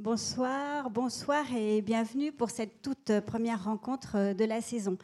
[0.00, 4.96] Bonsoir, bonsoir et bienvenue pour cette toute première rencontre de la saison.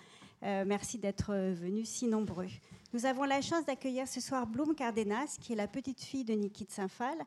[0.42, 2.46] Euh, merci d'être venus si nombreux.
[2.94, 6.32] Nous avons la chance d'accueillir ce soir Bloom Cardenas, qui est la petite fille de
[6.32, 7.18] Niki de Saint-Phal.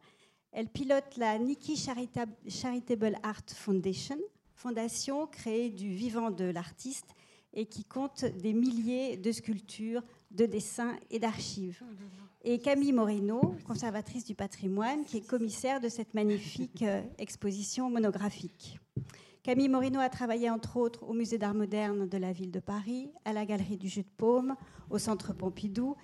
[0.52, 4.18] Elle pilote la Niki Charitable Art Foundation,
[4.56, 7.14] fondation créée du vivant de l'artiste
[7.54, 10.02] et qui compte des milliers de sculptures,
[10.32, 11.84] de dessins et d'archives
[12.44, 18.80] et Camille Morino, conservatrice du patrimoine, qui est commissaire de cette magnifique euh, exposition monographique.
[19.44, 23.12] Camille Morino a travaillé entre autres au Musée d'art moderne de la ville de Paris,
[23.26, 24.56] à la Galerie du Jus de Paume,
[24.90, 25.96] au Centre Pompidou.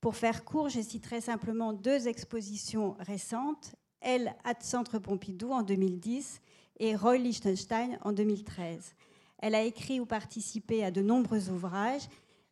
[0.00, 6.40] Pour faire court, je citerai simplement deux expositions récentes, elle à Centre Pompidou en 2010
[6.80, 8.94] et Roy Lichtenstein en 2013.
[9.38, 12.08] Elle a écrit ou participé à de nombreux ouvrages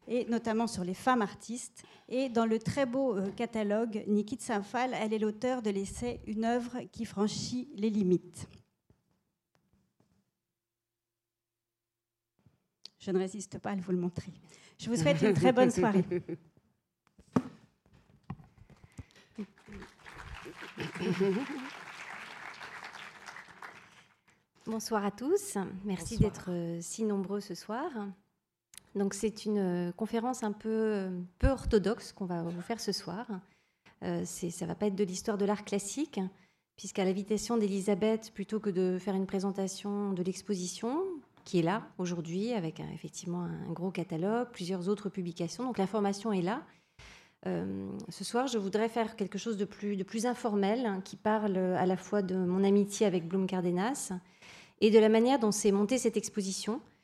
[0.08, 1.82] et notamment sur les femmes artistes.
[2.08, 6.20] Et dans le très beau euh, catalogue Niki de Saint-Phal, elle est l'auteur de l'essai
[6.26, 8.48] Une œuvre qui franchit les limites.
[12.98, 14.32] Je ne résiste pas à vous le montrer.
[14.78, 16.04] Je vous souhaite une très bonne soirée.
[24.66, 25.56] Bonsoir à tous.
[25.84, 27.90] Merci d'être euh, si nombreux ce soir.
[28.96, 32.92] Donc c'est une euh, conférence un peu, euh, peu orthodoxe qu'on va vous faire ce
[32.92, 33.26] soir.
[34.02, 36.18] Euh, ça va pas être de l'histoire de l'art classique,
[36.76, 41.02] puisqu'à l'invitation d'Elisabeth, plutôt que de faire une présentation de l'exposition,
[41.44, 46.42] qui est là aujourd'hui, avec effectivement un gros catalogue, plusieurs autres publications, donc l'information est
[46.42, 46.62] là.
[47.44, 51.56] ce soir, je voudrais faire quelque chose de plus, de plus informel, hein, qui parle
[51.56, 54.12] à la fois de mon amitié avec Bloom Cardenas
[54.80, 56.95] et de la manière dont s'est montée cette exposition, euh,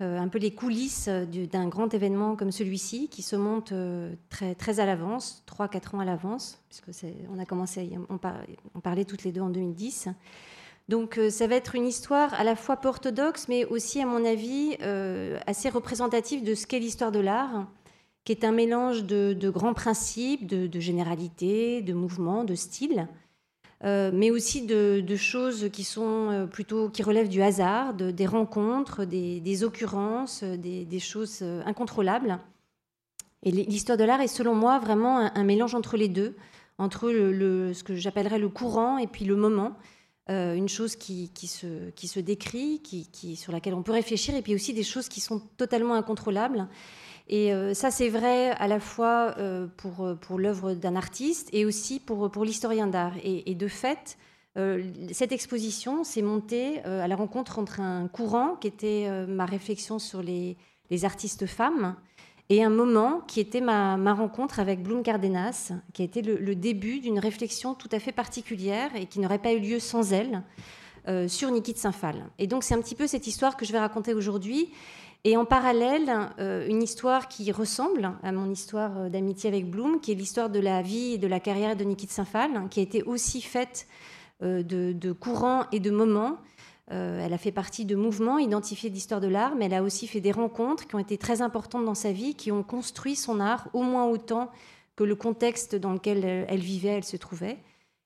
[0.00, 4.54] un peu les coulisses euh, d'un grand événement comme celui-ci, qui se monte euh, très,
[4.54, 9.32] très à l'avance, 3-4 ans à l'avance, puisque on a commencé, on, parlait toutes les
[9.32, 10.08] deux en 2010.
[10.88, 14.76] Donc ça va être une histoire à la fois orthodoxe, mais aussi, à mon avis,
[15.44, 17.66] assez représentative de ce qu'est l'histoire de l'art,
[18.24, 23.08] qui est un mélange de, grands principes, de généralités, de mouvements, de styles.
[23.84, 29.04] Euh, mais aussi de, choses qui sont euh, plutôt qui relèvent du hasard, des rencontres,
[29.04, 32.38] des, occurrences, des, choses euh, incontrôlables.
[33.42, 36.36] Et l'histoire de l'art est selon moi vraiment un, mélange entre les deux,
[36.78, 39.76] entre ce que j'appellerais le courant et puis le moment.
[40.28, 44.54] une chose qui, se, qui se, décrit, qui, sur laquelle on peut réfléchir, et puis
[44.54, 46.66] aussi des choses qui sont totalement incontrôlables.
[47.28, 51.48] Et euh, ça, c'est vrai à la fois euh, pour, euh, pour l'œuvre d'un artiste
[51.52, 53.14] et aussi pour, l'historien d'art.
[53.24, 54.18] Et, de fait,
[55.12, 60.22] cette exposition s'est montée à la rencontre entre un courant qui était ma réflexion sur
[60.22, 60.56] les,
[61.02, 61.94] artistes femmes
[62.48, 66.54] et un moment qui était ma, rencontre avec Bloom Cardenas, qui a été le, le
[66.54, 70.42] début d'une réflexion tout à fait particulière et qui n'aurait pas eu lieu sans elle
[71.28, 72.24] sur Niki de Saint-Phal.
[72.38, 74.70] Et donc c'est un petit peu cette histoire que je vais raconter aujourd'hui
[75.26, 79.98] et en parallèle, euh, une histoire qui ressemble à mon histoire euh, d'amitié avec Bloom,
[80.00, 82.78] qui est l'histoire de la vie et de la carrière de Niki de Saint-Phal, qui
[82.78, 83.88] a été aussi faite
[84.44, 86.38] euh, de, courants et de moments.
[86.88, 90.20] elle a fait partie de mouvements identifiés d'histoire de l'art, mais elle a aussi fait
[90.20, 93.66] des rencontres qui ont été très importantes dans sa vie, qui ont construit son art
[93.72, 94.52] au moins autant
[94.94, 97.58] que le contexte dans lequel elle vivait, elle se trouvait.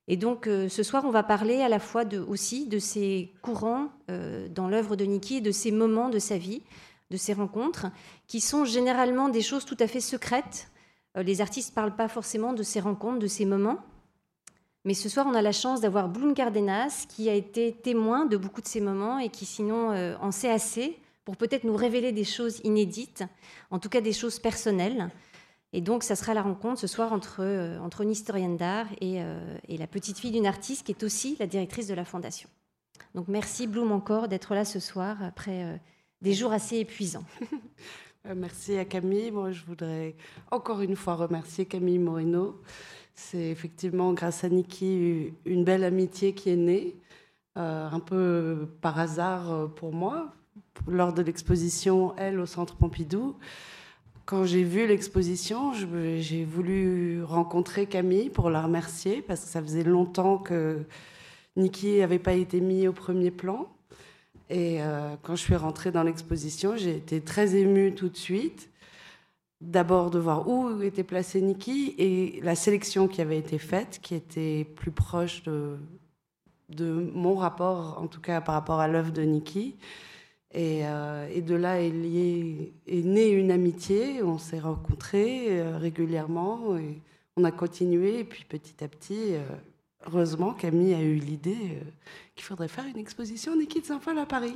[0.07, 4.67] Et donc ce soir, on va parler à la fois aussi de ces courants dans
[4.67, 6.63] l'œuvre de Niki et de ces moments de sa vie,
[7.11, 7.87] de ces rencontres,
[8.25, 10.71] qui sont généralement des choses tout à fait secrètes.
[11.17, 13.79] Euh, les artistes ne parlent pas forcément de ces rencontres, de ces moments.
[14.85, 18.37] Mais ce soir, on a la chance d'avoir Bloom Cardenas, qui a été témoin de
[18.37, 22.13] beaucoup de ces moments et qui sinon euh, en sait assez pour peut-être nous révéler
[22.13, 23.23] des choses inédites,
[23.69, 25.09] en tout cas des choses personnelles.
[25.73, 29.19] Et donc, ça sera la rencontre ce soir entre, euh, entre une historienne d'art et,
[29.67, 32.49] et, la petite fille d'une artiste qui est aussi la directrice de la fondation.
[33.15, 35.79] Donc, merci Bloom encore d'être là ce soir après
[36.21, 37.25] des jours assez épuisants.
[38.27, 39.31] Euh, merci à Camille.
[39.31, 40.13] Moi, je voudrais
[40.51, 42.61] encore une fois remercier Camille Moreno.
[43.15, 46.95] C'est effectivement grâce à Niki une belle amitié qui est née,
[47.57, 50.35] euh, un peu par hasard euh, pour moi,
[50.87, 53.37] lors de l'exposition Elle au Centre Pompidou.
[54.25, 59.83] Quand j'ai vu l'exposition, j'ai voulu rencontrer Camille pour la remercier parce que ça faisait
[59.83, 60.85] longtemps que
[61.55, 63.67] Niki n'avait pas été mis au premier plan.
[64.51, 68.69] Et euh, quand je suis rentrée dans l'exposition, j'ai été très émue tout de suite.
[69.61, 74.13] D'abord de voir où était placé Niki et la sélection qui avait été faite, qui
[74.13, 75.77] était plus proche de,
[77.13, 79.77] mon rapport, en tout cas par rapport à l'œuvre de Niki.
[80.53, 81.93] Et, euh, de là est,
[82.87, 84.21] est née une amitié.
[84.21, 86.99] On s'est rencontrés euh, régulièrement et
[87.37, 88.19] on a continué.
[88.19, 89.35] Et puis petit à petit,
[90.05, 91.77] heureusement, Camille a eu l'idée
[92.41, 94.55] qu'il faudrait faire une exposition Niki de Saint-Paul à Paris.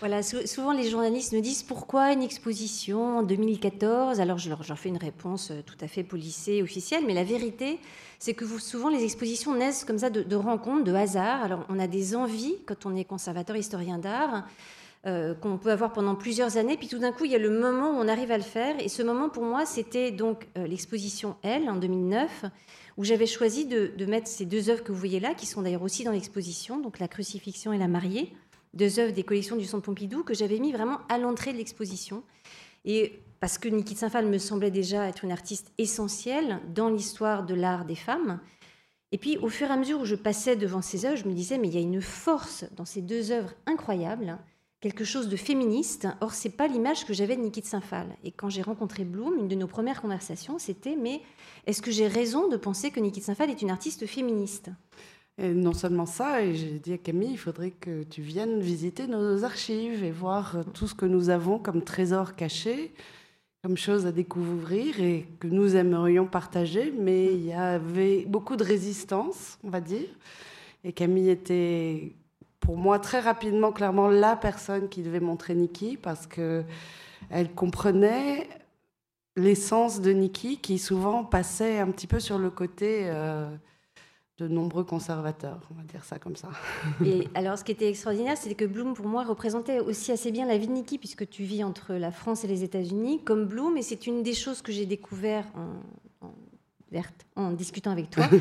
[0.00, 4.90] Voilà, souvent les journalistes nous disent pourquoi une exposition en 2014 Alors je leur, fais
[4.90, 7.80] une réponse euh, tout à fait polissée, officielle, mais la vérité,
[8.18, 11.42] c'est que souvent les expositions naissent comme ça de, de, rencontres, de hasard.
[11.42, 14.44] Alors on a des envies quand on est conservateur, historien d'art.
[15.06, 17.50] Euh, qu'on peut avoir pendant plusieurs années, puis tout d'un coup, il y a le
[17.50, 18.74] moment où on arrive à le faire.
[18.80, 22.46] Et ce moment, pour moi, c'était donc l'exposition Elle en 2009,
[22.96, 25.82] où j'avais choisi de, mettre ces deux œuvres que vous voyez là, qui sont d'ailleurs
[25.82, 28.32] aussi dans l'exposition, donc La crucifixion et La mariée,
[28.72, 32.22] deux œuvres des collections du Centre Pompidou, que j'avais mis vraiment à l'entrée de l'exposition.
[32.86, 37.44] Et parce que Niki de Saint-Phal me semblait déjà être une artiste essentielle dans l'histoire
[37.44, 38.40] de l'art des femmes.
[39.12, 41.34] Et puis, au fur et à mesure où je passais devant ces œuvres, je me
[41.34, 44.38] disais, mais il y a une force dans ces deux œuvres incroyables,
[44.84, 46.06] quelque chose de féministe.
[46.20, 48.06] Or, c'est pas l'image que j'avais de Niki de Saint-Phal.
[48.22, 51.22] Et quand j'ai rencontré Bloom, une de nos premières conversations, c'était, mais
[51.66, 54.68] est-ce que j'ai raison de penser que Niki Saint-Phal est une artiste féministe?
[55.38, 59.06] Et non seulement ça, et j'ai dit à Camille, il faudrait que tu viennes visiter
[59.06, 62.92] nos archives et voir tout ce que nous avons comme trésors cachés,
[63.62, 68.64] comme choses à découvrir et que nous aimerions partager, mais il y avait beaucoup de
[68.64, 70.08] résistance, on va dire.
[70.84, 72.12] Et Camille était,
[72.64, 76.64] pour moi, très rapidement, clairement, la personne qui devait montrer Niki parce que
[77.30, 78.48] elle comprenait
[79.36, 83.54] l'essence de Niki qui souvent passait un petit peu sur le côté euh,
[84.38, 86.48] de nombreux conservateurs, on va dire ça comme ça.
[87.04, 90.46] Et alors, ce qui était extraordinaire, c'est que Bloom, pour moi, représentait aussi assez bien
[90.46, 93.76] la vie de Niki, puisque tu vis entre la France et les États-Unis, comme Bloom,
[93.76, 95.80] et c'est une des choses que j'ai découvert en,
[96.94, 98.24] verte, en discutant avec toi.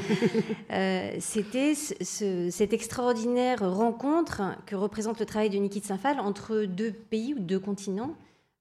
[0.72, 6.92] Euh, c'était cette extraordinaire rencontre que représente le travail de Niki de Saint-Phal entre deux
[6.92, 8.16] pays ou deux continents.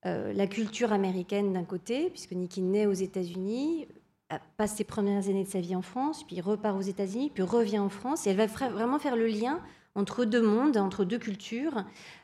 [0.05, 3.87] Euh, la culture américaine d'un côté, puisque Nikki naît aux États-Unis,
[4.57, 7.79] passe ses premières années de sa vie en France, puis repart aux États-Unis, puis revient
[7.79, 8.27] en France.
[8.27, 9.59] Et elle va vraiment faire le lien
[9.95, 11.83] entre deux mondes, entre deux cultures,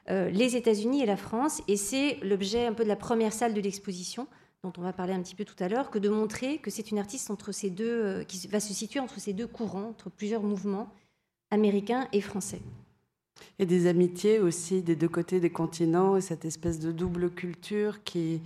[0.09, 1.61] euh, les États-Unis et la France.
[1.67, 4.27] Et c'est l'objet un peu de la première salle de l'exposition,
[4.63, 6.91] dont on va parler un petit peu tout à l'heure, que de montrer que c'est
[6.91, 10.09] une artiste entre ces deux, euh, qui va se situer entre ces deux courants, entre
[10.09, 10.89] plusieurs mouvements
[11.51, 12.61] américains et français.
[13.57, 18.03] Et des amitiés aussi des deux côtés des continents, et cette espèce de double culture
[18.03, 18.41] qui,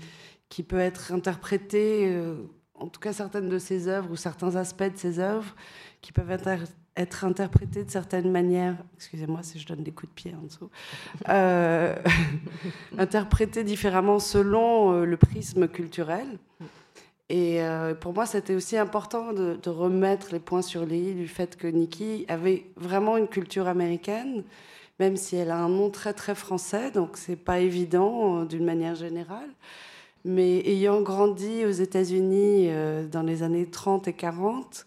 [0.50, 2.36] qui peut être interprétée, euh,
[2.75, 5.56] en tout cas certaines de ses œuvres ou certains aspects de ses œuvres,
[6.01, 6.48] qui peuvent être,
[6.95, 10.69] être interprétés de certaines manières, excusez-moi si je donne des coups de pied en dessous,
[11.29, 11.95] euh,
[12.97, 16.27] interprétés différemment selon euh, le prisme culturel.
[17.29, 17.61] Et
[17.99, 21.65] pour moi, c'était aussi important de, remettre les points sur les i du fait que
[21.65, 24.43] Nikki avait vraiment une culture américaine,
[24.99, 28.65] même si elle a un nom très très français, donc c'est pas évident euh, d'une
[28.65, 29.49] manière générale.
[30.25, 34.85] Mais ayant grandi aux États-Unis euh, dans les années 30 et 40,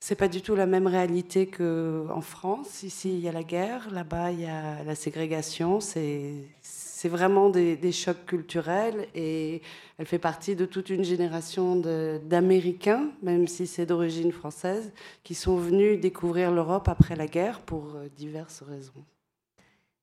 [0.00, 2.82] c'est pas du tout la même réalité qu'en France.
[2.82, 5.80] Ici, il y a la guerre, là-bas, il y a la ségrégation.
[5.80, 9.62] C'est vraiment des, des, chocs culturels et
[9.98, 15.56] elle fait partie de toute une génération d'Américains, même si c'est d'origine française, qui sont
[15.56, 19.04] venus découvrir l'Europe après la guerre pour euh, diverses raisons.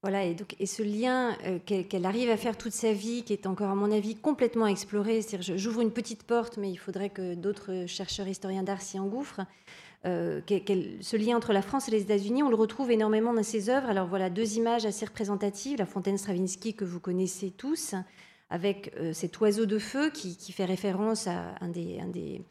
[0.03, 3.31] Voilà, et, donc, et ce lien euh, qu'elle arrive à faire toute sa vie, qui
[3.31, 7.09] est encore, à mon avis, complètement exploré, c'est-à-dire j'ouvre une petite porte, mais il faudrait
[7.09, 9.41] que d'autres chercheurs historiens d'art s'y engouffrent.
[10.05, 10.41] Euh,
[10.99, 13.87] ce lien entre la France et les États-Unis, on le retrouve énormément dans ses œuvres.
[13.87, 15.77] Alors voilà, deux images assez représentatives.
[15.77, 17.95] La fontaine Stravinsky que vous connaissez tous,
[18.49, 22.41] avec euh, cet oiseau de feu qui, fait référence à un des, des,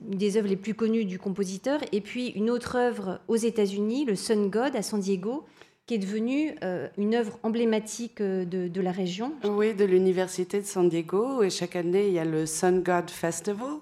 [0.00, 1.80] des, œuvres les plus connues du compositeur.
[1.92, 5.44] Et puis une autre œuvre aux États-Unis, le Sun God à San Diego,
[5.88, 9.32] qui est devenue euh, une œuvre emblématique euh, de, la région.
[9.42, 11.42] Oui, de l'Université de San Diego.
[11.42, 13.78] Et chaque année, il y a le Sun God Festival.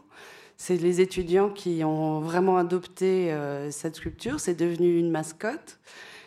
[0.57, 4.39] C'est les étudiants qui ont vraiment adopté euh, cette sculpture.
[4.39, 5.81] C'est devenu une mascotte.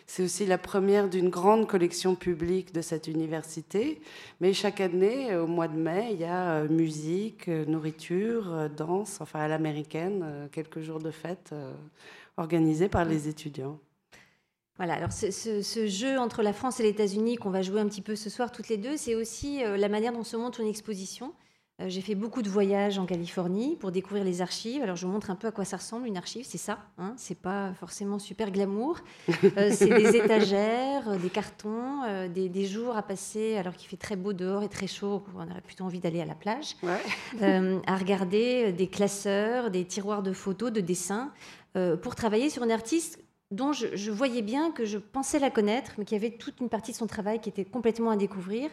[0.06, 4.02] C'est aussi la première d'une grande collection publique de cette université.
[4.42, 9.48] Mais chaque année, au mois de mai, il y a musique, nourriture, danse, enfin à
[9.48, 11.54] l'américaine, quelques jours de fête
[12.36, 13.78] organisés par les étudiants.
[14.80, 18.00] Voilà, alors ce, jeu entre la France et les États-Unis qu'on va jouer un petit
[18.00, 20.68] peu ce soir toutes les deux, c'est aussi euh, la manière dont se montre une
[20.68, 21.34] exposition.
[21.82, 24.82] Euh, j'ai fait beaucoup de voyages en Californie pour découvrir les archives.
[24.82, 26.78] Alors je vous montre un peu à quoi ça ressemble une archive, c'est ça.
[26.96, 29.00] Hein c'est pas forcément super glamour.
[29.58, 34.32] Euh, c'est des étagères, des cartons, des, jours à passer alors qu'il fait très beau
[34.32, 35.22] dehors et très chaud.
[35.36, 36.76] On aurait plutôt envie d'aller à la plage.
[37.42, 41.32] à regarder des classeurs, des tiroirs de photos, de dessins
[42.00, 43.18] pour travailler sur une artiste
[43.50, 46.68] dont je, voyais bien que je pensais la connaître, mais qu'il y avait toute une
[46.68, 48.70] partie de son travail qui était complètement à découvrir.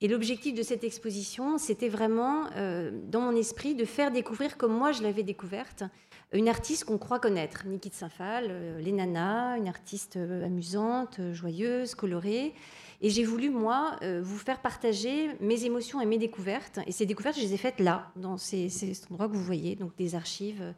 [0.00, 4.72] Et l'objectif de cette exposition, c'était vraiment, euh, dans mon esprit, de faire découvrir comme
[4.72, 5.84] moi je l'avais découverte,
[6.32, 8.50] une artiste qu'on croit connaître, Niki de Saint-Phal,
[8.86, 12.54] une artiste amusante, joyeuse, colorée.
[13.02, 16.78] Et j'ai voulu, moi, vous faire partager mes émotions et mes découvertes.
[16.86, 19.76] Et ces découvertes, je les ai faites là, dans ces, ces endroits que vous voyez,
[19.76, 20.72] donc des archives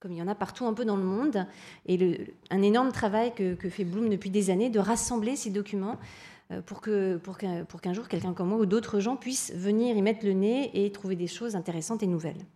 [0.00, 1.46] comme il y en a partout un peu dans le monde,
[1.86, 5.96] et un énorme travail que, fait Bloom depuis des années de rassembler ces documents
[6.52, 7.18] euh, pour qu'un
[7.64, 10.70] pour qu'un jour quelqu'un comme moi ou d'autres gens puissent venir y mettre le nez
[10.72, 12.46] et trouver des choses intéressantes et nouvelles.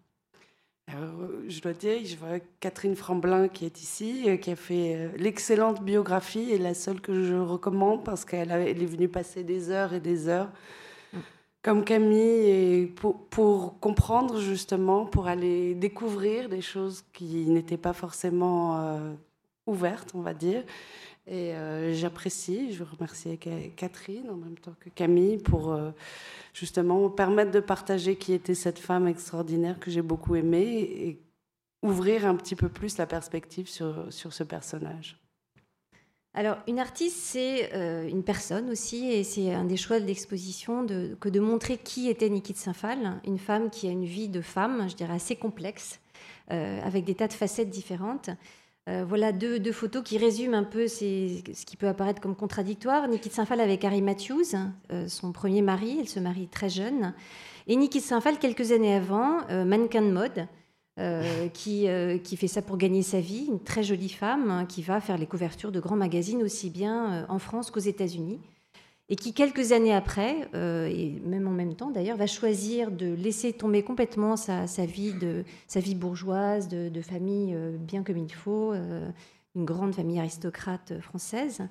[0.88, 5.08] je dois dire, je vois Catherine Franblin qui est ici, euh, qui a fait euh,
[5.16, 9.92] l'excellente biographie et la seule que je recommande parce qu'elle est venue passer des heures
[9.92, 10.50] et des heures
[11.62, 18.80] comme Camille, et pour, comprendre justement, pour aller découvrir des choses qui n'étaient pas forcément
[18.80, 19.14] euh,
[19.66, 20.64] ouvertes, on va dire.
[21.28, 23.38] Et euh, j'apprécie, je remercie
[23.76, 25.92] Catherine en même temps que Camille pour euh,
[26.52, 31.20] justement permettre de partager qui était cette femme extraordinaire que j'ai beaucoup aimée et
[31.80, 35.21] ouvrir un petit peu plus la perspective sur, sur ce personnage.
[36.34, 40.86] Alors, une artiste, c'est euh, une personne aussi, et c'est un des choix de l'exposition
[41.20, 44.40] que de montrer qui était Niki de Saint-Phal, une femme qui a une vie de
[44.40, 46.00] femme, je dirais assez complexe,
[46.50, 48.30] euh, avec des tas de facettes différentes.
[48.88, 53.08] Euh, voilà deux, photos qui résument un peu ce qui peut apparaître comme contradictoire.
[53.08, 54.56] Niki de Saint-Phal avec Harry Matthews,
[55.08, 57.12] son premier mari, elle se marie très jeune.
[57.66, 60.48] Et Niki de Saint-Phal, quelques années avant, mannequin de mode,
[60.98, 64.66] euh, qui, euh, qui, fait ça pour gagner sa vie, une très jolie femme hein,
[64.66, 68.38] qui va faire les couvertures de grands magazines aussi bien euh, en France qu'aux États-Unis,
[69.08, 73.54] et qui quelques années après, et même en même temps d'ailleurs, va choisir de laisser
[73.54, 78.32] tomber complètement sa, sa vie, de, sa vie bourgeoise, de, de famille bien comme il
[78.32, 78.72] faut,
[79.54, 81.62] une grande famille aristocrate française,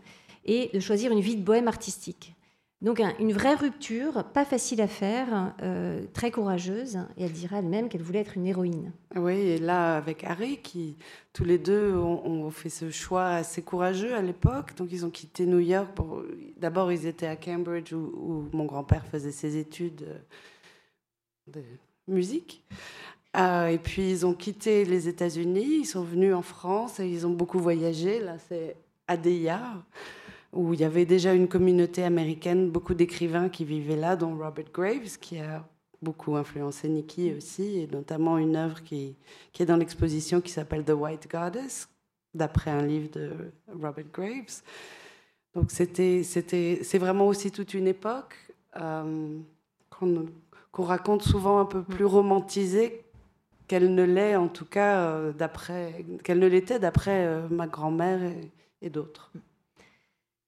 [0.45, 2.35] et de choisir une vie de bohème artistique.
[2.81, 7.89] Donc une vraie rupture, pas facile à faire, euh, très courageuse, et elle dira elle-même
[7.89, 8.91] qu'elle voulait être une héroïne.
[9.15, 10.97] Oui, et là avec Harry, qui
[11.31, 15.45] tous les deux ont, fait ce choix assez courageux à l'époque, donc ils ont quitté
[15.45, 15.89] New York.
[16.57, 20.07] D'abord ils étaient à Cambridge où, mon grand-père faisait ses études
[21.47, 21.61] de
[22.07, 22.63] musique.
[23.38, 27.27] Euh, et puis ils ont quitté les États-Unis, ils sont venus en France et ils
[27.27, 28.19] ont beaucoup voyagé.
[28.19, 28.75] Là c'est
[29.07, 29.61] Adeya
[30.53, 34.72] où il y avait déjà une communauté américaine, beaucoup d'écrivains qui vivaient là, dont Robert
[34.74, 35.65] Graves, qui a
[36.01, 39.15] beaucoup influencé Nikki aussi, et notamment une œuvre qui,
[39.60, 41.89] est dans l'exposition qui s'appelle The White Goddess,
[42.34, 43.31] d'après un livre de
[43.67, 44.62] Robert Graves.
[45.53, 48.36] Donc c'est vraiment aussi toute une époque
[48.77, 49.38] euh,
[49.89, 53.03] qu'on, raconte souvent un peu plus romantisée
[53.67, 58.20] qu'elle ne l'est, en tout cas, euh, d'après, qu'elle ne l'était d'après euh, ma grand-mère
[58.81, 59.31] et d'autres.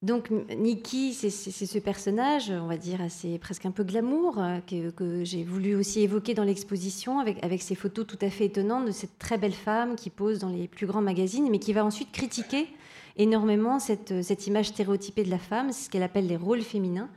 [0.03, 5.23] Donc Nikki, c'est ce personnage, on va dire, assez, presque un peu glamour, euh, que,
[5.23, 8.91] j'ai voulu aussi évoquer dans l'exposition, avec, avec ces photos tout à fait étonnantes de
[8.91, 12.11] cette très belle femme qui pose dans les plus grands magazines, mais qui va ensuite
[12.11, 12.67] critiquer
[13.15, 17.09] énormément cette, cette image stéréotypée de la femme, ce qu'elle appelle les rôles féminins.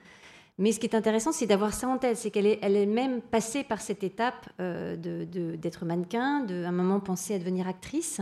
[0.58, 2.86] Mais ce qui est intéressant, c'est d'avoir ça en tête, c'est qu'elle est, elle est
[2.86, 4.94] même passée par cette étape euh,
[5.56, 8.20] d'être mannequin, d'un moment penser à devenir actrice.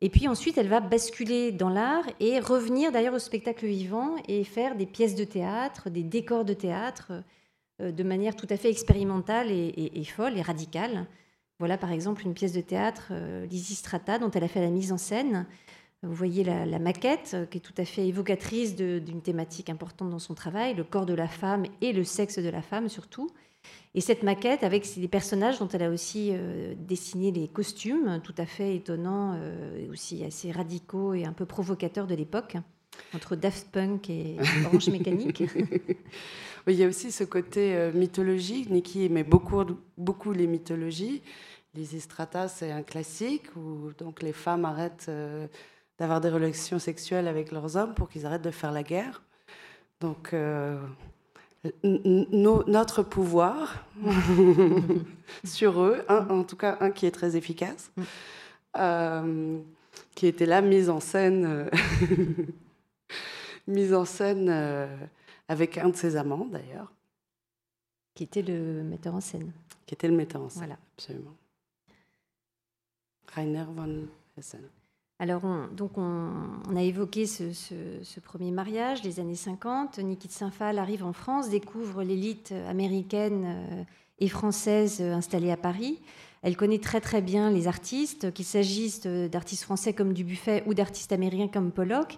[0.00, 4.44] Et puis ensuite, elle va basculer dans l'art et revenir d'ailleurs au spectacle vivant et
[4.44, 7.12] faire des pièces de théâtre, des décors de théâtre
[7.80, 11.06] euh, de manière tout à fait expérimentale et, folle et radicale.
[11.58, 14.92] Voilà par exemple une pièce de théâtre, euh, Strata, dont elle a fait la mise
[14.92, 15.46] en scène.
[16.04, 20.20] Vous voyez la, maquette, euh, qui est tout à fait évocatrice d'une thématique importante dans
[20.20, 23.28] son travail, le corps de la femme et le sexe de la femme surtout.
[23.94, 28.34] Et cette maquette, avec des personnages dont elle a aussi euh, dessiné les costumes, tout
[28.38, 32.56] à fait étonnants, euh, aussi assez radicaux et un peu provocateurs de l'époque,
[33.12, 34.36] entre Daft Punk et
[34.66, 35.42] Orange Mécanique.
[36.68, 38.70] il y a aussi ce côté mythologique.
[38.70, 41.22] Nikki aimait beaucoup, les mythologies.
[41.74, 45.10] Les Strata, c'est un classique où donc les femmes arrêtent
[45.98, 49.22] d'avoir des relations sexuelles avec leurs hommes pour qu'ils arrêtent de faire la guerre.
[50.00, 50.32] Donc
[51.84, 53.84] notre pouvoir
[55.44, 57.90] sur eux, en tout cas un qui est très efficace,
[58.76, 59.58] euh,
[60.14, 61.70] qui était là, mise en scène, euh,
[63.66, 64.86] mise en scène euh,
[65.48, 66.92] avec un de ses amants d'ailleurs.
[68.14, 69.52] Qui était le metteur en scène.
[69.86, 70.78] Qui était le metteur en scène, voilà.
[70.96, 71.34] absolument.
[73.32, 74.68] Rainer von Hessen.
[75.20, 79.98] Alors, on, donc on, a évoqué ce, premier mariage, les années 50.
[79.98, 83.82] Niki de Saint-Phal arrive en France, découvre l'élite américaine euh,
[84.20, 85.98] et française installée à Paris.
[86.42, 91.12] Elle connaît très très bien les artistes, qu'il s'agisse d'artistes français comme Dubuffet ou d'artistes
[91.12, 92.16] américains comme Pollock.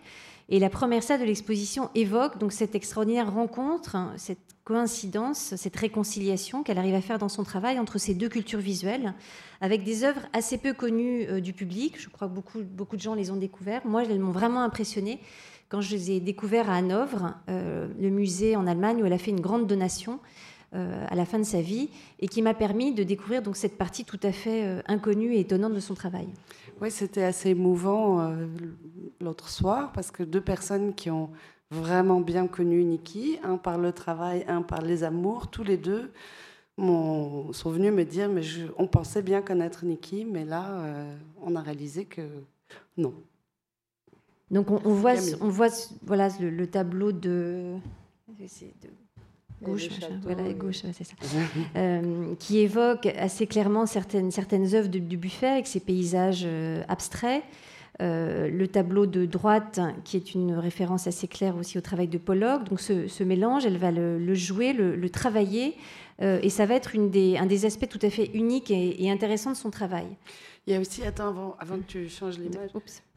[0.53, 6.65] Et la première salle de l'exposition évoque donc cette extraordinaire rencontre, cette coïncidence, cette réconciliation
[6.65, 9.15] qu'elle arrive à faire dans son travail entre ces deux cultures visuelles,
[9.61, 12.01] avec des œuvres assez peu connues euh, du public.
[12.01, 13.85] Je crois que beaucoup, beaucoup de gens les ont découvertes.
[13.85, 15.21] Moi, elles m'ont vraiment impressionnée
[15.69, 19.19] quand je les ai découvertes à Hanovre, euh, le musée en Allemagne, où elle a
[19.19, 20.19] fait une grande donation
[20.75, 23.79] euh, à la fin de sa vie, et qui m'a permis de découvrir donc cette
[23.79, 26.27] partie tout à fait inconnue et étonnante de son travail.
[26.81, 28.47] Oui, c'était assez émouvant euh,
[29.21, 31.31] l'autre soir parce que deux personnes qui ont
[31.71, 36.11] vraiment bien connu Niki, un par le travail, un par les amours, tous les deux
[36.79, 38.41] sont venus me dire mais
[38.79, 42.23] on pensait bien connaître Niki, mais là euh, on a réalisé que
[42.97, 43.13] non.
[44.51, 45.69] Donc on, voit, on voit
[46.03, 47.77] voilà le, tableau de,
[48.29, 48.89] de
[49.63, 49.89] gauche,
[50.23, 51.15] voilà, gauche, c'est ça,
[51.77, 56.83] euh, qui évoque assez clairement certaines, certaines œuvres de, du Buffet avec ses paysages euh,
[56.89, 57.43] abstraits.
[58.01, 62.17] Euh, le tableau de droite, qui est une référence assez claire aussi au travail de
[62.17, 62.65] Pollock.
[62.65, 65.77] Donc ce, mélange, elle va le, jouer, le, travailler,
[66.23, 69.51] et ça va être une des, un des aspects tout à fait uniques et, intéressants
[69.51, 70.07] de son travail.
[70.67, 72.71] Il y a aussi, attends, avant, avant que tu changes l'image,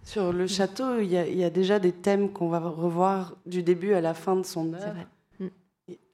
[0.04, 3.38] sur le château, il y, a, il y, a, déjà des thèmes qu'on va revoir
[3.46, 5.06] du début à la fin de son œuvre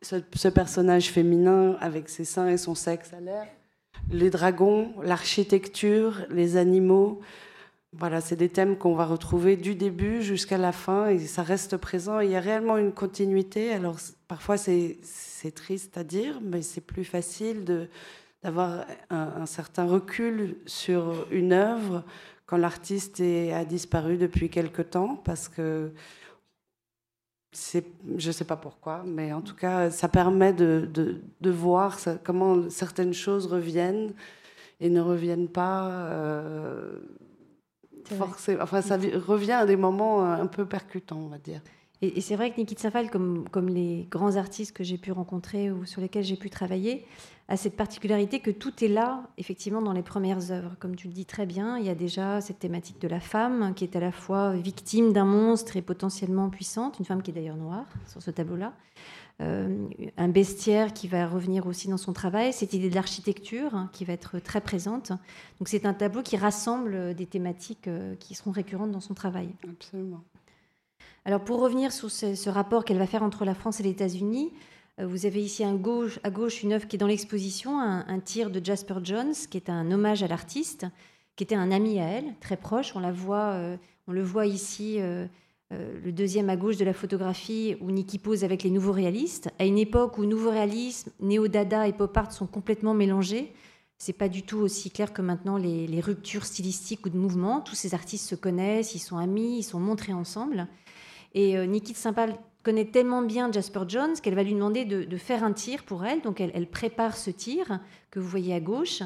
[0.01, 3.47] ce, personnage féminin avec ses seins et son sexe à l'air,
[4.11, 7.19] les dragons, l'architecture, les animaux.
[7.91, 11.77] Voilà, c'est des thèmes qu'on va retrouver du début jusqu'à la fin et ça reste
[11.77, 12.19] présent.
[12.19, 13.71] Il y a réellement une continuité.
[13.71, 13.97] Alors
[14.27, 14.99] parfois c'est
[15.55, 17.89] triste à dire, mais c'est plus facile
[18.43, 22.03] d'avoir un, un, certain recul sur une œuvre
[22.45, 25.91] quand l'artiste a disparu depuis quelque temps parce que
[27.51, 30.87] je ne sais pas pourquoi, mais en tout cas, ça permet de,
[31.41, 34.13] de, voir comment certaines choses reviennent
[34.79, 36.99] et ne reviennent pas euh,
[38.03, 38.63] forcément.
[38.63, 41.61] Enfin, ça revient à des moments un peu percutants, on va dire.
[42.01, 45.71] Et, c'est vrai que Nikita Safal, comme, comme les grands artistes que j'ai pu rencontrer
[45.71, 47.05] ou sur lesquels j'ai pu travailler,
[47.49, 50.75] a cette particularité que tout est là, effectivement, dans les premières œuvres.
[50.79, 53.73] Comme tu le dis très bien, il y a déjà cette thématique de la femme
[53.75, 57.33] qui est à la fois victime d'un monstre et potentiellement puissante, une femme qui est
[57.33, 58.73] d'ailleurs noire sur ce tableau-là.
[59.41, 59.87] Euh,
[60.17, 64.03] un bestiaire qui va revenir aussi dans son travail, cette idée de l'architecture hein, qui
[64.03, 65.09] va être très présente.
[65.59, 69.49] Donc c'est un tableau qui rassemble des thématiques euh, qui seront récurrentes dans son travail.
[69.67, 70.21] Absolument.
[71.25, 74.51] Alors pour revenir sur ce, rapport qu'elle va faire entre la France et les États-Unis,
[74.99, 76.19] euh, vous avez ici à gauche,
[76.63, 80.23] une œuvre qui est dans l'exposition, un, tir de Jasper Jones, qui est un hommage
[80.23, 80.85] à l'artiste,
[81.35, 82.95] qui était un ami à elle, très proche.
[82.95, 83.77] On, la voit, euh,
[84.07, 85.27] on le voit ici, euh,
[85.71, 89.65] le deuxième à gauche de la photographie, où Nikki pose avec les nouveaux réalistes, à
[89.65, 93.53] une époque où nouveau réalisme, néo-dada et pop art sont complètement mélangés.
[94.01, 97.59] C'est pas du tout aussi clair que maintenant les, ruptures stylistiques ou de mouvement.
[97.59, 100.67] Tous ces artistes se connaissent, ils sont amis, ils sont montrés ensemble.
[101.33, 105.43] Et euh, Nikki Sampal connaît tellement bien Jasper Jones qu'elle va lui demander de, faire
[105.43, 106.21] un tir pour elle.
[106.21, 107.79] Donc elle, prépare ce tir
[108.11, 109.01] que vous voyez à gauche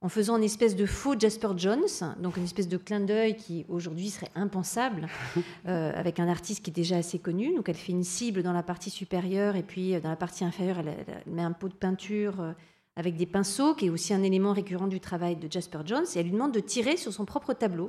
[0.00, 3.64] en faisant une espèce de faux Jasper Jones, donc une espèce de clin d'œil qui
[3.68, 5.08] aujourd'hui serait impensable
[5.66, 7.54] euh, avec un artiste qui est déjà assez connu.
[7.54, 10.44] Donc elle fait une cible dans la partie supérieure et puis euh, dans la partie
[10.44, 12.54] inférieure elle, met un pot de peinture
[12.96, 16.18] avec des pinceaux qui est aussi un élément récurrent du travail de Jasper Jones et
[16.18, 17.86] elle lui demande de tirer sur son propre tableau.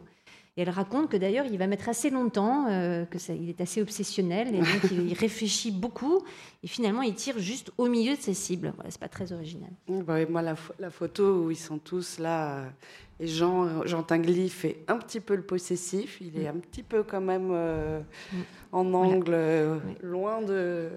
[0.57, 3.59] Et elle raconte que d'ailleurs, il va mettre assez longtemps, euh, que ça, il est
[3.59, 6.23] assez obsessionnel, et donc il, réfléchit beaucoup,
[6.63, 8.71] et finalement, il tire juste au milieu de ses cibles.
[8.75, 9.69] Voilà, c'est pas très original.
[9.89, 12.69] Bah moi, la, la, photo où ils sont tous là, euh,
[13.19, 16.55] et Jean, Jean Tinguely fait un petit peu le possessif, il est mm.
[16.55, 17.99] un petit peu quand même euh,
[18.31, 18.37] mm.
[18.71, 20.89] en angle, loin de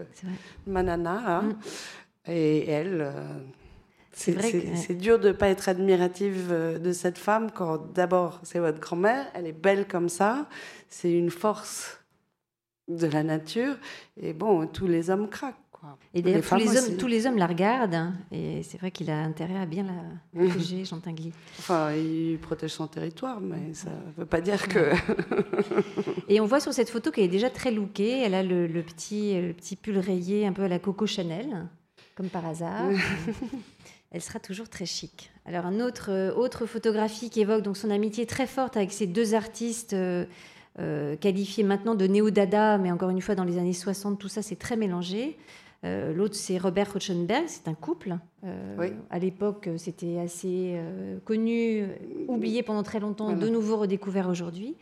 [0.69, 1.43] Manana, hein.
[1.43, 2.31] mm.
[2.31, 3.13] et elle
[4.13, 7.93] c'est vrai que c'est dur de ne pas être admirative euh, de cette femme quand
[7.93, 10.49] d'abord c'est votre grand-mère, elle est belle comme ça,
[10.89, 12.01] c'est une force
[12.89, 13.77] de la nature
[14.21, 15.57] et bon, tous les hommes craquent.
[15.71, 15.97] Quoi.
[16.13, 19.11] Et d'ailleurs, tous, les hommes, tous les hommes la regardent hein, et c'est vrai qu'il
[19.11, 21.33] a intérêt à bien la protéger, Jean Tinguely.
[21.59, 24.93] Enfin, il protège son territoire, mais ça ne veut pas dire que.
[26.29, 28.23] et on voit sur cette photo qu'elle est déjà très lookée.
[28.23, 31.69] Elle a le, le, petit, le petit pull rayé un peu à la Coco Chanel,
[32.17, 32.91] comme par hasard.
[34.11, 35.31] elle sera toujours très chic.
[35.45, 39.07] Alors, une autre, euh, autre photographie qui évoque donc son amitié très forte avec ces
[39.07, 40.25] deux artistes euh,
[40.79, 44.43] euh, qualifiés maintenant de néo-dada, mais encore une fois, dans les années 60, tout ça,
[44.43, 45.37] c'est très mélangé.
[45.85, 48.17] L'autre, c'est Robert Rauschenberg, c'est un couple.
[49.11, 50.77] À l'époque, c'était assez
[51.25, 51.87] connu,
[52.27, 54.75] oublié pendant très longtemps, de nouveau redécouvert aujourd'hui.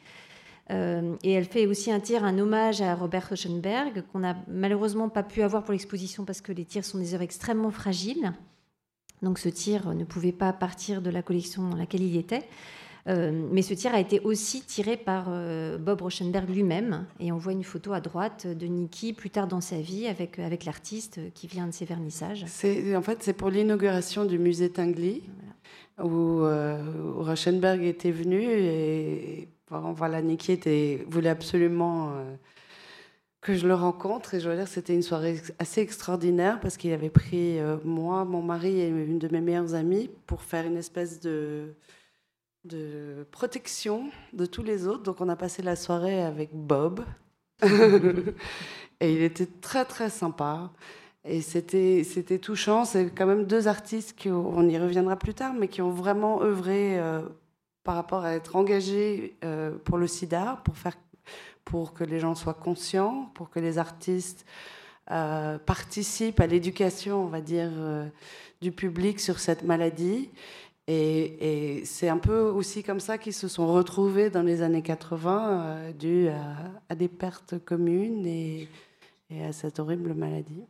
[0.70, 5.22] et elle fait aussi un tir, un hommage à Robert Rauschenberg, qu'on n'a malheureusement pas
[5.22, 8.32] pu avoir pour l'exposition parce que les tirs sont des œuvres extrêmement fragiles.
[9.26, 12.44] Donc ce tir ne pouvait pas partir de la collection dans laquelle il était.
[13.08, 17.06] Euh, mais ce tir a été aussi tiré par euh, Bob Rauschenberg lui-même.
[17.18, 20.38] Et on voit une photo à droite de Niki plus tard dans sa vie avec,
[20.38, 22.44] avec l'artiste qui vient de ses vernissages.
[22.44, 25.24] En fait, c'est pour l'inauguration du musée Tinguely,
[26.00, 27.34] où, euh,
[27.82, 28.40] était venu.
[28.40, 32.12] Et voilà, Niki était, voulait absolument
[33.46, 34.34] que je le rencontre.
[34.34, 38.42] Et je veux dire, c'était une soirée assez extraordinaire parce qu'il avait pris moi, mon
[38.42, 41.74] mari et une de mes meilleures amies pour faire une espèce de
[42.66, 45.02] de protection de tous les autres.
[45.02, 47.04] Donc on a passé la soirée avec Bob.
[47.62, 50.70] et il était très très sympa.
[51.24, 52.84] Et c'était, c'était touchant.
[52.84, 56.42] C'est quand même deux artistes qui, on y reviendra plus tard, mais qui ont vraiment
[56.42, 57.22] œuvré euh,
[57.82, 60.96] par rapport à être engagés euh, pour le sida, pour, faire,
[61.66, 64.46] pour que les gens soient conscients, pour que les artistes
[65.10, 67.70] euh, participent à l'éducation, on va dire,
[68.62, 70.30] du public sur cette maladie.
[70.88, 75.50] Et, c'est un peu aussi comme ça qu'ils se sont retrouvés dans les années 80,
[75.50, 78.68] euh, dû à, des pertes communes et,
[79.42, 80.62] à cette horrible maladie.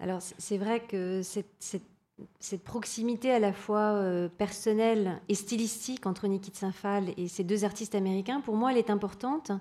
[0.00, 6.54] Alors c'est vrai que cette, proximité à la fois euh, personnelle et stylistique entre Nikit
[6.54, 9.52] Saint-Phal et ces deux artistes américains, pour moi, elle est importante.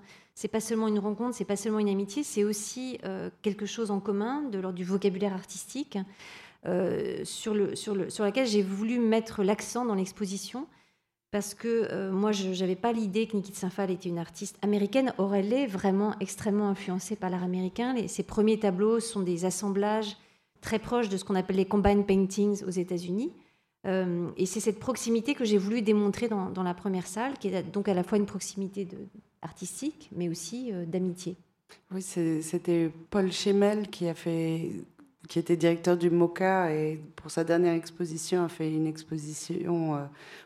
[0.42, 3.92] C'est pas seulement une rencontre, c'est pas seulement une amitié, c'est aussi euh, quelque chose
[3.92, 6.00] en commun de l'ordre du vocabulaire artistique.
[6.66, 10.66] Euh, sur, le, sur, le, sur laquelle j'ai voulu mettre l'accent dans l'exposition.
[11.30, 15.14] Parce que euh, moi, je n'avais pas l'idée que Nikita Saint-Phal était une artiste américaine.
[15.20, 17.94] Or, elle est vraiment extrêmement influencée par l'art américain.
[18.08, 20.18] ses premiers tableaux sont des assemblages
[20.60, 23.32] très proches de ce qu'on appelle les combined paintings aux États-Unis.
[23.86, 27.64] Et c'est cette proximité que j'ai voulu démontrer dans, dans, la première salle, qui est
[27.72, 28.98] donc à la fois une proximité de,
[29.42, 31.36] artistique, mais aussi d'amitié.
[31.92, 34.72] Oui, c'était Paul Schemel qui a fait
[35.32, 40.00] qui était directeur du MOCA et pour sa dernière exposition a fait une exposition euh,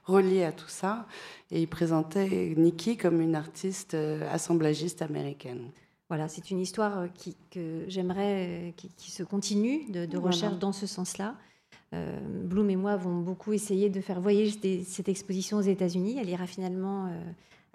[0.04, 1.08] reliée à tout ça.
[1.50, 5.72] Et il présentait Nikki comme une artiste euh, assemblagiste américaine.
[6.08, 10.86] Voilà, c'est une histoire euh, qui, que j'aimerais qui, se continue de, recherche dans ce
[10.86, 11.36] sens-là.
[12.44, 16.18] Bloom et moi avons beaucoup essayé de faire voyager cette exposition aux États-Unis.
[16.20, 17.10] Elle ira finalement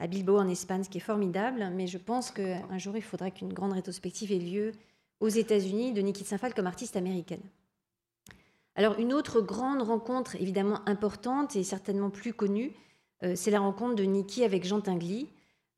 [0.01, 1.71] à Bilbao en Espagne, ce qui est formidable.
[1.75, 4.73] Mais je pense qu'un jour, il faudra qu'une grande rétrospective ait lieu
[5.21, 7.43] aux États-Unis de Nikki Saint-Phal comme artiste américaine.
[8.75, 12.73] Alors une autre grande rencontre évidemment importante et certainement plus connue,
[13.23, 15.29] euh, c'est la rencontre de Nikki avec Jean Tinguely,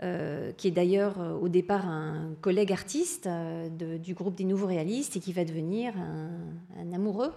[0.02, 3.28] euh, qui est d'ailleurs euh, au départ un collègue artiste
[3.78, 7.32] du groupe des Nouveaux Réalistes et qui va devenir un, amoureux,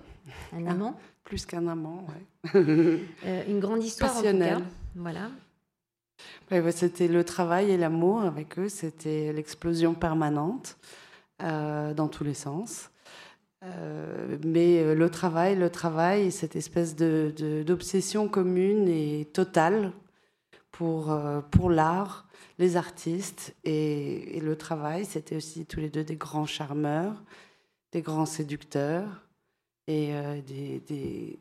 [0.53, 0.99] un ah, amant.
[1.23, 2.05] plus qu'un amant,
[2.53, 2.99] ouais.
[3.47, 4.55] une grande histoire Passionnelle.
[4.55, 4.69] en tout cas.
[4.95, 5.29] Voilà.
[6.71, 10.77] C'était le travail et l'amour avec eux, c'était l'explosion permanente.
[11.41, 12.91] Euh, dans tous les sens.
[13.61, 19.91] Euh, mais euh, le travail, le travail, cette espèce d'obsession commune et totale
[20.71, 21.13] pour,
[21.51, 27.21] pour l'art, les artistes et, le travail, c'était aussi tous les deux des grands charmeurs,
[27.91, 29.25] des grands séducteurs
[29.87, 30.13] et
[30.47, 31.37] des,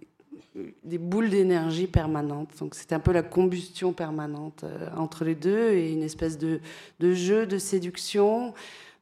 [0.85, 2.51] des, boules d'énergie permanentes.
[2.59, 4.65] Donc c'était un peu la combustion permanente
[4.97, 6.61] entre les deux et une espèce de,
[7.01, 8.55] de jeu de séduction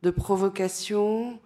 [0.02, 1.38] de provocation.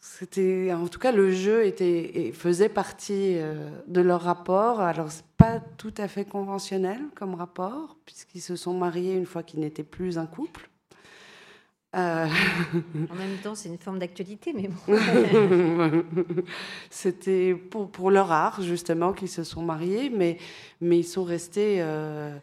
[0.00, 4.80] C'était, en tout cas, le jeu était, faisait partie euh, de leur rapport.
[4.80, 9.42] Alors, c'est pas tout à fait conventionnel comme rapport, puisqu'ils se sont mariés une fois
[9.42, 10.68] qu'ils n'étaient plus un couple.
[11.94, 12.26] Euh,
[13.10, 14.96] en même temps, c'est une forme d'actualité, mais bon.
[16.90, 20.38] C'était pour, pour, leur art, justement, qu'ils se sont mariés, mais,
[20.80, 21.76] mais ils sont restés.
[21.80, 22.38] Euh,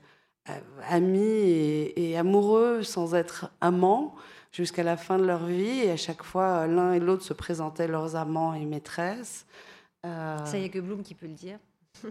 [0.50, 4.16] euh, amis et, amoureux sans être amants
[4.52, 5.82] jusqu'à la fin de leur vie.
[5.82, 9.46] Et à chaque fois, l'un et l'autre se présentaient leurs amants et maîtresses.
[10.06, 11.60] Euh, Ça, il n'y a que Bloom qui peut le dire.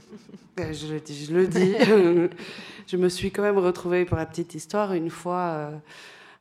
[0.57, 1.25] Ben, je le dis.
[1.25, 1.75] Je, le dis.
[2.87, 5.73] je me suis quand même retrouvée, pour la petite histoire, une fois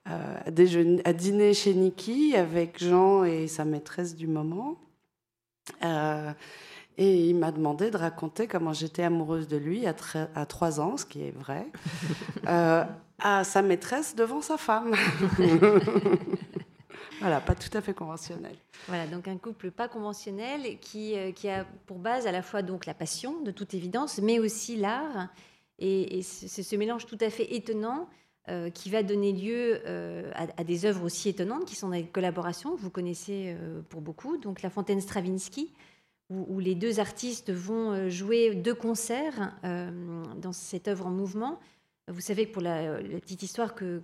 [0.07, 4.77] à, déjeuner, à dîner chez Niki avec Jean et sa maîtresse du moment.
[6.97, 9.93] Et il m'a demandé de raconter comment j'étais amoureuse de lui à,
[10.33, 11.67] à trois ans, ce qui est vrai,
[12.47, 12.83] euh,
[13.19, 14.95] à sa maîtresse devant sa femme.
[17.19, 18.55] voilà, pas tout à fait conventionnel.
[18.87, 22.63] Voilà, donc un couple pas conventionnel qui, euh, qui a pour base à la fois
[22.63, 25.27] donc la passion, de toute évidence, mais aussi l'art.
[25.77, 28.09] Et, c'est ce mélange tout à fait étonnant
[28.49, 29.81] euh, qui va donner lieu
[30.35, 33.55] à, à, des œuvres aussi étonnantes qui sont des collaborations que vous connaissez
[33.89, 34.37] pour beaucoup.
[34.37, 35.71] Donc La Fontaine Stravinsky,
[36.29, 39.89] où, les deux artistes vont euh, jouer deux concerts euh,
[40.35, 41.59] dans cette œuvre en mouvement.
[42.09, 44.01] Vous savez pour la, petite histoire que,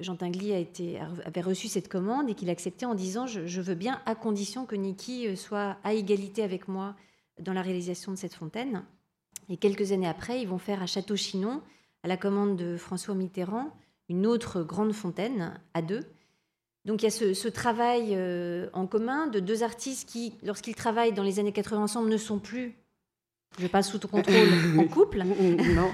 [0.00, 3.74] Jean Tinguely a été, avait reçu cette commande et qu'il acceptait en disant je, veux
[3.74, 6.96] bien à condition que Niki euh, soit à égalité avec moi
[7.40, 8.84] dans la réalisation de cette fontaine.
[9.48, 11.60] Et quelques années après, ils vont faire à Château-Chinon,
[12.02, 13.70] à la commande de François Mitterrand,
[14.08, 16.04] une autre grande fontaine à deux.
[16.84, 21.12] Donc il y a ce, travail euh, en commun de deux artistes qui, lorsqu'ils travaillent
[21.12, 22.74] dans les années 80 ensemble, ne sont plus,
[23.58, 25.18] je passe sous ton contrôle, en couple.
[25.18, 25.90] non.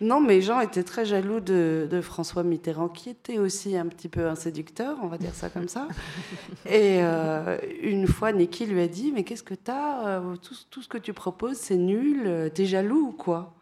[0.00, 4.26] non, mais Jean était très jaloux de, François Mitterrand, qui était aussi un petit peu
[4.26, 5.86] un séducteur, on va dire ça comme ça.
[6.64, 10.80] Et euh, une fois, Niki lui a dit, mais qu'est-ce que t'as euh, tout, tout
[10.80, 13.55] ce que tu proposes, c'est nul, t'es jaloux ou quoi?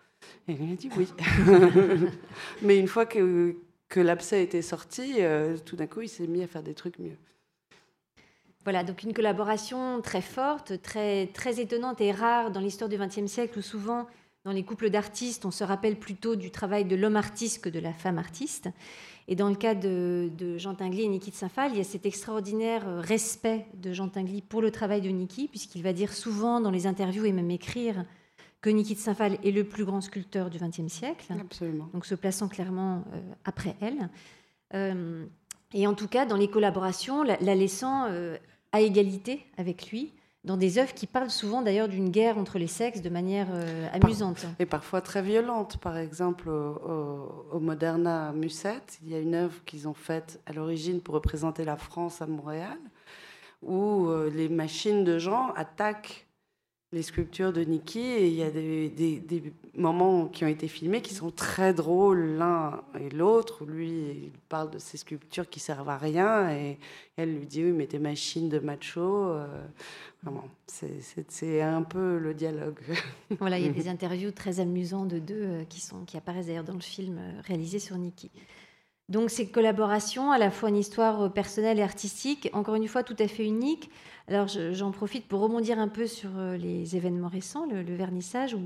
[0.49, 1.09] Et il a dit oui.
[2.63, 3.57] mais une fois que,
[3.89, 6.99] que l'abcès était sorti, euh, tout d'un coup, il s'est mis à faire des trucs
[6.99, 7.17] mieux.
[8.65, 13.27] Voilà, donc une collaboration très forte, très, très étonnante et rare dans l'histoire du XXe
[13.27, 14.07] siècle, où souvent,
[14.45, 17.79] dans les couples d'artistes, on se rappelle plutôt du travail de l'homme artiste que de
[17.79, 18.71] la femme artiste.
[19.29, 21.85] Et dans le cas de, de Jean Tinguely et Niki de Saint-Phal, il y a
[21.85, 26.61] cet extraordinaire respect de Jean Tinguely pour le travail de Niki, puisqu'il va dire souvent
[26.61, 28.05] dans les interviews et même écrire
[28.65, 31.27] que Niki de Saint-Phal est le plus grand sculpteur du XXe siècle.
[31.39, 31.91] Absolument.
[31.93, 34.09] Donc se plaçant clairement euh, après elle.
[34.73, 35.27] Euh,
[35.75, 38.39] et en tout cas, dans les collaborations, la, laissant euh,
[38.73, 42.67] à égalité avec lui, dans des œuvres qui parlent souvent d'ailleurs d'une guerre entre les
[42.67, 43.49] sexes de manière
[43.93, 44.47] amusante.
[44.59, 45.77] Et parfois très violente.
[45.77, 50.55] Par exemple, au, au, Moderna Musette, il y a une œuvre qu'ils ont faite à
[50.55, 52.79] l'origine pour représenter la France à Montréal,
[53.63, 56.27] où les machines de gens attaquent
[56.95, 61.13] les sculptures de Niki et il y a des, moments qui ont été filmés qui
[61.13, 63.65] sont très drôles l'un et l'autre.
[63.65, 66.79] Lui, il parle de ses sculptures qui servent à rien et
[67.17, 69.01] elle lui dit oui mais tes machines de macho.
[69.01, 69.67] Euh,
[70.23, 72.79] vraiment, c'est un peu le dialogue.
[73.41, 76.47] Voilà, il y a des interviews très amusantes de deux euh, qui, sont, qui apparaissent
[76.47, 78.31] d'ailleurs dans le film euh, réalisé sur Niki.
[79.09, 83.17] Donc ces collaborations, à la fois une histoire personnelle et artistique, encore une fois tout
[83.19, 83.91] à fait unique.
[84.29, 88.61] Alors j'en profite pour rebondir un peu sur euh, les événements récents, le, vernissage, où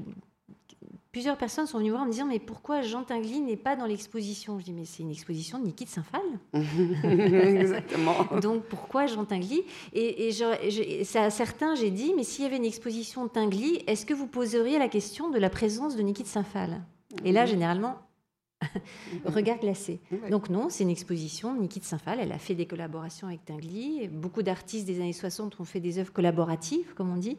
[1.10, 3.86] plusieurs personnes sont venues voir en me disant mais pourquoi Jean Tinguely n'est pas dans
[3.86, 4.60] l'exposition?
[4.60, 6.20] Je dis mais c'est une exposition de Niki de Saint-Phal.
[7.02, 8.14] Exactement.
[8.40, 9.64] Donc pourquoi Jean Tinguely?
[9.92, 14.06] Et, et à certains j'ai dit mais s'il y avait une exposition de Tinguely, est-ce
[14.06, 16.80] que vous poseriez la question de la présence de Niki de Saint-Phal?
[17.24, 17.96] Et là généralement
[19.24, 20.00] regard glacé.
[20.30, 21.54] Donc non, c'est une exposition.
[21.58, 24.08] Niki de Saint-Phal, elle a fait des collaborations avec Tinguely.
[24.08, 27.38] Beaucoup d'artistes des années 60 ont fait des œuvres collaboratives, comme on dit.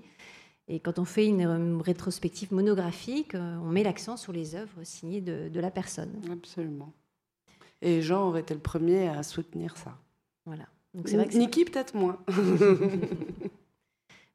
[0.70, 5.20] Et quand on fait une rétrospective monographique, euh, on met l'accent sur les œuvres signées
[5.20, 6.12] de, la personne.
[6.32, 6.94] Absolument.
[7.82, 9.98] Et Jean aurait été le premier à soutenir ça.
[10.46, 10.66] Voilà.
[10.94, 12.20] Donc c'est vrai que Niki peut-être moins.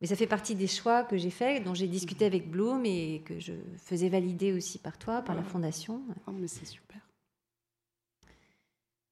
[0.00, 3.22] Mais ça fait partie des choix que j'ai faits, dont j'ai discuté avec Bloom et
[3.24, 6.02] que je faisais valider aussi par toi, par la fondation.
[6.26, 7.00] Oh, mais c'est super.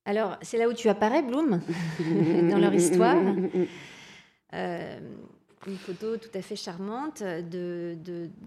[0.04, 1.60] Alors, c'est là où tu apparais, Bloom,
[2.50, 3.16] dans leur histoire.
[4.54, 5.00] Euh,
[5.66, 7.96] une photo tout à fait charmante de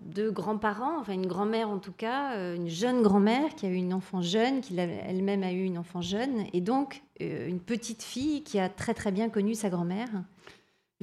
[0.06, 3.76] deux grands-parents, enfin une grand-mère en tout cas, euh, une jeune grand-mère qui a eu
[3.76, 8.04] une enfant jeune, qui elle-même a eu une enfant jeune, et donc euh, une petite
[8.04, 10.10] fille qui a très très bien connu sa grand-mère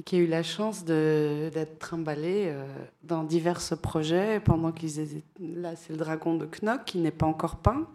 [0.05, 2.65] qui a eu la chance d'être trimballé euh,
[3.03, 5.75] dans divers projets pendant qu'ils étaient là.
[5.75, 7.87] C'est le dragon de Knock qui n'est pas encore peint.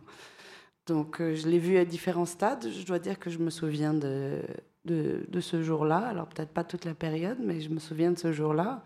[0.86, 2.68] Donc euh, je l'ai vu à différents stades.
[2.70, 4.42] Je dois dire que je me souviens de,
[4.84, 5.98] de, de ce jour-là.
[5.98, 8.84] Alors peut-être pas toute la période, mais je me souviens de ce jour-là.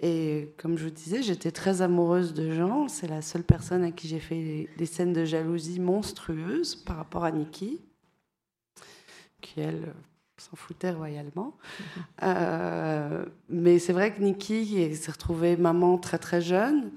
[0.00, 2.88] Et comme je vous disais, j'étais très amoureuse de Jean.
[2.88, 7.24] C'est la seule personne à qui j'ai fait des scènes de jalousie monstrueuses par rapport
[7.24, 7.80] à Nikki,
[9.40, 9.92] qui elle
[10.42, 11.54] s'en foutait royalement.
[12.22, 16.90] Euh, mais c'est vrai que Nikki s'est retrouvée maman très très jeune,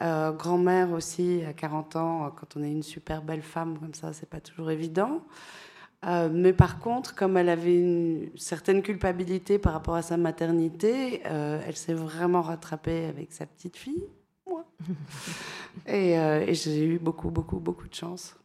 [0.00, 2.30] euh, grand-mère aussi à 40 ans.
[2.38, 5.22] Quand on est une super belle femme comme ça, c'est pas toujours évident.
[6.04, 11.22] Euh, mais par contre, comme elle avait une certaine culpabilité par rapport à sa maternité,
[11.24, 14.04] elle s'est vraiment rattrapée avec sa petite fille,
[14.46, 14.64] moi.
[15.86, 18.36] et, et j'ai eu beaucoup, beaucoup, beaucoup de chance.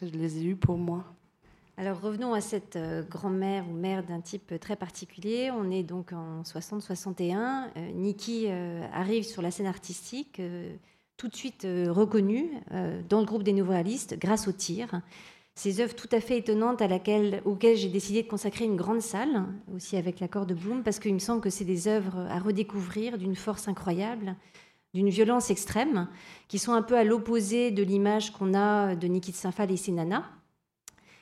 [0.00, 1.04] Je les ai eues pour moi.
[1.76, 5.50] Alors revenons à cette euh, grand-mère ou mère d'un type très particulier.
[5.50, 7.68] On est donc en 60-61.
[7.76, 8.12] Euh,
[8.46, 10.42] euh, arrive sur la scène artistique,
[11.16, 12.50] tout de suite reconnue
[13.08, 15.02] dans le groupe des nouveaux réalistes grâce au tir.
[15.54, 16.82] Ces œuvres tout à fait étonnantes
[17.44, 21.12] auxquelles j'ai décidé de consacrer une grande salle, aussi avec l'accord de Bloom, parce qu'il
[21.12, 24.36] me semble que c'est des œuvres à redécouvrir d'une force incroyable,
[24.94, 26.08] d'une violence extrême,
[26.48, 29.76] qui sont un peu à l'opposé de l'image qu'on a de Nikki de Saint-Phal et
[29.76, 30.24] ses nanas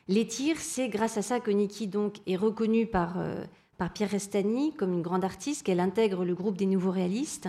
[0.09, 3.45] les tirs, c'est grâce à ça que Niki donc est reconnue par, euh,
[3.77, 7.49] par Pierre Restani comme une grande artiste, qu'elle intègre le groupe des nouveaux réalistes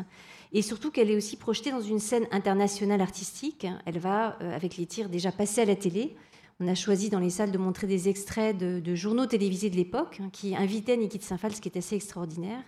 [0.52, 3.66] et surtout qu'elle est aussi projetée dans une scène internationale artistique.
[3.86, 6.18] Elle va, euh, avec les tirs, déjà passer à la télé.
[6.60, 10.20] On a choisi dans les salles de montrer des extraits de, journaux télévisés de l'époque
[10.22, 12.62] hein, qui invitaient Niki de Saint-Phal, ce qui est assez extraordinaire.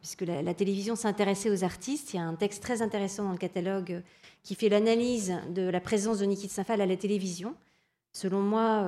[0.00, 2.12] puisque la, télévision s'intéressait aux artistes.
[2.12, 4.02] Il y a un texte très intéressant dans le catalogue
[4.42, 7.54] qui fait l'analyse de la présence de Nikita Safal à la télévision.
[8.16, 8.86] Selon moi,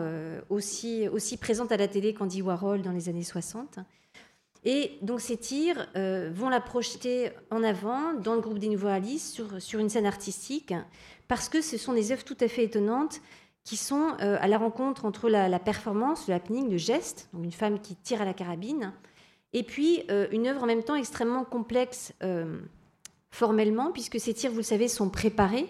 [0.48, 3.80] aussi, aussi présente à la télé qu'Andy Warhol dans les années 60.
[4.66, 8.88] Et donc ces tirs euh, vont la projeter en avant dans le groupe des Nouveaux
[8.88, 10.74] Alice sur, une scène artistique,
[11.28, 13.20] parce que ce sont des œuvres tout à fait étonnantes
[13.62, 17.52] qui sont euh, à la rencontre entre la, performance, le happening, le geste, donc une
[17.52, 18.92] femme qui tire à la carabine,
[19.52, 22.12] et puis euh, une œuvre en même temps extrêmement complexe
[23.30, 25.68] formellement, puisque ces tirs, vous le savez, sont préparés.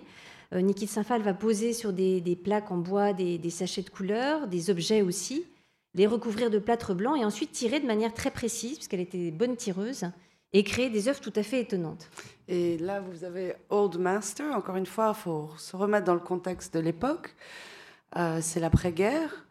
[0.52, 5.02] Nikita Sinfal va poser sur des, plaques en bois des, sachets de couleurs, des objets
[5.02, 5.44] aussi
[5.96, 9.56] les recouvrir de plâtre blanc et ensuite tirer de manière très précise, puisqu'elle était bonne
[9.56, 10.04] tireuse,
[10.52, 12.08] et créer des œuvres tout à fait étonnantes.
[12.48, 14.54] Et là, vous avez Old Master.
[14.54, 17.34] Encore une fois, il faut se remettre dans le contexte de l'époque.
[18.16, 19.46] Euh, c'est l'après-guerre.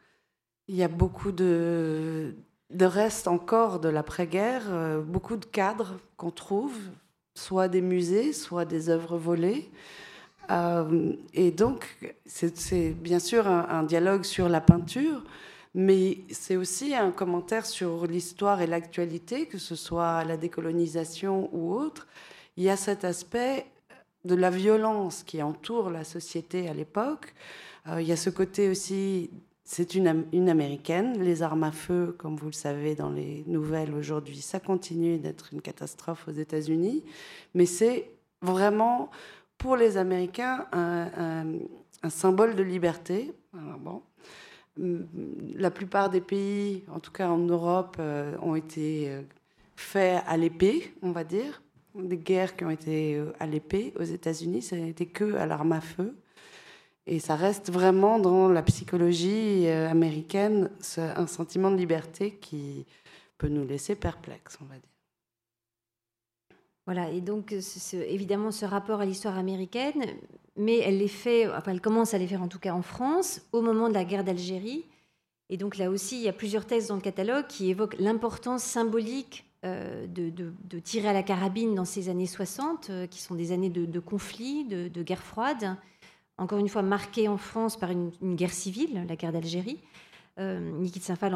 [0.68, 2.36] Il y a beaucoup de,
[2.70, 6.78] de restes encore de l'après-guerre, euh, beaucoup de cadres qu'on trouve,
[7.36, 9.70] soit des musées, soit des œuvres volées.
[10.52, 15.24] Euh, et donc, c'est bien sûr un, dialogue sur la peinture,
[15.74, 21.74] mais c'est aussi un commentaire sur l'histoire et l'actualité, que ce soit la décolonisation ou
[21.74, 22.08] autre.
[22.58, 23.66] Il y a cet aspect
[24.24, 27.34] de la violence qui entoure la société à l'époque.
[27.88, 29.30] Euh, il y a ce côté aussi,
[29.64, 33.94] c'est une, une, américaine, les armes à feu, comme vous le savez dans les nouvelles
[33.94, 37.04] aujourd'hui, ça continue d'être une catastrophe aux États-Unis,
[37.54, 38.10] mais c'est
[38.42, 39.12] vraiment
[39.58, 41.46] pour les Américains un,
[42.10, 43.34] symbole de liberté.
[43.80, 44.04] bon,
[44.78, 49.22] la plupart des pays, en tout cas en Europe, euh, ont été euh,
[49.76, 51.62] faits à l'épée, on va dire.
[51.96, 53.94] Des guerres qui ont été euh, à l'épée.
[53.98, 56.18] Aux États-Unis, ça n'a été que à l'arme à feu.
[57.08, 62.88] Et ça reste vraiment dans la psychologie américaine un sentiment de liberté qui
[63.38, 64.95] peut nous laisser perplexes, on va dire.
[66.86, 67.54] Voilà, et donc
[67.94, 70.06] évidemment ce rapport à l'histoire américaine,
[70.56, 73.42] mais elle les fait, enfin elle commence à les faire en tout cas en France
[73.52, 74.86] au moment de la guerre d'Algérie.
[75.50, 78.64] Et donc là aussi, il y a plusieurs textes dans le catalogue qui évoquent l'importance
[78.64, 83.52] symbolique euh, de, tirer à la carabine dans ces années 60, euh, qui sont des
[83.52, 85.76] années de, conflit, de, guerre froide,
[86.38, 89.80] encore une fois marquées en France par une guerre civile, la guerre d'Algérie.
[90.38, 91.34] Euh, Nikita Sinfal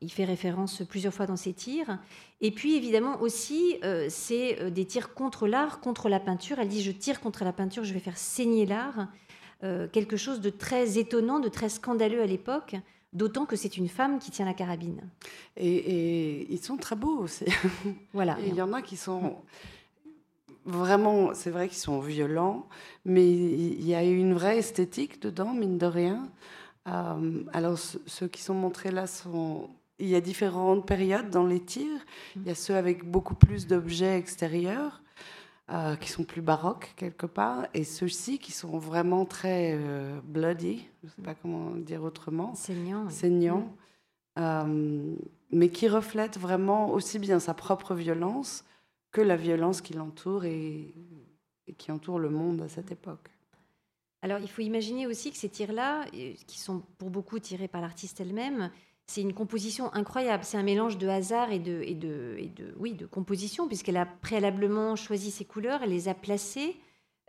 [0.00, 1.98] il fait référence plusieurs fois dans ses tirs.
[2.40, 6.58] Et puis évidemment aussi, euh, c'est euh, des tirs contre l'art, contre la peinture.
[6.58, 9.08] Elle dit je tire contre la peinture, je vais faire saigner l'art.
[9.92, 12.74] quelque chose de très étonnant, de très scandaleux à l'époque,
[13.12, 15.02] d'autant que c'est une femme qui tient la carabine.
[15.56, 17.44] Et, ils sont très beaux aussi.
[18.12, 18.36] Voilà.
[18.44, 19.36] Il y en a qui sont
[20.64, 22.66] vraiment, c'est vrai qu'ils sont violents,
[23.04, 26.28] mais il y a une vraie esthétique dedans, mine de rien.
[26.88, 29.70] Euh, alors, ceux qui sont montrés là sont.
[29.98, 32.00] Il y a différentes périodes dans les tirs.
[32.36, 35.00] Il y a ceux avec beaucoup plus d'objets extérieurs,
[35.70, 40.88] euh, qui sont plus baroques quelque part, et ceux-ci qui sont vraiment très euh, bloody,
[41.02, 42.54] je ne sais pas comment dire autrement.
[42.54, 43.08] Saignants.
[43.10, 43.76] Saignants.
[44.36, 48.64] mais qui reflètent vraiment aussi bien sa propre violence
[49.12, 50.94] que la violence qui l'entoure et
[51.78, 53.31] qui entoure le monde à cette époque.
[54.22, 57.80] Alors, il faut imaginer aussi que ces tirs-là, euh, qui sont pour beaucoup tirés par
[57.80, 58.70] l'artiste elle-même,
[59.06, 60.44] c'est une composition incroyable.
[60.44, 61.84] C'est un mélange de hasard et de,
[62.78, 66.76] oui, de composition, puisqu'elle a préalablement choisi ses couleurs, elle les a placées,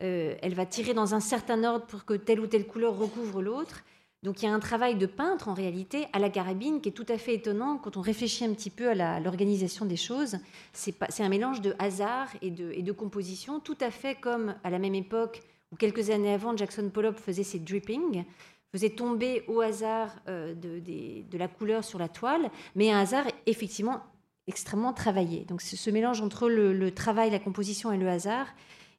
[0.04, 3.42] euh, elle va tirer dans un certain ordre pour que telle ou telle couleur recouvre
[3.42, 3.84] l'autre.
[4.22, 6.94] Donc il y a un travail de peintre en réalité à la carabine qui est
[6.94, 10.38] tout à fait étonnant quand on réfléchit un petit peu à l'organisation des choses.
[10.72, 14.96] C'est un mélange de hasard et de composition, tout à fait comme à la même
[14.96, 15.42] époque
[15.78, 18.24] quelques années avant, Jackson Pollock faisait ses drippings,
[18.72, 24.02] faisait tomber au hasard euh, de, la couleur sur la toile, mais un hasard effectivement
[24.48, 25.46] extrêmement travaillé.
[25.46, 28.48] Donc ce mélange entre le, travail, la composition et le hasard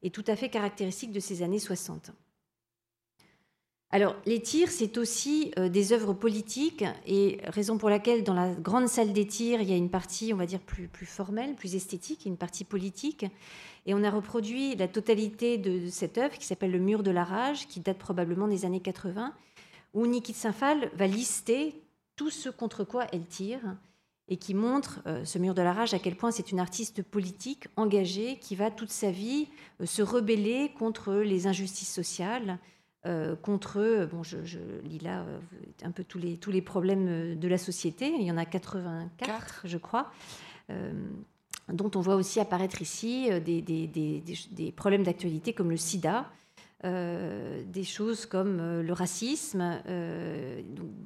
[0.03, 2.13] est tout à fait caractéristique de ces années 60.
[3.91, 8.53] Alors, les tirs, c'est aussi euh, des œuvres politiques, et raison pour laquelle dans la
[8.53, 11.55] grande salle des tirs, il y a une partie, on va dire, plus, plus formelle,
[11.55, 13.25] plus esthétique, une partie politique.
[13.87, 17.25] Et on a reproduit la totalité de cette œuvre qui s'appelle Le mur de la
[17.25, 19.33] rage, qui date probablement des années 80,
[19.93, 21.81] où Nikita Sinfal va lister
[22.17, 23.77] tout ce contre quoi elle tire
[24.29, 27.03] et qui montre, euh, ce mur de la rage, à quel point c'est une artiste
[27.03, 29.49] politique engagée qui va toute sa vie
[29.81, 32.59] euh, se rebeller contre les injustices sociales,
[33.05, 34.39] euh, contre, bon, je,
[34.83, 35.27] lis là
[35.83, 39.65] un peu tous les, tous les problèmes de la société, il y en a 84,
[39.65, 40.11] je crois
[41.73, 46.31] dont on voit aussi apparaître ici euh, des, problèmes d'actualité comme le sida,
[46.83, 49.81] des choses comme le racisme,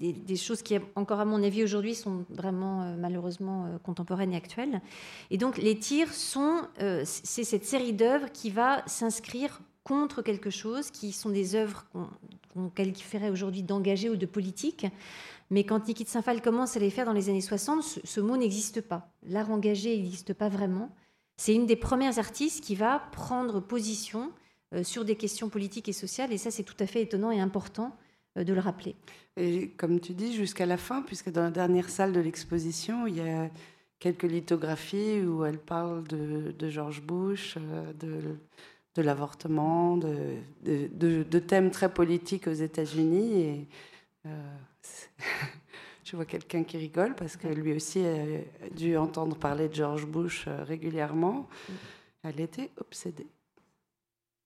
[0.01, 4.81] des, choses qui, encore à mon avis aujourd'hui, sont vraiment malheureusement contemporaines et actuelles.
[5.31, 6.63] Et donc les tirs sont,
[7.05, 11.87] c'est cette série d'œuvres qui va s'inscrire contre quelque chose, qui sont des œuvres
[12.53, 14.87] qu'on qualifierait aujourd'hui d'engagées ou de politiques.
[15.51, 18.81] Mais quand Nikita Saint-Phal commence à les faire dans les années 60, ce, mot n'existe
[18.83, 19.11] pas.
[19.27, 20.95] L'art engagé n'existe pas vraiment.
[21.37, 24.31] C'est une des premières artistes qui va prendre position
[24.75, 27.41] euh, sur des questions politiques et sociales, et ça c'est tout à fait étonnant et
[27.41, 27.97] important
[28.37, 28.97] euh, de le rappeler.
[29.37, 33.17] Et comme tu dis, jusqu'à la fin, puisque dans la dernière salle de l'exposition, il
[33.17, 33.49] y a
[34.01, 37.93] quelques lithographies où elle parle de, George Bush, euh,
[38.95, 43.41] de l'avortement, de, de, thèmes très politiques aux États-Unis.
[43.43, 43.69] Et
[46.05, 50.07] je vois quelqu'un qui rigole parce que lui aussi a dû entendre parler de George
[50.07, 51.49] Bush euh, régulièrement.
[52.23, 53.27] Elle était obsédée.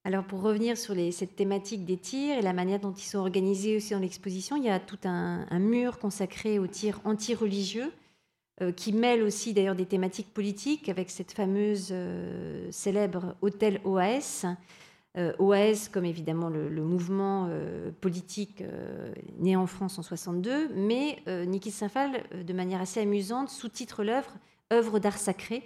[0.04, 3.18] Alors pour revenir sur les, cette thématique des tirs et la manière dont ils sont
[3.18, 7.92] organisés aussi dans l'exposition, il y a tout un, un mur consacré aux tirs anti-religieux
[8.60, 14.44] euh, qui mêle aussi d'ailleurs des thématiques politiques avec cette fameuse euh, célèbre hôtel OAS.
[15.18, 17.50] Euh, OAS comme évidemment le, mouvement
[18.00, 18.64] politique
[19.38, 24.32] né en France en 62, mais Niki Saint-Phal, de manière assez amusante, sous-titre l'œuvre
[24.72, 25.62] œuvre d'art sacré.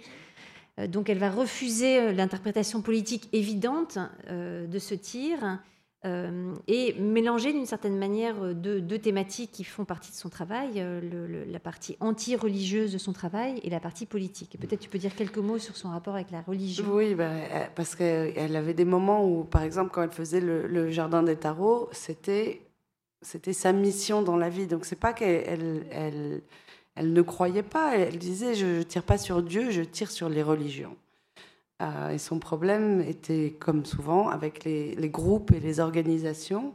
[0.89, 3.97] donc elle va refuser l'interprétation politique évidente
[4.29, 5.59] de ce tir
[6.05, 10.73] euh, et mélanger d'une certaine manière euh, deux, thématiques qui font partie de son travail,
[10.77, 14.57] euh, la partie anti-religieuse de son travail et la partie politique.
[14.59, 16.85] Peut-être tu peux dire quelques mots sur son rapport avec la religion.
[16.91, 17.41] Oui, ben,
[17.73, 21.89] parce qu'elle avait des moments où, par exemple, quand elle faisait le, jardin des tarots,
[21.91, 22.61] c'était
[23.51, 24.67] sa mission dans la vie.
[24.67, 26.41] Donc c'est pas qu'elle elle,
[26.95, 27.97] elle, ne croyait pas.
[27.97, 30.95] Elle disait je, ne tire pas sur Dieu, je tire sur les religions.
[31.81, 36.73] Euh, et son problème était, comme souvent, avec les, groupes et les organisations,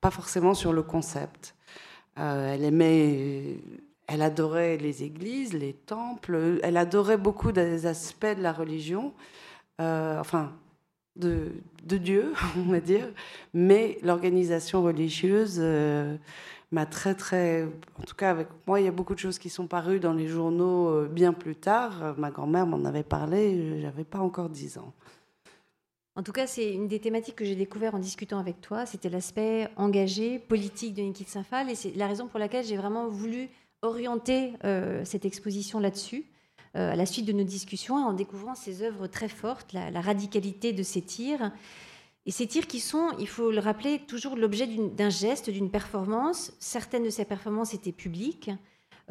[0.00, 1.54] pas forcément sur le concept.
[2.18, 3.58] Euh, elle aimait,
[4.06, 9.12] elle adorait les églises, les temples, elle adorait beaucoup des aspects de la religion,
[9.80, 10.52] euh, enfin,
[11.16, 11.52] de,
[11.84, 13.06] de, Dieu, on va dire,
[13.52, 15.60] mais l'organisation religieuse
[16.70, 17.64] m'a très, très.
[17.98, 20.12] En tout cas, avec moi, il y a beaucoup de choses qui sont parues dans
[20.12, 22.14] les journaux euh, bien plus tard.
[22.18, 24.92] Ma grand-mère m'en avait parlé, j'avais pas encore 10 ans.
[26.18, 28.86] En tout cas, c'est une des thématiques que j'ai découvert en discutant avec toi.
[28.86, 31.70] C'était l'aspect engagé, politique de Nikita Saint-Phal.
[31.70, 33.48] Et c'est la raison pour laquelle j'ai vraiment voulu
[33.82, 36.24] orienter euh, cette exposition là-dessus,
[36.74, 40.00] euh, à la suite de nos discussions, en découvrant ces œuvres très fortes, la, la
[40.00, 41.52] radicalité de ces tirs
[42.28, 46.52] et ces tirs qui sont, il faut le rappeler, toujours l'objet d'un geste, d'une performance.
[46.58, 48.50] Certaines de ces performances étaient publiques,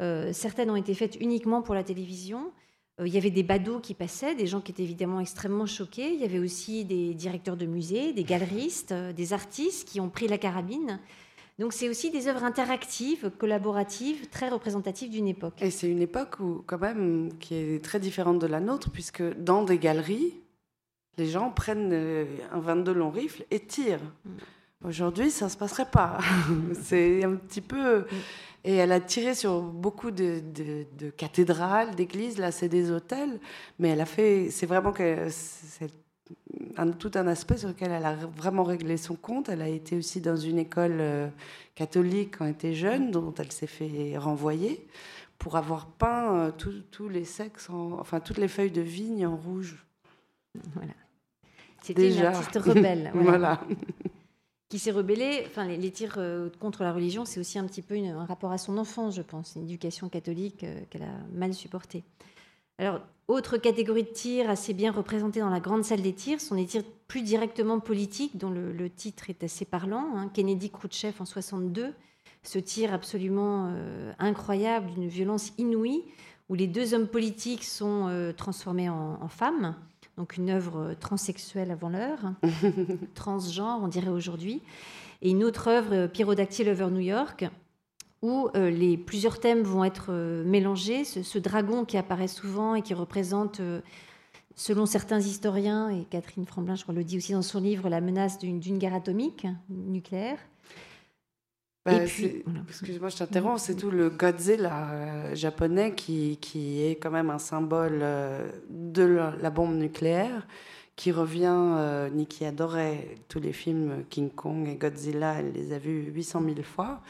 [0.00, 2.52] euh, certaines ont été faites uniquement pour la télévision.
[3.00, 6.14] Euh, il y avait des badauds qui passaient, des gens qui étaient évidemment extrêmement choqués.
[6.14, 10.10] Il y avait aussi des directeurs de musées, des galeristes, euh, des artistes qui ont
[10.10, 11.00] pris la carabine.
[11.58, 15.60] Donc c'est aussi des œuvres interactives, collaboratives, très représentatives d'une époque.
[15.60, 19.24] Et c'est une époque où, quand même qui est très différente de la nôtre, puisque
[19.40, 20.34] dans des galeries,
[21.18, 24.00] les gens prennent euh, un 22 long rifle et tirent.
[24.84, 26.18] Aujourd'hui, ça ne se passerait pas.
[26.82, 28.06] c'est un petit peu.
[28.64, 30.40] Et elle a tiré sur beaucoup de,
[31.16, 32.38] cathédrales, d'églises.
[32.38, 33.40] Là, c'est des hôtels.
[33.78, 34.50] Mais elle a fait.
[34.50, 35.90] C'est vraiment que c'est
[36.98, 39.48] tout un aspect sur lequel elle a vraiment réglé son compte.
[39.48, 41.28] Elle a été aussi dans une école euh,
[41.74, 44.86] catholique quand elle était jeune, dont elle s'est fait renvoyer
[45.38, 46.50] pour avoir peint euh,
[46.90, 49.84] tous les sexes, enfin toutes les feuilles de vigne en rouge.
[50.74, 50.92] Voilà.
[51.88, 53.10] C'était une artiste rebelle.
[53.14, 53.62] voilà.
[54.68, 55.44] qui s'est rebellée.
[55.46, 58.58] Enfin, les, tirs euh, contre la religion, c'est aussi un petit peu un rapport à
[58.58, 62.04] son enfance, je pense, une éducation catholique euh, qu'elle a mal supportée.
[62.76, 66.54] Alors, autre catégorie de tirs assez bien représentée dans la grande salle des tirs sont
[66.54, 70.10] les tirs plus directement politiques, dont le, titre est assez parlant.
[70.14, 70.30] Hein.
[70.34, 71.94] Kennedy Khrouchtchev en 62,
[72.42, 76.04] ce tir absolument euh, incroyable, d'une violence inouïe,
[76.50, 79.74] où les deux hommes politiques sont transformés en femmes
[80.18, 82.32] donc une œuvre transsexuelle avant l'heure,
[83.14, 84.60] transgenre, on dirait aujourd'hui,
[85.22, 87.48] et une autre œuvre, Pyrodactyl over New York,
[88.20, 91.04] où euh, les plusieurs thèmes vont être euh, mélangés.
[91.04, 93.80] Ce, dragon qui apparaît souvent et qui représente, euh,
[94.56, 98.00] selon certains historiens, et Catherine Franblin, je crois, le dit aussi dans son livre, la
[98.00, 100.38] menace d'une guerre atomique nucléaire.
[101.84, 103.62] Bah, excuse-moi, je t'interromps.
[103.62, 109.04] C'est tout le Godzilla euh, japonais qui, qui, est quand même un symbole euh, de
[109.40, 110.46] la, bombe nucléaire,
[110.96, 111.46] qui revient.
[111.48, 115.36] Euh, Nikki adorait tous les films King Kong et Godzilla.
[115.38, 117.00] Elle les a vus 800 000 fois.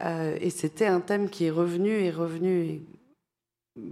[0.00, 2.82] et c'était un thème qui est revenu et revenu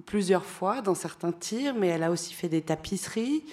[0.04, 3.44] plusieurs fois dans certains tirs, mais elle a aussi fait des tapisseries,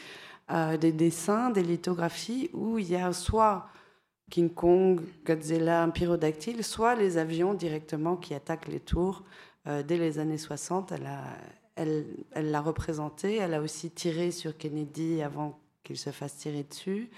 [0.81, 3.67] des dessins, des lithographies où il y a soit
[4.29, 9.23] King Kong, Godzilla, pyrodactyle, soit les avions directement qui attaquent les tours.
[9.65, 11.23] dès les années 60, elle l'a
[11.77, 13.37] elle, l'a représenté.
[13.37, 17.09] Elle a aussi tiré sur Kennedy avant qu'il se fasse tirer dessus.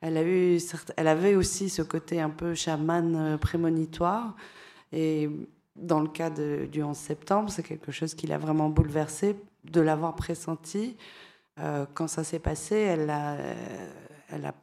[0.00, 0.58] Elle, a eu,
[0.96, 4.34] elle avait aussi ce côté un peu chaman prémonitoire.
[4.92, 5.30] Et
[5.76, 10.16] dans le cas du 11 septembre, c'est quelque chose qui l'a vraiment bouleversé de l'avoir
[10.16, 10.96] pressenti.
[11.58, 13.36] Euh, quand ça s'est passé, elle a,
[14.30, 14.54] elle a,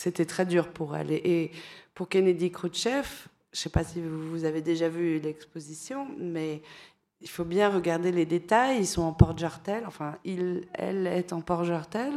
[0.00, 1.10] c'était très dur pour elle.
[1.12, 1.50] Et,
[1.94, 3.06] pour Kennedy Khrouchtchev,
[3.52, 6.62] je ne sais pas si vous avez déjà vu l'exposition, mais
[7.20, 8.78] il faut bien regarder les détails.
[8.78, 9.84] Ils sont en porte-jartel.
[9.86, 12.14] Enfin, elle est en porte-jartel.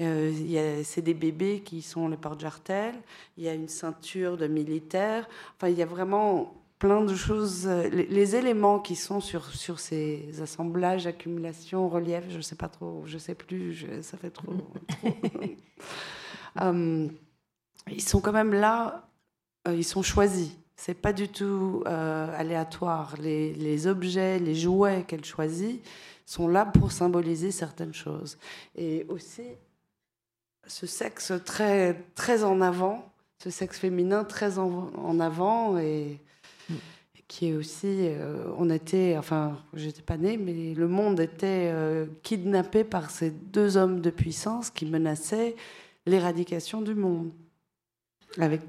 [0.00, 2.94] Euh, c'est des bébés qui sont les porte-jartel.
[3.36, 5.28] Il y a une ceinture de militaire.
[5.56, 7.66] Enfin, il y a vraiment plein de choses.
[7.66, 9.50] Les, éléments qui sont sur,
[9.80, 14.30] ces assemblages, accumulations, reliefs, je ne sais pas trop, je ne sais plus, ça fait
[14.30, 14.54] trop.
[16.60, 17.08] Euh,
[17.90, 19.08] ils sont quand même là,
[19.66, 20.50] euh, ils sont choisis.
[20.76, 23.16] C'est pas du tout aléatoire.
[23.18, 25.84] Les, objets, les jouets qu'elle choisit
[26.24, 28.38] sont là pour symboliser certaines choses.
[28.76, 29.42] Et aussi,
[30.68, 36.20] ce sexe très, très en avant, ce sexe féminin très en, avant et
[37.28, 42.06] qui est aussi, euh, on était, enfin, j'étais pas née, mais le monde était euh,
[42.22, 45.54] kidnappé par ces deux hommes de puissance qui menaçaient
[46.08, 47.30] l'éradication du monde
[48.38, 48.60] avec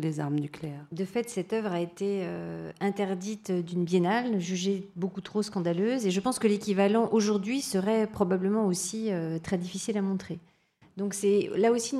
[0.00, 0.86] les armes nucléaires.
[0.92, 6.10] De fait, cette œuvre a été euh, interdite d'une biennale, jugée beaucoup trop scandaleuse, et
[6.10, 9.10] je pense que l'équivalent aujourd'hui serait probablement aussi
[9.42, 10.38] très difficile à montrer.
[11.00, 11.96] Donc c'est là aussi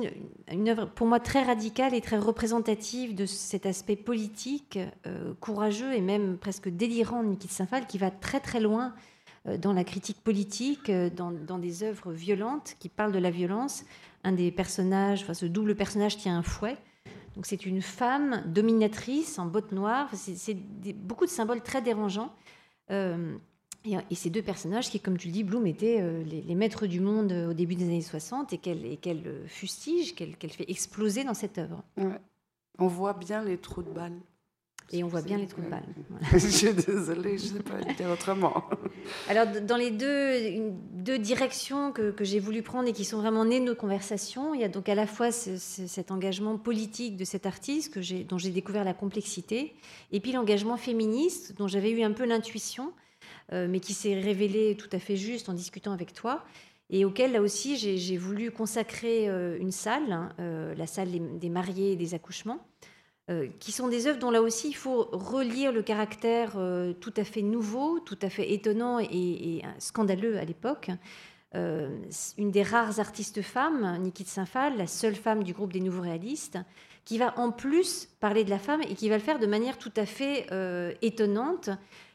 [0.51, 4.77] une, œuvre pour moi très radicale et très représentative de cet aspect politique,
[5.07, 8.93] euh, courageux et même presque délirant de Nikita Saint-Phal qui va très très loin
[9.47, 13.85] euh, dans la critique politique, euh, dans, des œuvres violentes qui parlent de la violence.
[14.23, 16.77] Un des personnages, enfin ce double personnage tient un fouet.
[17.35, 20.09] Donc c'est une femme dominatrice en bottes noires.
[20.13, 20.57] C'est
[20.93, 22.33] beaucoup de symboles très dérangeants.
[23.83, 26.99] Et, ces deux personnages qui, comme tu le dis, Bloom étaient euh, les, maîtres du
[26.99, 31.33] monde euh, au début des années 60 et qu'elle euh, fustige, qu'elle fait exploser dans
[31.33, 31.83] cette œuvre.
[32.77, 34.19] On voit bien les trous de balles.
[34.91, 35.83] Et on voit bien les trous de balles.
[36.33, 38.65] je suis désolée, je ne sais pas dire autrement.
[39.29, 43.45] Alors, dans les deux, deux directions que, que j'ai voulu prendre et qui sont vraiment
[43.45, 47.23] nées de nos conversations, il y a donc à la fois cet engagement politique de
[47.23, 49.75] cet artiste que dont j'ai découvert la complexité,
[50.11, 52.91] et puis l'engagement féministe dont j'avais eu un peu l'intuition,
[53.53, 56.43] euh, mais qui s'est révélé tout à fait juste en discutant avec toi
[56.91, 61.49] et auquel là aussi j'ai voulu consacrer euh, une salle, hein, euh, la salle des,
[61.49, 62.59] mariés et des accouchements,
[63.59, 66.57] qui sont des œuvres dont là aussi il faut relire le caractère
[66.99, 70.91] tout à fait nouveau, tout à fait étonnant et, scandaleux à l'époque.
[71.53, 76.57] une des rares artistes femmes, Nikit Saint-Phal, la seule femme du groupe des Nouveaux Réalistes,
[77.05, 79.77] qui va en plus parler de la femme et qui va le faire de manière
[79.77, 80.47] tout à fait
[81.01, 81.69] étonnante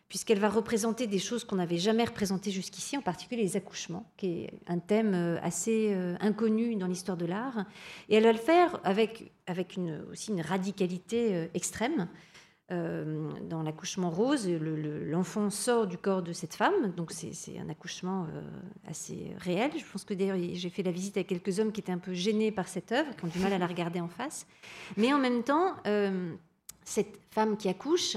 [0.08, 4.44] puisqu'elle va représenter des choses qu'on n'avait jamais représentées jusqu'ici, en particulier les accouchements, qui
[4.44, 7.64] est un thème euh, assez euh, inconnu dans l'histoire de l'art.
[8.08, 9.32] Et elle va le faire avec,
[10.12, 12.08] aussi une radicalité euh, extrême.
[12.68, 18.26] dans l'accouchement rose, l'enfant sort du corps de cette femme, donc c'est un accouchement
[18.88, 19.70] assez réel.
[19.78, 22.12] Je pense que d'ailleurs j'ai fait la visite à quelques hommes qui étaient un peu
[22.12, 24.48] gênés par cette œuvre, qui ont du mal à la regarder en face.
[24.96, 25.76] Mais en même temps,
[26.84, 28.16] cette femme qui accouche,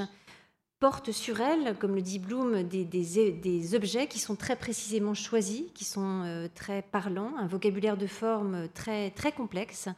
[0.80, 5.64] porte sur elle, comme le dit Bloom, des, des, objets qui sont très précisément choisis,
[5.74, 9.90] qui sont euh, très parlants, un vocabulaire de forme très, très complexe.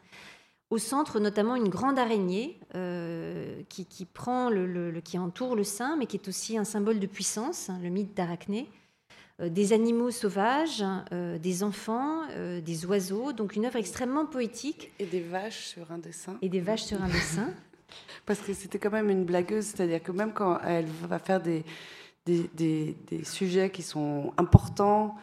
[0.72, 5.98] Au centre, notamment, une grande araignée euh, qui, qui, prend le, qui entoure le sein,
[5.98, 8.68] mais qui est aussi un symbole de puissance, hein, le mythe d'Arachné.
[9.40, 12.22] Euh, des animaux sauvages, des enfants,
[12.64, 14.92] des oiseaux, donc une œuvre extrêmement poétique.
[14.98, 16.38] Et des vaches sur un dessin.
[16.42, 17.50] Et des vaches sur un dessin.
[18.26, 21.64] Parce que c'était quand même une blagueuse, c'est-à-dire que même quand elle va faire des,
[22.26, 25.16] des, des, sujets qui sont importants,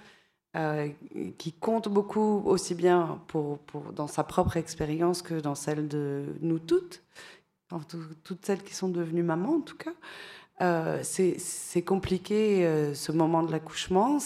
[0.57, 0.89] euh,
[1.37, 6.25] qui comptent beaucoup, aussi bien pour, pour, dans sa propre expérience que dans celle de
[6.41, 7.03] nous toutes,
[8.25, 9.93] toutes celles qui sont devenues mamans en tout cas,
[10.61, 14.19] euh, c'est compliqué euh, ce moment de l'accouchement.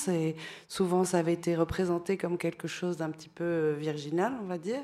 [0.66, 4.82] Souvent, ça avait été représenté comme quelque chose d'un petit peu virginal, on va dire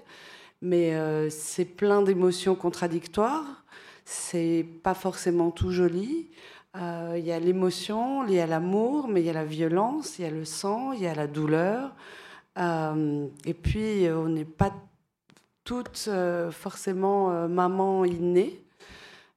[0.61, 3.65] mais euh, c'est plein d'émotions contradictoires.
[4.05, 6.31] C'est pas forcément tout joli.
[6.77, 10.23] Euh, il y a l'émotion liée à l'amour, mais il y a la violence, il
[10.23, 11.95] y a le sang, il y a la douleur.
[12.59, 14.73] Euh, et puis, on n'est pas
[15.65, 16.09] toutes
[16.51, 18.63] forcément maman innée.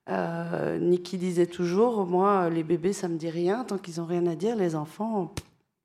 [0.07, 3.65] Niki disait toujours, moi, les bébés, ça me dit rien.
[3.65, 5.33] Tant qu'ils n'ont rien à dire, les enfants,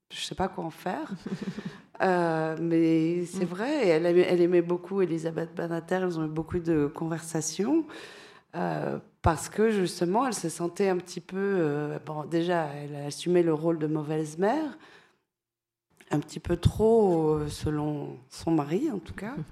[0.09, 1.11] je ne sais pas quoi en faire.
[1.99, 3.47] mais c'est Mm.
[3.47, 7.85] vrai, elle aimait, elle aimait beaucoup Elisabeth Banater, elles ont eu beaucoup de conversations.
[8.55, 11.35] euh, parce que justement, elle se sentait un petit peu.
[11.37, 14.77] euh, bon, déjà, elle a assumé le rôle de mauvaise mère,
[16.11, 19.35] un petit peu trop, euh, selon son mari en tout cas.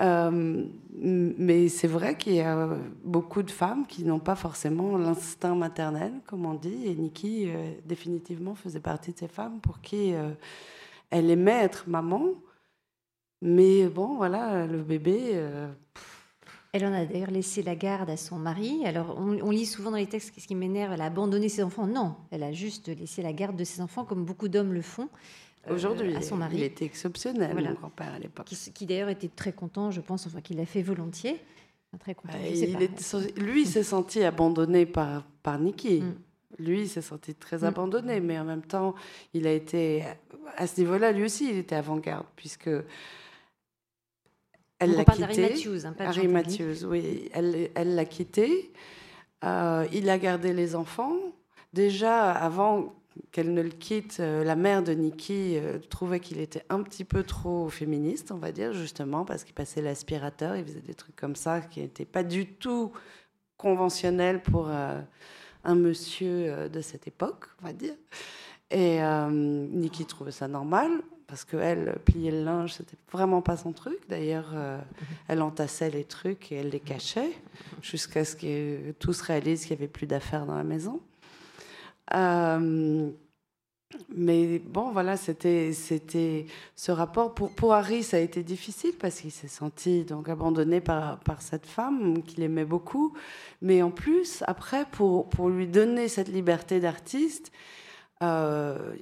[0.00, 0.64] Euh,
[0.94, 2.66] mais c'est vrai qu'il y a
[3.04, 7.72] beaucoup de femmes qui n'ont pas forcément l'instinct maternel, comme on dit, et Nikki, euh,
[7.84, 10.30] définitivement, faisait partie de ces femmes pour qui euh,
[11.12, 12.24] elle aimait être maman.
[13.40, 15.18] Mais bon, voilà, le bébé.
[15.34, 15.68] euh,
[16.72, 18.84] Elle en a d'ailleurs laissé la garde à son mari.
[18.86, 21.62] Alors, on, on lit souvent dans les textes ce qui m'énerve, elle a abandonné ses
[21.62, 21.86] enfants.
[21.86, 25.08] Non, elle a juste laissé la garde de ses enfants, comme beaucoup d'hommes le font,
[25.68, 27.70] euh, Aujourd'hui, à son il mari, était exceptionnel, Voilà.
[27.70, 28.46] mon grand-père, à l'époque.
[28.46, 31.40] qui, d'ailleurs était très content, je pense, enfin, qu'il l'a fait volontiers.
[32.00, 32.34] Très content.
[32.38, 36.00] Euh, sais il était- lui, il s'est senti abandonné par, par Nikki.
[36.00, 36.14] Mm.
[36.58, 37.64] Lui, il s'est senti très Mm.
[37.64, 38.94] abandonné, mais en même temps,
[39.34, 40.04] il a été,
[40.56, 42.70] à ce niveau-là, lui aussi, il était avant-garde, puisque
[44.78, 45.42] elle l'a quitté.
[45.42, 46.28] Matthews, hein, pas Harry.
[46.28, 48.72] Matthews, oui, elle elle l'a quitté.
[49.44, 51.14] Euh, il a gardé les enfants.
[51.72, 52.94] Déjà, avant
[53.30, 57.04] qu'elle ne le quitte, euh, la mère de Nikki euh, trouvait qu'il était un petit
[57.04, 61.16] peu trop féministe, on va dire, justement, parce qu'il passait l'aspirateur, il faisait des trucs
[61.16, 62.92] comme ça qui n'étaient pas du tout
[63.56, 65.00] conventionnels pour euh,
[65.64, 67.94] un monsieur euh, de cette époque, on va dire.
[68.70, 70.90] Et euh, Nikki trouvait ça normal,
[71.26, 73.98] parce qu'elle, plier le linge, c'était vraiment pas son truc.
[74.08, 74.78] D'ailleurs, euh,
[75.28, 77.32] elle entassait les trucs et elle les cachait,
[77.82, 81.00] jusqu'à ce que tout se réalise qu'il n'y avait plus d'affaires dans la maison.
[82.14, 83.10] Euh,
[84.14, 87.34] mais bon, voilà, c'était, ce rapport.
[87.34, 91.42] Pour, pour Harry, ça a été difficile parce qu'il s'est senti donc abandonné par, par
[91.42, 93.14] cette femme qu'il aimait beaucoup.
[93.60, 97.52] Mais en plus, après, pour, pour lui donner cette liberté d'artiste,
[98.22, 98.94] euh,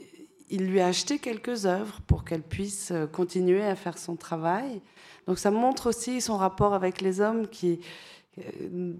[0.48, 4.80] il lui a acheté quelques œuvres pour qu'elle puisse euh, continuer à faire son travail.
[5.26, 7.80] Donc ça montre aussi son rapport avec les hommes qui
[8.38, 8.92] euh,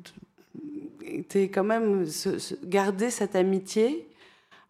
[1.03, 2.07] était quand même
[2.64, 4.09] garder cette amitié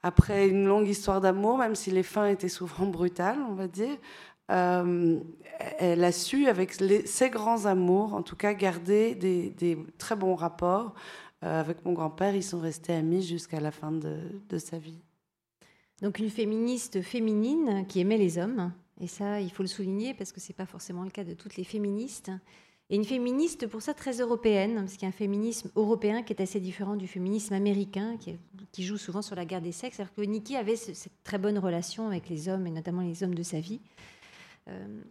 [0.03, 3.97] après une longue histoire d'amour, même si les fins étaient souvent brutales, on va dire.
[4.51, 5.21] euh,
[5.79, 6.73] elle a su, avec
[7.05, 10.95] ses grands amours, en tout cas, garder des, très bons rapports.
[11.43, 15.01] Euh, avec mon grand-père, ils sont restés amis jusqu'à la fin de, de sa vie.
[16.03, 20.33] Donc une féministe féminine qui aimait les hommes, et ça il faut le souligner parce
[20.33, 22.31] que c'est pas forcément le cas de toutes les féministes.
[22.93, 26.33] Et une féministe pour ça très européenne, parce qu'il y a un féminisme européen qui
[26.33, 28.17] est assez différent du féminisme américain,
[28.73, 30.01] qui, joue souvent sur la guerre des sexes.
[30.01, 33.23] Alors que Nikki avait ce- cette très bonne relation avec les hommes, et notamment les
[33.23, 33.81] hommes de sa vie.
[34.67, 35.03] Euh,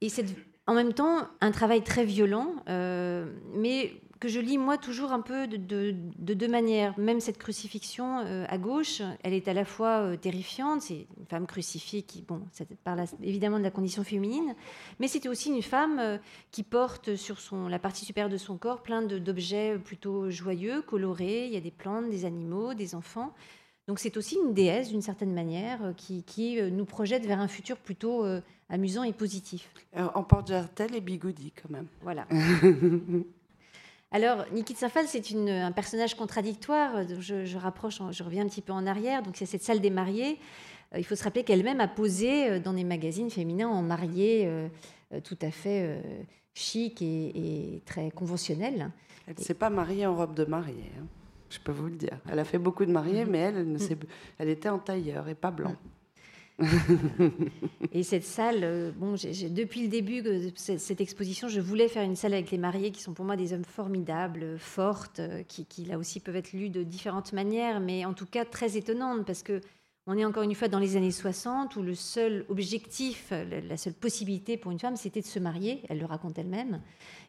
[0.00, 0.26] et c'est
[0.68, 5.20] en même temps un travail très violent, euh, mais que je lis moi toujours un
[5.20, 6.98] peu de, de- de deux manières.
[6.98, 11.26] Même cette crucifixion euh, à gauche, elle est à la fois euh, terrifiante, c'est une
[11.28, 14.54] femme crucifiée qui, bon, ça parle évidemment de la condition féminine,
[15.00, 16.18] mais c'était aussi une femme euh,
[16.50, 21.46] qui porte sur son, la partie supérieure de son corps plein d'objets plutôt joyeux, colorés.
[21.46, 23.34] Il y a des plantes, des animaux, des enfants.
[23.88, 27.76] Donc c'est aussi une déesse d'une certaine manière qui, qui, nous projette vers un futur
[27.76, 28.24] plutôt
[28.68, 29.70] amusant et positif.
[29.94, 31.86] En porte-jartel et bigoudi, quand même.
[32.02, 32.26] Voilà.
[34.12, 37.04] Alors, Niki de Saint-Phal, c'est un personnage contradictoire.
[37.06, 39.22] Donc, Je, je rapproche, je reviens un petit peu en arrière.
[39.22, 40.38] Donc, c'est cette salle des mariés.
[40.94, 44.44] Euh, il faut se rappeler qu'elle-même a posé euh, dans des magazines féminins en mariée
[44.46, 44.68] euh,
[45.12, 46.00] euh, tout à fait euh,
[46.54, 48.90] chic et, et très conventionnelle.
[49.26, 51.04] Elle ne s'est pas mariée en robe de mariée, hein.
[51.50, 52.20] je peux vous le dire.
[52.30, 53.98] Elle a fait beaucoup de mariés, mais elle, elle, ne s'est-
[54.38, 55.74] elle était en tailleur et pas blanc.
[57.92, 59.14] Et cette salle, euh, bon,
[59.50, 63.02] depuis le début de cette, exposition, je voulais faire une salle avec les mariés qui
[63.02, 66.52] sont pour moi des hommes formidables, euh, fortes, euh, qui, qui là aussi peuvent être
[66.52, 69.60] lus de différentes manières, mais en tout cas très étonnantes parce que
[70.08, 73.92] on est encore une fois dans les années 60 où le seul objectif, la, seule
[73.92, 75.82] possibilité pour une femme, c'était de se marier.
[75.88, 76.80] Elle le raconte elle-même,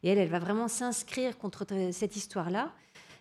[0.03, 2.71] et elle, elle va vraiment s'inscrire contre cette histoire-là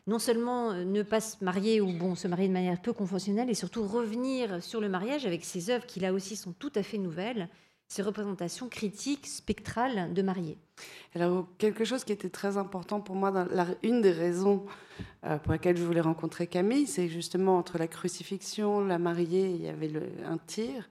[0.07, 3.51] non seulement euh, ne pas se marier ou bon se marier de manière peu conventionnelle,
[3.51, 6.83] et surtout revenir sur le mariage avec ses œuvres qui là aussi sont tout à
[6.83, 7.49] fait nouvelles,
[7.89, 10.59] ces représentations critiques, spectrales de mariés.
[11.15, 13.33] Alors, quelque chose qui était très important pour moi,
[13.83, 14.67] une des raisons
[15.25, 19.63] euh, pour lesquelles je voulais rencontrer Camille, c'est justement entre la crucifixion, la mariée, il
[19.63, 19.91] y avait
[20.25, 20.89] un tir.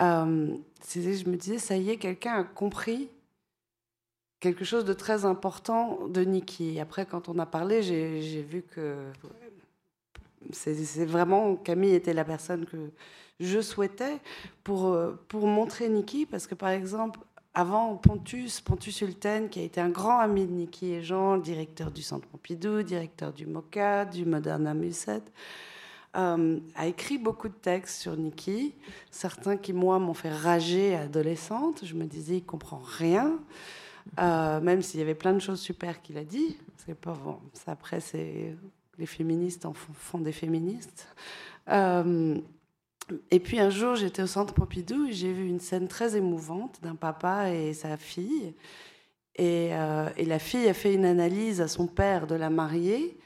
[0.00, 0.56] Euh,
[0.94, 3.08] je me disais, ça y est, quelqu'un a compris
[4.40, 6.80] quelque chose de très important de Nikki.
[6.80, 8.96] Après, quand on a parlé, j'ai vu que
[10.52, 12.90] c'est vraiment Camille était la personne que
[13.40, 14.18] je souhaitais
[14.64, 17.20] pour, euh, pour montrer Nikki, parce que par exemple,
[17.52, 21.90] avant Pontus, Pontus Hulten, qui a été un grand ami de Nikki et Jean, directeur
[21.90, 25.32] du Centre Pompidou, directeur du MOCA, du Moderna Musette,
[26.14, 28.74] a écrit beaucoup de textes sur Nikki,
[29.10, 31.84] certains qui, moi, m'ont fait rager adolescente.
[31.84, 33.38] Je me disais, il comprend rien,
[34.18, 36.56] même s'il y avait plein de choses super qu'il a dit.
[36.84, 37.38] C'est pas bon.
[37.66, 38.56] Après, c'est
[38.98, 41.08] les féministes en font, des féministes.
[43.30, 46.80] Et puis un jour, j'étais au centre Pompidou et j'ai vu une scène très émouvante
[46.82, 48.54] d'un papa et sa fille.
[49.36, 53.18] Et, euh, et, la fille a fait une analyse à son père de la mariée.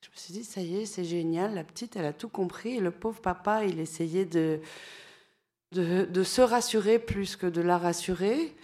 [0.00, 1.54] Je me suis dit, ça y est, c'est génial.
[1.54, 2.76] La petite, elle a tout compris.
[2.76, 4.60] Et le pauvre papa, il essayait de
[5.72, 8.54] se rassurer plus que de la rassurer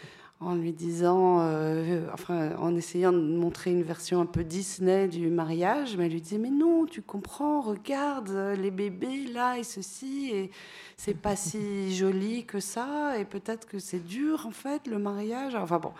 [0.45, 5.28] en lui disant, euh, enfin, en essayant de montrer une version un peu Disney du
[5.28, 10.30] mariage, mais elle lui disait mais non, tu comprends, regarde les bébés là et ceci
[10.32, 10.51] et
[10.97, 15.55] c'est pas si joli que ça et peut-être que c'est dur en fait le mariage.
[15.55, 15.93] Enfin bon,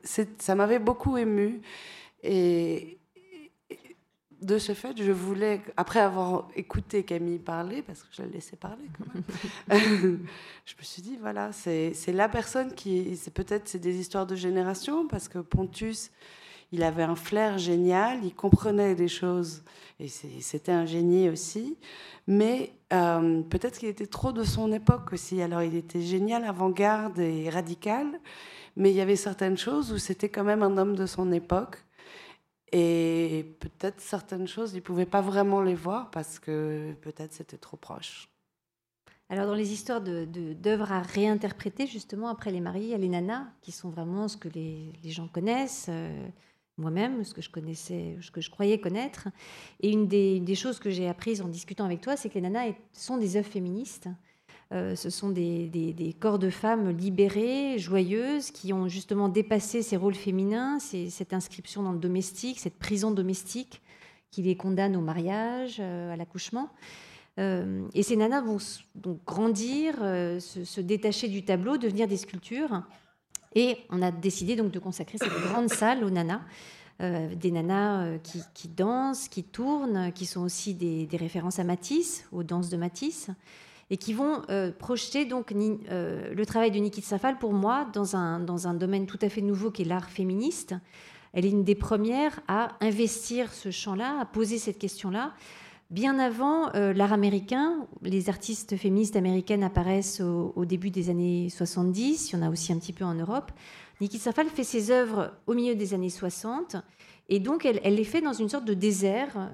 [0.00, 1.60] ça m'avait beaucoup ému
[2.22, 2.98] et,
[4.42, 8.56] de ce fait, je voulais, après avoir écouté Camille parler, parce que je la laissais
[8.56, 9.24] parler quand même,
[10.64, 15.06] je me suis dit, voilà, c'est la personne qui, peut-être c'est des histoires de génération,
[15.06, 16.10] parce que Pontus,
[16.72, 19.62] il avait un flair génial, il comprenait des choses,
[19.98, 21.78] et c'était un génie aussi,
[22.26, 25.40] mais euh, peut-être qu'il était trop de son époque aussi.
[25.40, 28.06] Alors il était génial, avant-garde et radical,
[28.76, 31.78] mais il y avait certaines choses où c'était quand même un homme de son époque.
[32.78, 37.56] Et peut-être certaines choses, ils ne pouvaient pas vraiment les voir parce que peut-être c'était
[37.56, 38.28] trop proche.
[39.30, 43.08] Alors dans les histoires d'œuvres à réinterpréter, justement, après les maris, il y a les
[43.08, 46.28] nanas, qui sont vraiment ce que les, gens connaissent, euh,
[46.76, 49.28] moi-même, ce que je connaissais, ce que je croyais connaître.
[49.80, 52.42] Et une des, des choses que j'ai apprises en discutant avec toi, c'est que les
[52.42, 54.10] nanas sont des œuvres féministes.
[54.72, 60.14] Euh, ce sont des, corps de femmes libérées, joyeuses, qui ont justement dépassé ces rôles
[60.14, 63.80] féminins, cette inscription dans le domestique, cette prison domestique
[64.32, 66.70] qui les condamne au mariage, euh, à l'accouchement.
[67.38, 68.58] Euh, et ces nanas vont
[68.94, 72.82] donc grandir, se, détacher du tableau, devenir des sculptures.
[73.54, 76.40] Et on a décidé donc de consacrer cette grande salle aux nanas.
[76.98, 78.18] des nanas
[78.54, 82.76] qui, dansent, qui tournent, qui sont aussi des, des références à Matisse, aux danses de
[82.76, 83.30] Matisse
[83.90, 88.16] et qui vont euh, projeter donc euh, le travail de Niki Safal pour moi dans
[88.16, 90.74] un, dans un domaine tout à fait nouveau qui est l'art féministe.
[91.32, 95.34] Elle est une des premières à investir ce champ-là, à poser cette question-là.
[95.90, 102.30] Bien avant euh, l'art américain, les artistes féministes américaines apparaissent au, début des années 70,
[102.30, 103.52] il y en a aussi un petit peu en Europe.
[104.00, 106.76] Niki Safal fait ses œuvres au milieu des années 60
[107.28, 109.50] et donc elle les fait dans une sorte de désert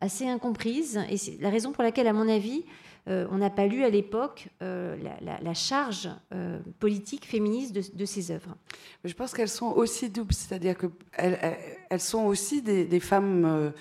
[0.00, 1.00] assez incomprise.
[1.10, 2.64] Et c'est la raison pour laquelle, à mon avis,
[3.06, 8.30] euh, on n'a pas lu à l'époque euh, la, charge euh, politique féministe de, ces
[8.30, 8.56] œuvres.
[9.04, 11.58] Je pense qu'elles sont aussi doubles, c'est-à-dire qu'elles
[11.90, 13.72] elles sont aussi des, femmes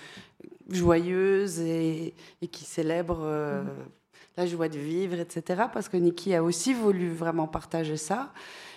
[0.69, 2.13] joyeuses et,
[2.51, 3.67] qui célèbrent mm.
[4.35, 5.63] la joie de vivre, etc.
[5.71, 8.33] Parce que Nikki a aussi voulu vraiment partager ça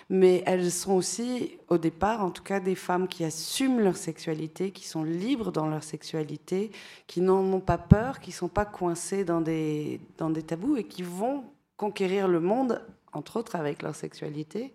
[0.09, 4.71] mais elles sont aussi, au départ, en tout cas, des femmes qui assument leur sexualité,
[4.71, 6.71] qui sont libres dans leur sexualité,
[7.07, 10.77] qui n'en ont pas peur, qui ne sont pas coincées dans des, dans des tabous
[10.77, 11.43] et qui vont
[11.75, 12.81] conquérir le monde,
[13.11, 14.73] entre autres avec leur sexualité.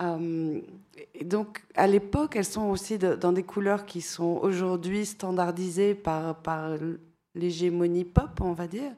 [0.00, 0.60] Euh,
[1.24, 6.76] donc, à l'époque, elles sont aussi dans des couleurs qui sont aujourd'hui standardisées par, par
[7.34, 8.92] l'hégémonie pop, on va dire.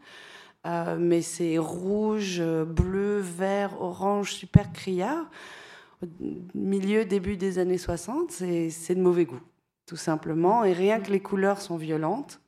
[0.66, 5.30] Euh, mais c'est rouge, bleu, vert, orange, super criard.
[6.54, 9.40] Milieu, début des années 60, c'est de mauvais goût,
[9.86, 10.64] tout simplement.
[10.64, 12.40] Et rien que les couleurs sont violentes.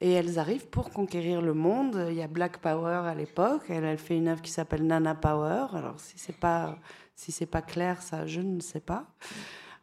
[0.00, 2.06] Et elles arrivent pour conquérir le monde.
[2.08, 3.62] Il y a Black Power à l'époque.
[3.68, 5.66] Elle, fait une œuvre qui s'appelle Nana Power.
[5.74, 6.76] Alors, si c'est pas,
[7.14, 9.06] si pas clair, ça, je ne sais pas.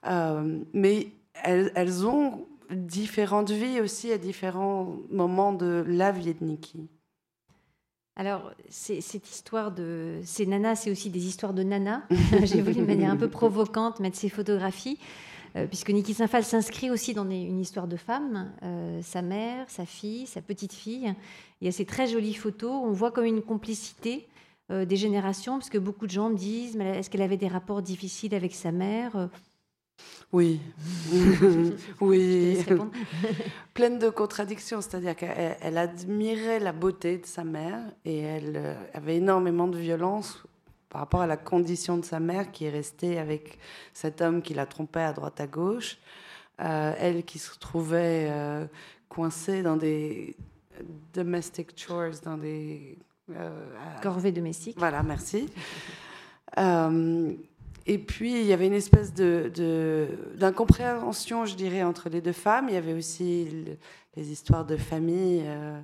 [0.06, 1.12] Euh, mais
[1.44, 6.90] elles, elles, ont différentes vies aussi à différents moments de la vie de Nikki.
[8.20, 10.20] Alors, cette histoire de.
[10.24, 12.02] Ces nanas, c'est aussi des histoires de nanas.
[12.44, 14.98] J'ai voulu de manière un peu provocante mettre ces photographies,
[15.56, 19.86] euh, puisque Niki Saint-Phal s'inscrit aussi dans une histoire de femme, euh, sa mère, sa
[19.86, 21.14] fille, sa petite fille.
[21.62, 22.72] Il y a ces très jolies photos.
[22.72, 24.28] On voit comme une complicité
[24.72, 27.84] euh, des générations, parce que beaucoup de gens me disent est-ce qu'elle avait des rapports
[27.84, 29.30] difficiles avec sa mère
[30.34, 30.60] oui,
[32.02, 32.58] oui,
[33.74, 39.16] pleine de contradictions, c'est-à-dire qu'elle admirait la beauté de sa mère et elle euh, avait
[39.16, 40.44] énormément de violence
[40.90, 43.58] par rapport à la condition de sa mère qui est restée avec
[43.94, 45.98] cet homme qui la trompait à droite à gauche,
[46.60, 48.66] euh, elle qui se trouvait euh,
[49.08, 50.36] coincée dans des
[51.14, 52.98] domestic chores, dans des
[54.02, 54.78] corvées domestiques.
[54.78, 55.50] Voilà, merci.
[57.88, 62.68] Et puis, il y avait une espèce d'incompréhension, de, je dirais, entre les deux femmes.
[62.70, 63.66] Il y avait aussi
[64.16, 65.44] les histoires de famille.
[65.46, 65.82] Euh,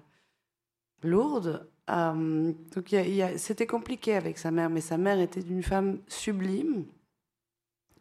[1.04, 1.68] lourde.
[1.90, 2.96] Euh, donc
[3.38, 6.86] c'était compliqué avec sa mère, mais sa mère était une femme sublime,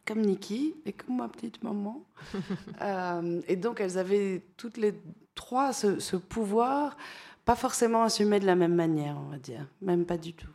[0.05, 2.03] comme Nikki et comme ma petite maman.
[2.81, 4.93] Euh, et donc elles avaient toutes les
[5.35, 6.97] trois ce, pouvoir,
[7.45, 10.51] pas forcément assumé de la même manière, on va dire, même pas du tout.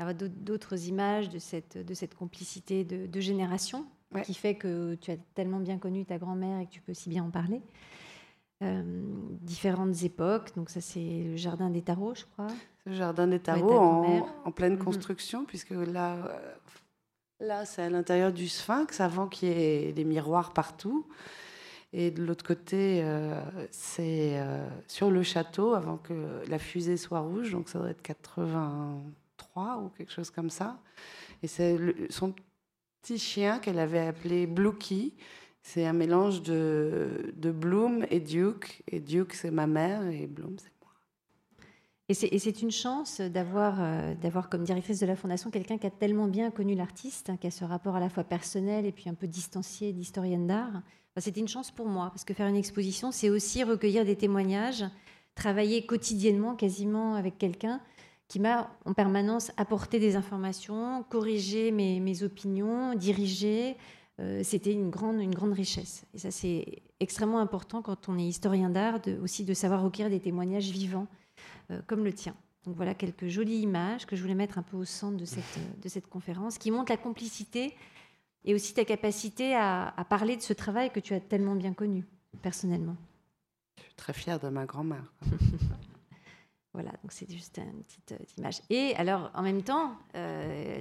[0.00, 3.86] Alors d'autres images de cette, de cette complicité de, de génération
[4.24, 7.08] qui fait que tu as tellement bien connu ta grand-mère et que tu peux si
[7.08, 7.62] bien en parler.
[8.62, 8.82] Euh,
[9.40, 10.54] différentes époques.
[10.54, 12.48] Donc ça, c'est le jardin des tarots, je crois.
[12.84, 14.84] Le jardin des tarots en, pleine mhm.
[14.84, 16.54] construction, puisque là, euh,
[17.40, 21.06] là c'est à l'intérieur du sphinx, avant qu'il y ait des miroirs partout.
[21.94, 23.40] Et de l'autre côté, euh,
[23.70, 24.38] c'est
[24.88, 28.02] sur le château, avant que la fusée soit rouge, donc ça doit être
[29.60, 30.80] 83 ou quelque chose comme ça.
[31.42, 31.78] Et c'est
[32.10, 32.34] son
[33.02, 35.14] petit chien qu'elle avait appelé Blookie,
[35.62, 38.82] c'est un mélange de, de Bloom et Duke.
[38.88, 40.90] Et Duke, c'est ma mère et Bloom, c'est moi.
[42.08, 45.90] Et c'est une chance d'avoir euh, d'avoir comme directrice de la fondation quelqu'un qui a
[45.90, 49.08] tellement bien connu l'artiste, hein, qui a ce rapport à la fois personnel et puis
[49.08, 50.82] un peu distancié d'historienne d'art.
[51.12, 54.16] Enfin, C'était une chance pour moi, parce que faire une exposition, c'est aussi recueillir des
[54.16, 54.84] témoignages,
[55.36, 57.80] travailler quotidiennement quasiment avec quelqu'un
[58.30, 63.76] qui m'a en permanence apporté des informations, corrigé mes, mes opinions, dirigé,
[64.20, 66.04] euh, c'était une grande, une grande richesse.
[66.14, 70.20] Et ça, c'est extrêmement important quand on est historien d'art, aussi de savoir recueillir des
[70.20, 71.08] témoignages vivants
[71.72, 72.36] euh, comme le tien.
[72.66, 75.80] Donc voilà quelques jolies images que je voulais mettre un peu au centre de cette,
[75.82, 77.74] de cette conférence, qui montrent la complicité
[78.44, 82.06] et aussi ta capacité à, parler de ce travail que tu as tellement bien connu,
[82.42, 82.96] personnellement.
[83.76, 85.12] Je suis très fière de ma grand-mère.
[86.72, 88.60] Voilà, donc c'est juste une petite euh, image.
[88.70, 89.96] Et alors, en même temps,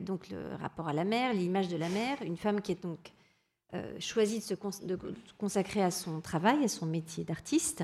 [0.02, 3.12] donc le rapport à la mère, l'image de la mère, une femme qui est donc
[3.76, 4.56] euh, choisi de se
[5.38, 7.84] consacrer à son travail, à son métier d'artiste,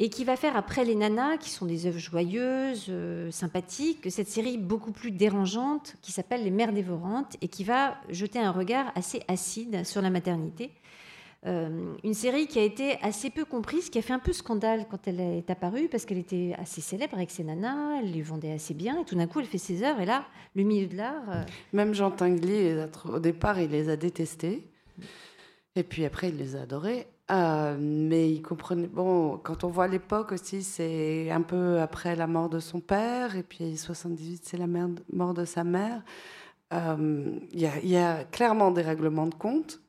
[0.00, 4.28] et qui va faire après les nanas, qui sont des œuvres joyeuses, euh, sympathiques, cette
[4.28, 8.90] série beaucoup plus dérangeante qui s'appelle Les Mères dévorantes et qui va jeter un regard
[8.96, 10.72] assez acide sur la maternité.
[11.46, 14.86] Euh, une série qui a été assez peu comprise, qui a fait un peu scandale
[14.90, 18.52] quand elle est apparue, parce qu'elle était assez célèbre avec ses nanas, elle les vendait
[18.52, 20.24] assez bien, et tout d'un coup elle fait ses œuvres, et là,
[20.56, 21.44] le milieu de l'art...
[21.72, 24.68] Même Jean Tinguely, au départ, il les a détestés.
[25.76, 27.06] Et puis après, il les a adorés.
[27.30, 28.86] Euh, mais il comprenait.
[28.86, 33.36] Bon, quand on voit l'époque aussi, c'est un peu après la mort de son père,
[33.36, 36.02] et puis 78, c'est la mort de sa mère.
[36.72, 39.80] Euh, il y, a clairement des règlements de compte.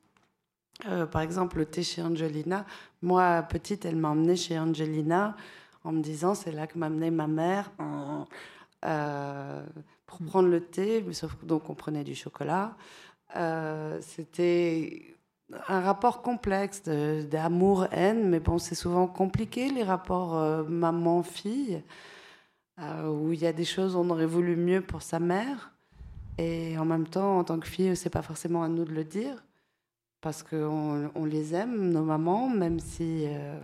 [0.85, 2.65] Euh, par exemple, le thé chez Angelina.
[3.01, 5.35] Moi, petite, elle m'a emmenée chez Angelina
[5.83, 7.71] en me disant c'est là que m'a amené ma mère
[10.05, 12.75] pour prendre le thé, sauf que donc on prenait du chocolat.
[14.01, 15.17] C'était
[15.67, 21.83] un rapport complexe d'amour-haine, mais bon, c'est souvent compliqué les rapports euh, maman-fille,
[22.79, 25.71] euh, où il y a des choses on aurait voulu mieux pour sa mère,
[26.37, 29.03] et en même temps, en tant que fille, c'est pas forcément à nous de le
[29.03, 29.43] dire,
[30.27, 33.57] parce qu'on on les aime, nos mamans, même si, euh,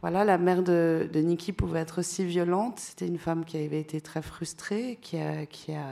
[0.00, 2.80] voilà, la mère de, de Nikki pouvait être aussi violente.
[2.80, 5.86] C'était une femme qui avait été très frustrée, qui a, qui a,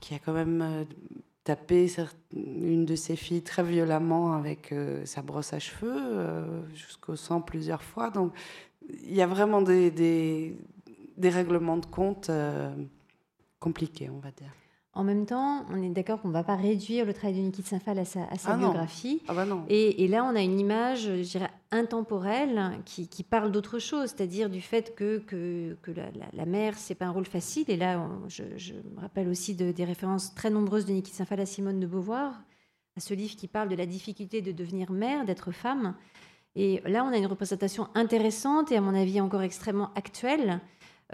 [0.00, 0.86] qui a quand même
[1.44, 1.86] tapé
[2.34, 7.40] une de ses filles très violemment avec euh, sa brosse à cheveux, euh, jusqu'au sang
[7.40, 8.10] plusieurs fois.
[8.10, 8.32] Donc
[8.90, 12.74] il y a vraiment des, des, règlements de compte euh,
[13.60, 14.50] compliqués, on va dire.
[14.98, 17.62] En même temps, on est d'accord qu'on ne va pas réduire le travail de Niki
[17.62, 19.22] Sinfal à sa, à sa ah biographie.
[19.28, 19.64] Ah bah non.
[19.68, 24.60] Et, là, on a une image, je dirais, intemporelle qui, parle d'autre chose, c'est-à-dire du
[24.60, 27.66] fait que, que, que la, la, mère, ce n'est pas un rôle facile.
[27.68, 28.42] Et là, je,
[28.72, 32.34] me rappelle aussi de, des références très nombreuses de Niki Sinfal à Simone de Beauvoir,
[32.96, 35.94] à ce livre qui parle de la difficulté de devenir mère, d'être femme.
[36.56, 40.60] Et là, on a une représentation intéressante et, à mon avis, encore extrêmement actuelle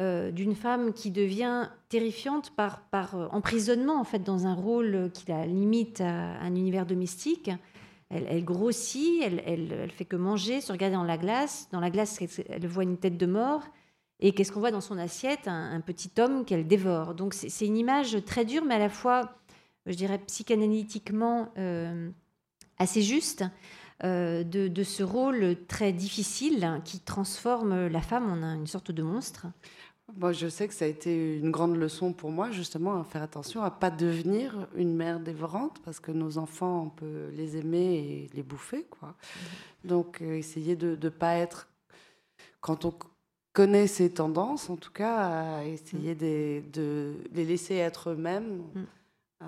[0.00, 5.30] euh, d'une femme qui devient terrifiante par, euh, emprisonnement, en fait, dans un rôle qui
[5.30, 7.48] la limite à un univers domestique.
[8.10, 11.68] Elle, grossit, elle, elle, fait que manger, se regarder dans la glace.
[11.70, 13.62] Dans la glace, elle voit une tête de mort.
[14.18, 15.46] Et qu'est-ce qu'on voit dans son assiette?
[15.46, 17.14] Un, petit homme qu'elle dévore.
[17.14, 19.36] Donc c'est une image très dure, mais à la fois,
[19.86, 22.10] je dirais, psychanalytiquement euh,
[22.78, 23.44] assez juste.
[24.02, 29.46] de, ce rôle très difficile qui transforme la femme en une sorte de monstre.
[30.12, 33.22] Moi, je sais que ça a été une grande leçon pour moi, justement, à faire
[33.22, 37.94] attention à pas devenir une mère dévorante, parce que nos enfants, on peut les aimer
[37.94, 39.08] et les bouffer, quoi.
[39.08, 39.88] Mm-hmm.
[39.88, 41.68] Donc, euh, essayer de ne pas être,
[42.60, 42.94] quand on
[43.54, 46.70] connaît ces tendances, en tout cas, à essayer mm.
[46.70, 48.84] de, les laisser être eux-mêmes mm.
[49.42, 49.46] euh,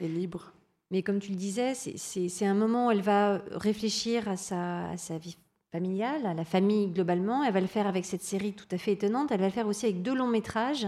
[0.00, 0.52] et libres.
[0.92, 4.96] Mais comme tu le disais, c'est un moment où elle va réfléchir à sa, à
[4.96, 5.36] sa vie
[5.72, 7.44] familiale, à la famille globalement.
[7.44, 9.30] Elle va le faire avec cette série tout à fait étonnante.
[9.30, 10.86] Elle va le faire aussi avec deux longs métrages.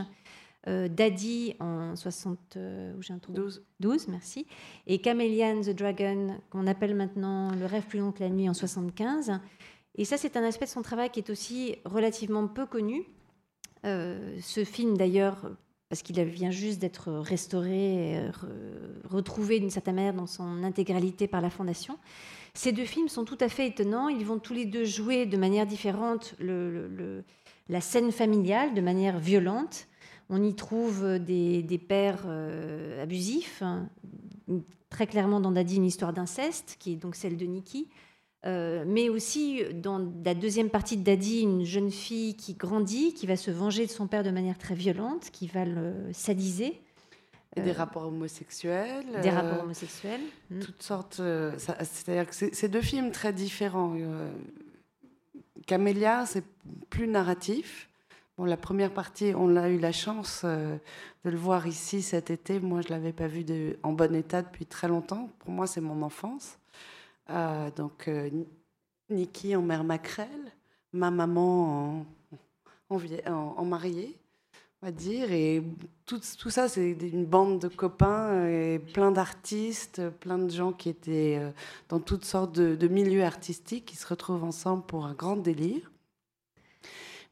[0.68, 3.64] Euh, Daddy en 60, euh, où j'ai un trou 12.
[3.80, 4.46] 12, merci.
[4.86, 8.54] Et Chameleon the Dragon, qu'on appelle maintenant Le rêve plus long que la nuit en
[8.54, 9.40] 75.
[9.96, 13.02] Et ça, c'est un aspect de son travail qui est aussi relativement peu connu.
[13.84, 15.50] Euh, ce film, d'ailleurs,
[15.88, 18.30] parce qu'il vient juste d'être restauré, et
[19.04, 21.98] retrouvé d'une certaine manière dans son intégralité par la Fondation.
[22.54, 24.08] Ces deux films sont tout à fait étonnants.
[24.08, 26.34] Ils vont tous les deux jouer de manière différente
[27.68, 29.86] la scène familiale, de manière violente.
[30.28, 33.88] On y trouve des, pères euh, abusifs, hein.
[34.90, 37.88] très clairement dans Daddy une histoire d'inceste, qui est donc celle de Nikki.
[38.44, 43.26] Euh, mais aussi dans la deuxième partie de Daddy, une jeune fille qui grandit, qui
[43.26, 46.80] va se venger de son père de manière très violente, qui va le sadiser.
[47.56, 49.20] Et des euh, rapports homosexuels.
[49.22, 50.20] Des rapports homosexuels.
[50.50, 50.60] Hmm.
[50.60, 51.20] Toutes sortes.
[51.58, 53.96] C'est-à-dire que c'est deux films très différents.
[55.66, 56.44] Camélia, c'est
[56.90, 57.88] plus narratif.
[58.38, 60.78] Bon, la première partie, on a eu la chance euh,
[61.24, 62.60] de le voir ici cet été.
[62.60, 65.28] Moi, je ne l'avais pas vu de, en bon état depuis très longtemps.
[65.40, 66.58] Pour moi, c'est mon enfance.
[67.30, 68.30] Euh, donc, euh,
[69.10, 70.52] Niki en mère maquerelle,
[70.92, 72.06] ma maman
[72.88, 72.96] en,
[73.28, 74.16] en, mariée,
[74.82, 75.32] va dire.
[75.32, 75.62] Et
[76.06, 81.40] tout, ça, c'est une bande de copains et plein d'artistes, plein de gens qui étaient
[81.88, 85.90] dans toutes sortes de, milieux artistiques qui se retrouvent ensemble pour un grand délire.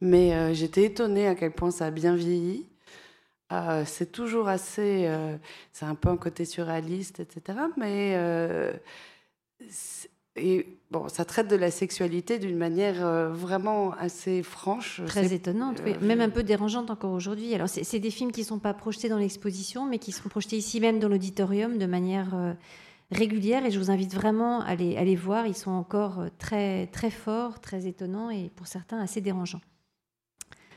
[0.01, 2.67] Mais euh, j'étais étonnée à quel point ça a bien vieilli.
[3.53, 5.07] Euh, c'est toujours assez.
[5.07, 5.37] Euh,
[5.73, 7.59] c'est un peu un côté surréaliste, etc.
[7.77, 8.17] Mais.
[10.37, 15.03] Et bon, ça traite de la sexualité d'une manière vraiment assez franche.
[15.07, 17.55] Très étonnante, même un peu dérangeante encore aujourd'hui.
[17.55, 20.57] Alors, c'est des films qui ne sont pas projetés dans l'exposition, mais qui sont projetés
[20.57, 22.57] ici même dans l'auditorium de manière
[23.11, 23.67] régulière.
[23.67, 25.47] Et je vous invite vraiment à les, à les voir.
[25.47, 29.61] Ils sont encore très, très forts, très étonnants et pour certains assez dérangeants.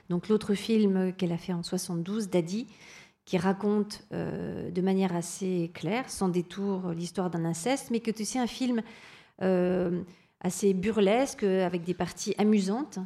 [0.10, 2.68] Donc l'autre film qu'elle a fait en 72, Daddy,
[3.26, 8.22] qui raconte euh, de manière assez claire, sans détour, l'histoire d'un inceste, mais qui est
[8.22, 8.82] aussi un film euh,
[10.44, 13.00] assez burlesque, avec des parties amusantes,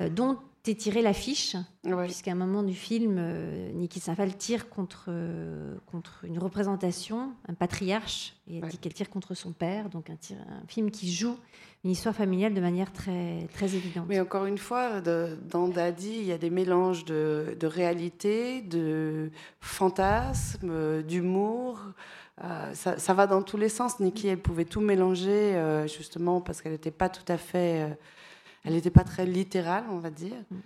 [0.00, 5.06] euh, dont est tirée l'affiche, puisqu'à un moment du film, euh, Niki Safal tire contre,
[5.08, 10.08] euh, contre une représentation, un patriarche, et elle dit qu'elle tire contre son père, donc
[10.08, 10.16] un,
[10.66, 11.36] film qui joue
[11.84, 14.06] une histoire familiale de manière très, très évidente.
[14.08, 19.30] Mais encore une fois, dans Daddy, il y a des mélanges de, de réalité, de
[19.60, 21.78] fantasme, d'humour.
[22.42, 24.00] Euh, ça, ça, va dans tous les sens.
[24.00, 27.96] Niki, elle pouvait tout mélanger, justement, parce qu'elle n'était pas tout à fait
[28.64, 30.34] elle n'était pas très littérale, on va dire.
[30.50, 30.56] Mm.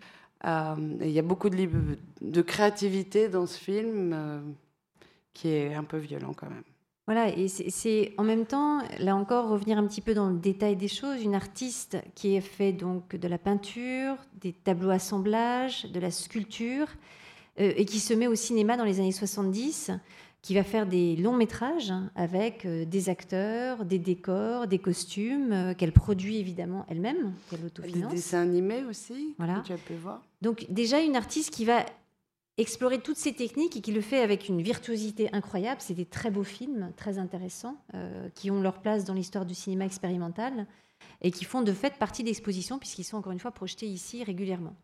[0.44, 1.68] Euh, il y a beaucoup de,
[2.20, 4.40] de, créativité dans ce film euh,
[5.34, 6.62] qui est un peu violent quand même.
[7.06, 10.76] Voilà, et c'est en même temps, là encore, revenir un petit peu dans le détail
[10.76, 15.98] des choses, une artiste qui a fait donc de la peinture, des tableaux assemblages, de
[15.98, 16.86] la sculpture,
[17.58, 19.90] euh, et qui se met au cinéma dans les années 70
[20.42, 25.74] qui va faire des longs métrages avec euh, des acteurs, des décors, des costumes euh,
[25.74, 28.10] qu'elle produit évidemment elle-même, qu'elle autofinance.
[28.10, 29.62] Des dessins animés aussi, voilà.
[29.66, 30.22] tu as pu voir.
[30.40, 31.84] Donc déjà une artiste qui va
[32.56, 35.80] explorer toutes ces techniques et qui le fait avec une virtuosité incroyable.
[35.80, 39.54] C'est des très beaux films, très intéressants, euh, qui ont leur place dans l'histoire du
[39.54, 40.66] cinéma expérimental
[41.20, 44.74] et qui font de fait partie d'expositions puisqu'ils sont encore une fois projetés ici régulièrement.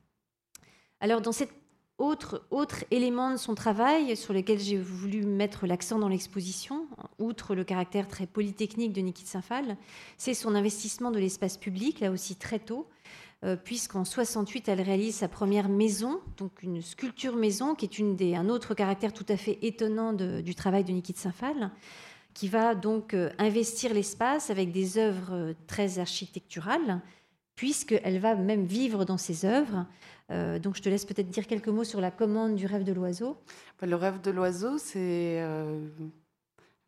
[1.01, 1.53] Alors dans cette
[1.99, 6.87] autre, autre élément de son travail sur lequel j'ai voulu mettre l'accent dans l'exposition,
[7.19, 9.77] outre le caractère très polytechnique de Nikit Sinfal,
[10.17, 12.89] c'est son investissement de l'espace public, là aussi très tôt,
[13.45, 18.49] euh, puisqu'en 68, elle réalise sa première maison, donc une sculpture maison, qui est un
[18.49, 21.71] autre caractère tout à fait étonnant du travail de Nikit Sinfal,
[22.33, 27.01] qui va donc euh, investir l'espace avec des œuvres euh, très architecturales,
[27.55, 29.87] puisqu'elle va même vivre dans ses œuvres.
[30.31, 32.93] Euh, donc je te laisse peut-être dire quelques mots sur la commande du rêve de
[32.93, 33.37] l'oiseau.
[33.81, 35.87] Bah, le rêve de l'oiseau, c'est euh,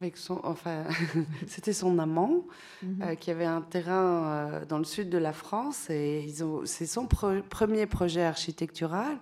[0.01, 0.85] avec son, enfin,
[1.47, 2.47] c'était son amant
[2.83, 3.03] mhm.
[3.03, 6.87] euh, qui avait un terrain dans le sud de la France et ils ont, c'est
[6.87, 9.19] son premier projet architectural.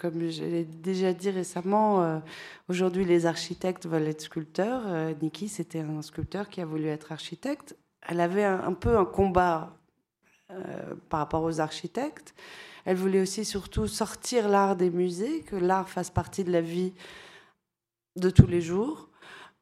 [0.00, 2.22] comme je l'ai déjà dit récemment,
[2.68, 5.14] aujourd'hui les architectes veulent être sculpteurs.
[5.20, 7.76] Niki, c'était un sculpteur qui a voulu être architecte.
[8.08, 9.76] Elle avait un peu un combat
[11.10, 12.34] par rapport aux architectes.
[12.84, 16.92] Elle voulait aussi surtout sortir l'art des musées, que l'art fasse partie de la vie
[18.16, 19.08] de tous les jours.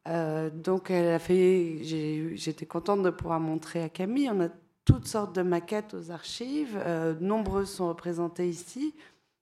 [0.09, 4.31] Euh, donc elle a fait, j'étais contente de pouvoir montrer à Camille.
[4.33, 4.49] On a
[4.85, 6.79] toutes sortes de maquettes aux archives.
[6.87, 8.95] Euh, nombreuses sont représentées ici,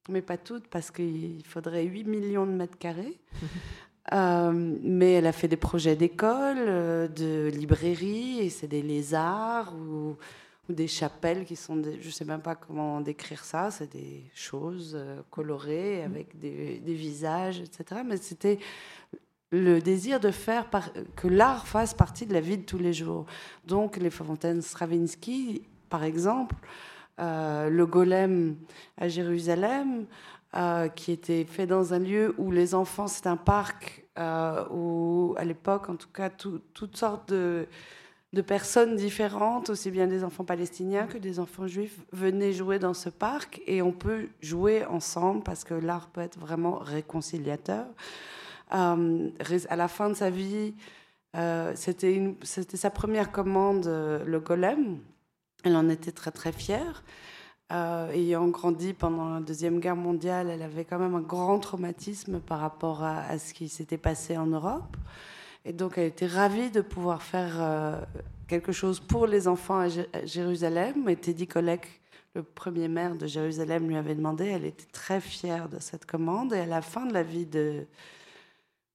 [0.09, 3.18] mais pas toutes parce qu'il faudrait 8 millions de mètres carrés.
[4.12, 4.53] Euh,
[4.83, 10.16] mais elle a fait des projets d'école, de librairie, et c'est des lézards ou
[10.68, 13.92] ou des chapelles qui sont, des, je ne sais même pas comment décrire ça, c'est
[13.92, 16.10] des choses euh, colorées mmh.
[16.10, 18.00] avec des, visages, etc.
[18.04, 18.58] Mais c'était
[19.52, 20.68] le désir de faire
[21.14, 23.26] que l'art fasse partie de la vie de tous les jours.
[23.64, 26.56] Donc les fontaines Stravinsky, par exemple,
[27.20, 28.56] euh, le golem
[28.98, 30.06] à Jérusalem,
[30.56, 34.02] euh, qui était fait dans un lieu où les enfants, c'est un parc
[34.70, 37.68] où à l'époque, en tout cas, toutes sortes de
[38.33, 42.95] de personnes différentes, aussi bien des enfants palestiniens que des enfants juifs, venaient jouer dans
[42.95, 47.87] ce parc et on peut jouer ensemble parce que l'art peut être vraiment réconciliateur.
[48.74, 49.31] Euh,
[49.68, 50.74] à la fin de sa vie,
[51.37, 52.35] euh, c'était
[52.74, 54.99] sa première commande, euh, le golem.
[55.64, 57.05] Elle en était très très fière.
[57.70, 62.61] ayant grandi pendant la Deuxième Guerre mondiale, elle avait quand même un grand traumatisme par
[62.61, 64.97] rapport à ce qui s'était passé en Europe.
[65.68, 68.00] Et donc, elle était ravie de pouvoir faire euh,
[68.46, 71.08] quelque chose pour les enfants à, Jérusalem.
[71.08, 72.00] Et Teddy Kollek,
[72.36, 74.44] le premier maire de Jérusalem, lui avait demandé.
[74.44, 76.52] Elle était très fière de cette commande.
[76.52, 77.84] Et à la fin de la vie de,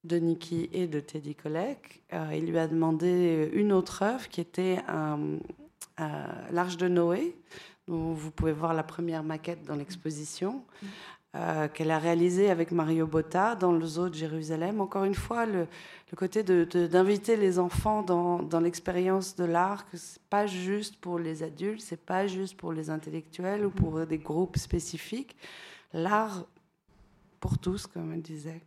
[0.06, 4.40] de Nikki et de Teddy Kollek, euh, il lui a demandé une autre œuvre qui
[4.40, 4.78] était
[5.98, 7.36] l'Arche de Noé,
[7.90, 10.64] dont vous pouvez voir la première maquette dans l'exposition.
[11.34, 14.82] Euh, qu'elle a réalisé avec Mario Botta dans le zoo de Jérusalem.
[14.82, 15.66] Encore une fois, le,
[16.18, 21.80] côté d'inviter les enfants dans, l'expérience de l'art, que c'est pas juste pour les adultes,
[21.80, 25.38] c'est pas juste pour les intellectuels ou pour des groupes spécifiques.
[25.94, 26.44] L'art
[27.40, 28.62] pour tous, comme elle disait.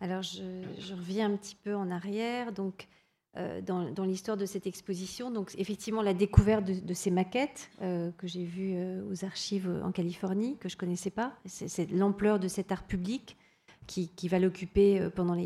[0.00, 0.42] Alors, je,
[0.76, 2.50] je, reviens un petit peu en arrière.
[2.50, 2.88] Donc,
[3.36, 5.30] euh, dans, l'histoire de cette exposition.
[5.30, 9.92] Donc, effectivement, la découverte de, ces maquettes euh, que j'ai vues euh, aux archives en
[9.92, 11.32] Californie, que je ne connaissais pas.
[11.44, 13.36] C'est l'ampleur de cet art public
[13.86, 15.36] qui, va l'occuper pendant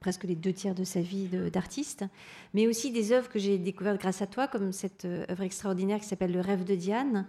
[0.00, 2.04] presque les deux tiers de sa vie d'artiste.
[2.54, 6.06] Mais aussi des œuvres que j'ai découvertes grâce à toi, comme cette œuvre extraordinaire qui
[6.06, 7.26] s'appelle Le rêve de Diane,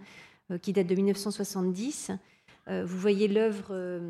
[0.62, 2.10] qui date de 1970.
[2.66, 4.00] vous voyez l'œuvre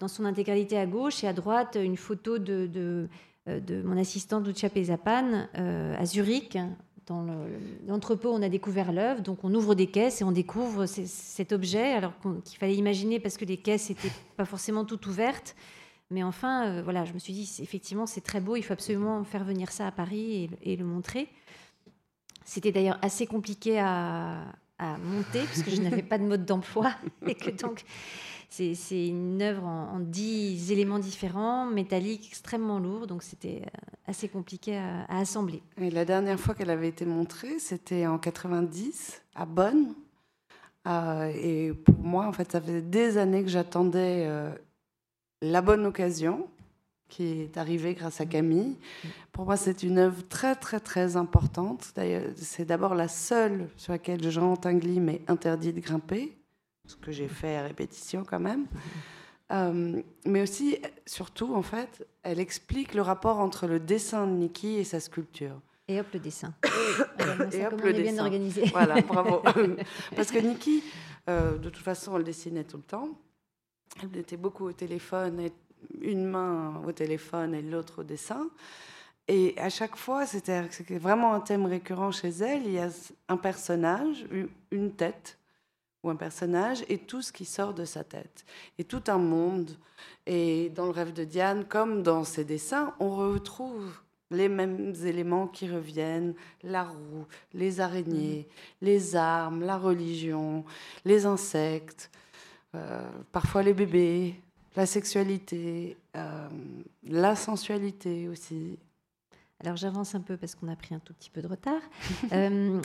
[0.00, 3.08] dans son intégralité à gauche et à droite une photo de
[3.46, 6.58] de mon assistant Lucia Pesapan euh, à Zurich.
[7.06, 7.26] Dans
[7.86, 11.92] l'entrepôt, on a découvert l'œuvre, donc on ouvre des caisses et on découvre cet objet,
[11.92, 12.12] alors
[12.44, 15.54] qu'il fallait imaginer parce que les caisses n'étaient pas forcément toutes ouvertes.
[16.10, 19.22] Mais enfin, euh, voilà, je me suis dit, effectivement, c'est très beau, il faut absolument
[19.24, 21.28] faire venir ça à Paris et, le montrer.
[22.46, 24.44] C'était d'ailleurs assez compliqué à,
[24.78, 26.94] à monter, parce que je n'avais pas de mode d'emploi,
[27.26, 27.84] et que donc
[28.50, 34.76] c'est une œuvre en, dix éléments différents, métalliques, extrêmement lourds, donc c'était euh, assez compliqué
[34.76, 35.62] à, assembler.
[35.80, 39.94] Et la dernière fois qu'elle avait été montrée, c'était en 90 à Bonn.
[40.86, 44.50] Euh, et pour moi, en fait, ça faisait des années que j'attendais euh,
[45.40, 46.46] la bonne occasion
[47.08, 48.76] qui est arrivée grâce à Camille.
[49.30, 51.92] Pour moi, c'est une œuvre très, très, très importante.
[52.36, 56.36] C'est d'abord la seule sur laquelle Jean Tinguely m'est interdit de grimper
[56.86, 58.66] ce que j'ai fait à répétition quand même.
[59.52, 64.76] Euh, mais aussi, surtout, en fait, elle explique le rapport entre le dessin de Nikki
[64.76, 65.60] et sa sculpture.
[65.86, 66.54] Et hop, le dessin.
[67.52, 68.24] et hop, le dessin.
[68.24, 68.64] organisé.
[68.72, 69.42] Voilà, bravo.
[70.16, 70.82] Parce que Nikki,
[71.28, 73.08] euh, de toute façon, elle dessinait tout le temps.
[74.02, 75.52] Elle était beaucoup au téléphone, et
[76.00, 78.48] une main au téléphone et l'autre au dessin.
[79.28, 80.62] Et à chaque fois, c'était
[80.98, 82.66] vraiment un thème récurrent chez elle.
[82.66, 82.88] Il y a
[83.28, 84.26] un personnage,
[84.70, 85.38] une tête,
[86.04, 88.44] ou un personnage et tout ce qui sort de sa tête.
[88.78, 89.70] Et tout un monde.
[90.26, 93.92] Et dans le rêve de Diane, comme dans ses dessins, on retrouve
[94.30, 98.84] les mêmes éléments qui reviennent, la roue, les araignées, mm.
[98.84, 100.64] les armes, la religion,
[101.04, 102.10] les insectes,
[102.74, 104.40] euh, parfois les bébés,
[104.76, 106.48] la sexualité, euh,
[107.04, 108.78] la sensualité aussi.
[109.60, 111.80] Alors j'avance un peu parce qu'on a pris un tout petit peu de retard.
[112.32, 112.80] Euh,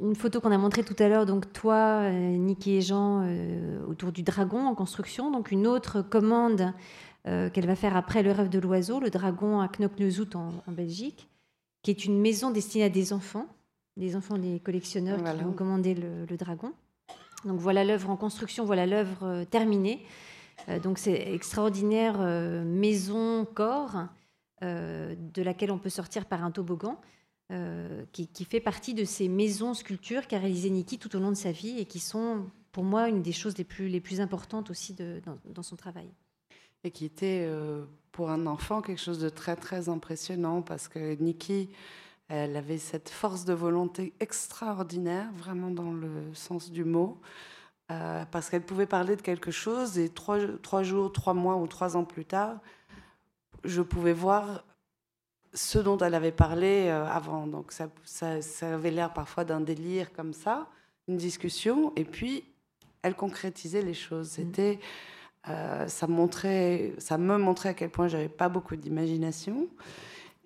[0.00, 3.84] une photo qu'on a montrée tout à l'heure, donc toi, euh, Niki et Jean, euh,
[3.86, 5.30] autour du dragon en construction.
[5.30, 6.72] Donc une autre commande
[7.24, 11.28] qu'elle va faire après le rêve de l'oiseau, le dragon à Knoknezout en, en, Belgique,
[11.82, 13.46] qui est une maison destinée à des enfants,
[13.96, 16.72] des enfants des collectionneurs qui ont commandé le, le dragon.
[17.44, 20.04] Donc voilà l'œuvre en construction, voilà l'œuvre terminée.
[20.82, 22.18] donc c'est extraordinaire
[22.64, 24.04] maison corps euh,
[24.62, 27.00] de laquelle on peut sortir par un toboggan,
[27.52, 31.36] euh, qui, fait partie de ces maisons sculptures qu'a réalisé Niki tout au long de
[31.36, 34.70] sa vie et qui sont pour moi une des choses les plus, les plus importantes
[34.70, 36.08] aussi dans, son travail.
[36.82, 41.14] Et qui était euh, pour un enfant quelque chose de très très impressionnant parce que
[41.16, 41.68] Niki,
[42.28, 47.20] elle avait cette force de volonté extraordinaire, vraiment dans le sens du mot.
[47.88, 51.98] parce qu'elle pouvait parler de quelque chose et trois, trois jours, trois mois ou trois
[51.98, 52.60] ans plus tard,
[53.64, 54.64] je pouvais voir
[55.54, 57.46] ce dont elle avait parlé euh, avant.
[57.46, 60.66] Donc ça, ça, ça avait l'air parfois d'un délire comme ça,
[61.08, 62.44] une discussion, et puis
[63.02, 64.28] elle concrétisait les choses.
[64.28, 64.30] Mm.
[64.30, 64.78] C'était,
[65.48, 69.68] euh, ça montrait, ça me montrait à quel point j'avais pas beaucoup d'imagination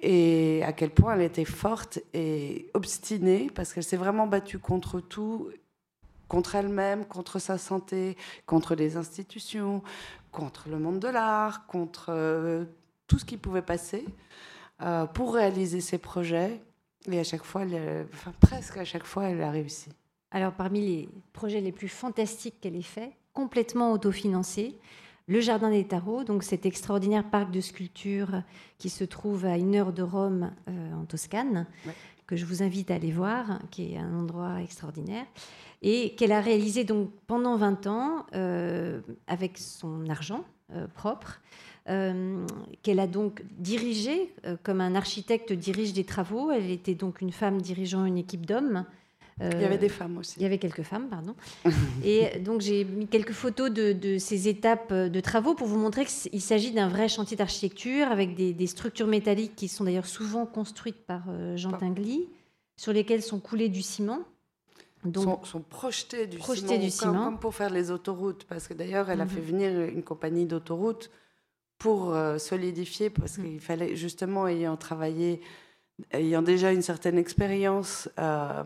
[0.01, 5.01] et à quel point elle était forte et obstinée parce qu'elle s'est vraiment battue contre
[5.01, 5.51] tout,
[6.29, 8.17] contre elle-même, contre sa santé,
[8.47, 9.83] contre les institutions,
[10.33, 12.65] contre le monde de l'art, contre euh,
[13.07, 14.05] tout ce qui pouvait passer
[14.83, 16.61] euh, pour réaliser ses projets.
[17.11, 19.91] Et à chaque fois, elle, enfin, presque à chaque fois, elle a réussi.
[20.33, 24.77] Alors, parmi les projets les plus fantastiques qu'elle ait fait, complètement autofinancé,
[25.29, 28.43] le Jardin des Tarots, donc cet extraordinaire parc de sculpture
[28.79, 31.95] qui se trouve à une heure de Rome, euh, en Toscane, Ouais.
[32.27, 35.27] que je vous invite à aller voir, qui est un endroit extraordinaire,
[35.83, 41.41] et qu'elle a réalisé donc pendant 20 ans euh, avec son argent euh, propre,
[41.89, 42.45] euh,
[42.83, 46.51] qu'elle a donc dirigé euh, comme un architecte dirige des travaux.
[46.51, 48.85] Elle était donc une femme dirigeant une équipe d'hommes.
[49.39, 50.35] Il y Euh, avait des femmes aussi.
[50.39, 51.35] il y avait quelques femmes, pardon.
[52.05, 56.07] Et donc j'ai mis quelques photos de, de ces étapes de travaux pour vous montrer
[56.07, 60.47] qu'il s'agit d'un vrai chantier d'architecture avec des, des structures métalliques qui sont d'ailleurs souvent
[60.47, 62.29] construites par euh, Jean Tinguely,
[62.79, 64.21] sur lesquelles sont coulés du ciment.
[65.05, 67.25] Donc, sont, sont projetés du Projetés ciment, du comme, ciment.
[67.27, 68.45] comme pour faire les autoroutes.
[68.49, 69.31] Parce que d'ailleurs, elle a Mhm.
[69.31, 71.11] fait venir une compagnie d'autoroutes
[71.79, 73.45] pour euh, solidifier, parce Mhm.
[73.45, 75.41] qu'il fallait justement, ayant travaillé,
[76.13, 78.63] ayant déjà une certaine expérience euh,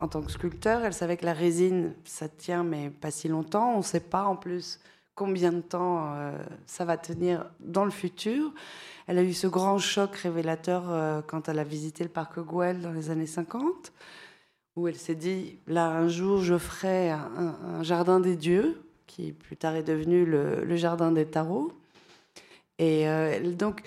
[0.00, 3.74] en tant que sculpteur, elle savait que la résine, ça tient, mais pas si longtemps.
[3.74, 4.78] On ne sait pas en plus
[5.14, 6.36] combien de temps euh,
[6.66, 8.52] ça va tenir dans le futur.
[9.06, 12.82] Elle a eu ce grand choc révélateur euh, quand elle a visité le parc Güell
[12.82, 13.92] dans les années 50
[14.74, 18.82] où elle s'est dit, là, un jour, je ferai un, un- un jardin des dieux,
[19.06, 21.72] qui plus tard est devenu le, le jardin des tarots.
[22.78, 23.82] Et euh, donc,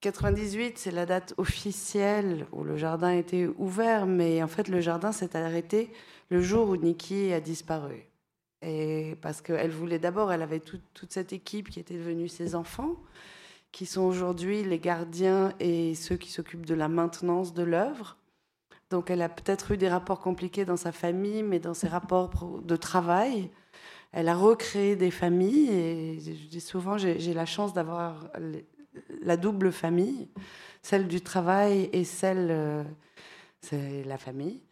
[0.00, 5.12] 98, c'est la date officielle où le jardin était ouvert, mais en fait, le jardin
[5.12, 5.92] s'est arrêté
[6.30, 8.06] le jour où Nikki a disparu.
[8.62, 12.96] Et parce qu'elle voulait d'abord, elle avait toute- cette équipe qui était devenue ses enfants,
[13.72, 18.16] qui sont aujourd'hui les gardiens et ceux qui s'occupent de la maintenance de l'œuvre.
[18.90, 22.60] Donc elle a peut-être eu des rapports compliqués dans sa famille, mais dans ses rapports
[22.62, 23.50] de travail,
[24.12, 25.70] elle a recréé des familles.
[25.70, 28.30] Et je dis souvent, j'ai la chance d'avoir
[29.22, 30.28] la double famille,
[30.82, 32.82] celle du travail et celle, euh,
[33.60, 34.62] c'est la famille.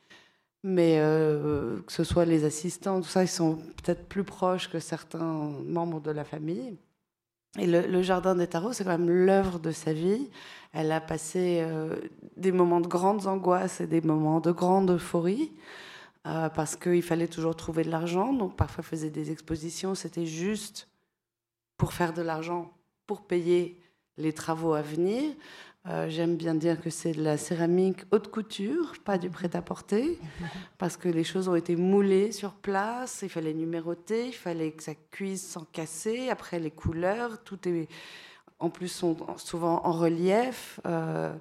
[0.64, 4.80] Mais euh, que ce soit les assistants, tout ça, ils sont peut-être plus proches que
[4.80, 6.76] certains membres de la famille.
[7.58, 10.28] Et le, le jardin des tarots, c'est quand même l'œuvre de sa vie.
[10.72, 11.96] Elle a passé euh,
[12.36, 15.52] des moments de grandes angoisses et des moments de grande euphorie
[16.26, 18.32] euh, parce qu'il fallait toujours trouver de l'argent.
[18.32, 19.94] Donc parfois, faisait des expositions.
[19.94, 20.88] C'était juste
[21.76, 22.72] pour faire de l'argent,
[23.06, 23.80] pour payer
[24.16, 25.34] les travaux à venir.
[25.86, 30.18] Euh, J'aime bien dire que c'est de la céramique haute couture, pas du prêt-à-porter,
[30.78, 34.82] parce que les choses ont été moulées sur place, il fallait numéroter, il fallait que
[34.82, 36.28] ça cuise sans casser.
[36.30, 37.88] Après, les couleurs, tout est
[38.60, 40.80] en plus sont souvent en relief.
[40.86, 41.32] Euh,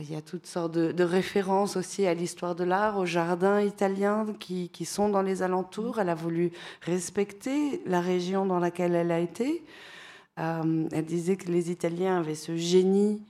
[0.00, 4.26] il y a toutes sortes de, références aussi à l'histoire de l'art, aux jardins italiens
[4.40, 6.00] qui, sont dans les alentours.
[6.00, 6.50] Elle a voulu
[6.82, 9.62] respecter la région dans laquelle elle a été.
[10.38, 13.22] Euh, elle disait que les Italiens avaient ce génie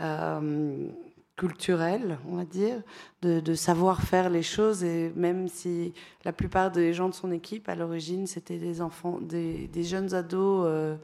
[0.00, 0.88] euh,
[1.36, 2.82] culturel, on va dire,
[3.22, 4.84] de, savoir faire les choses.
[4.84, 5.92] Et même si
[6.24, 10.64] la plupart des gens de son équipe, à l'origine, c'était des enfants, des, jeunes ados,
[10.66, 10.96] euh,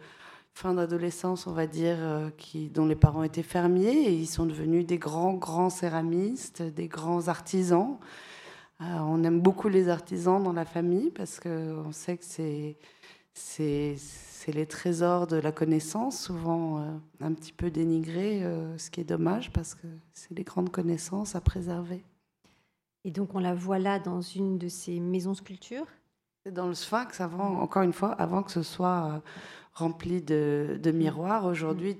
[0.61, 2.29] fin d'adolescence, on va dire, euh,
[2.75, 7.29] dont les parents étaient fermiers, et ils sont devenus des grands, grands céramistes, des grands
[7.29, 7.97] artisans.
[8.83, 12.77] Euh, on aime beaucoup les artisans dans la famille parce qu'on sait que c'est
[14.53, 16.91] les trésors de la connaissance, souvent euh,
[17.23, 18.43] un petit peu dénigrés,
[18.77, 22.05] ce qui est dommage parce que c'est les grandes connaissances à préserver.
[23.05, 25.87] Et donc on la voit là dans une de ces maisons sculptures?
[26.49, 29.19] Dans le sphinx, avant, encore une fois, avant que ce soit euh,
[29.75, 31.45] rempli de, miroirs.
[31.45, 31.99] Aujourd'hui,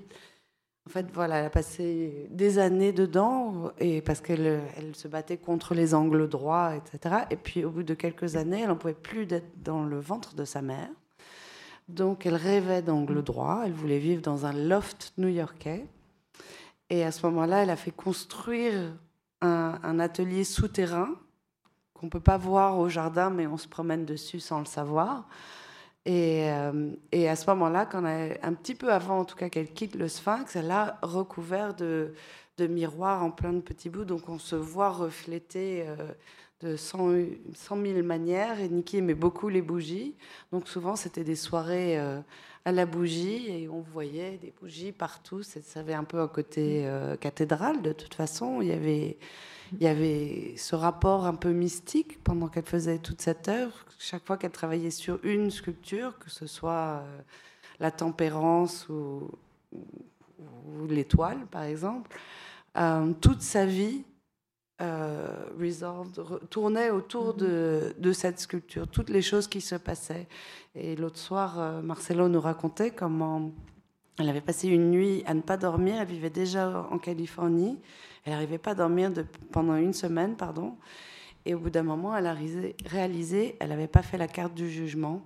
[0.87, 5.37] en fait, voilà, elle a passé des années dedans et parce qu'elle elle se battait
[5.37, 7.25] contre les angles droits, etc.
[7.29, 10.33] Et puis au bout de quelques années, elle n'en pouvait plus d'être dans le ventre
[10.33, 10.89] de sa mère.
[11.87, 15.85] Donc elle rêvait d'angle droit, elle voulait vivre dans un loft new-yorkais.
[16.89, 18.97] Et à ce moment-là, elle a fait construire
[19.41, 21.15] un atelier souterrain
[22.01, 25.27] qu'on ne peut pas voir au jardin, mais on se promène dessus sans le savoir.
[26.07, 29.95] Et, euh, à ce moment-là, quand un petit peu avant, en tout cas, qu'elle quitte
[29.95, 32.15] le sphinx, elle a recouvert de,
[32.57, 34.03] de miroirs en plein de petits bouts.
[34.03, 36.11] Donc on se voit refléter euh,
[36.61, 37.11] de 100,
[37.53, 38.59] 000 manières.
[38.59, 40.15] Et Niki aimait beaucoup les bougies.
[40.51, 42.19] Donc souvent, c'était des soirées euh,
[42.65, 45.43] à la bougie et on voyait des bougies partout.
[45.43, 48.59] Ça avait un peu un côté cathédrale de toute façon.
[48.61, 49.17] Il y avait
[49.73, 53.85] il y avait ce rapport un peu mystique pendant qu'elle faisait toute cette œuvre.
[53.99, 57.21] Chaque fois qu'elle travaillait sur une sculpture, que ce soit euh,
[57.79, 59.29] la tempérance ou,
[60.89, 62.15] l'étoile, par exemple,
[62.77, 64.03] euh, toute sa vie
[64.81, 65.27] euh,
[66.49, 70.27] tournait autour de, de, cette sculpture, toutes les choses qui se passaient.
[70.73, 73.51] Et l'autre soir, euh, Marcelo nous racontait comment
[74.17, 75.95] elle avait passé une nuit à ne pas dormir.
[75.99, 77.77] Elle vivait déjà en Californie.
[78.23, 80.77] Elle n'arrivait pas à dormir de, pendant une semaine, pardon.
[81.45, 82.35] Et au bout d'un moment, elle a
[82.85, 85.25] réalisé, elle n'avait pas fait la carte du jugement.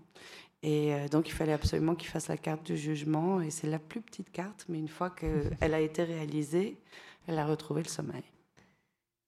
[0.63, 3.41] Et euh, donc, il fallait absolument qu'il fasse la carte du jugement.
[3.41, 6.77] Et c'est la plus petite carte, mais une fois qu'elle a été réalisée,
[7.27, 8.23] elle a retrouvé le sommeil.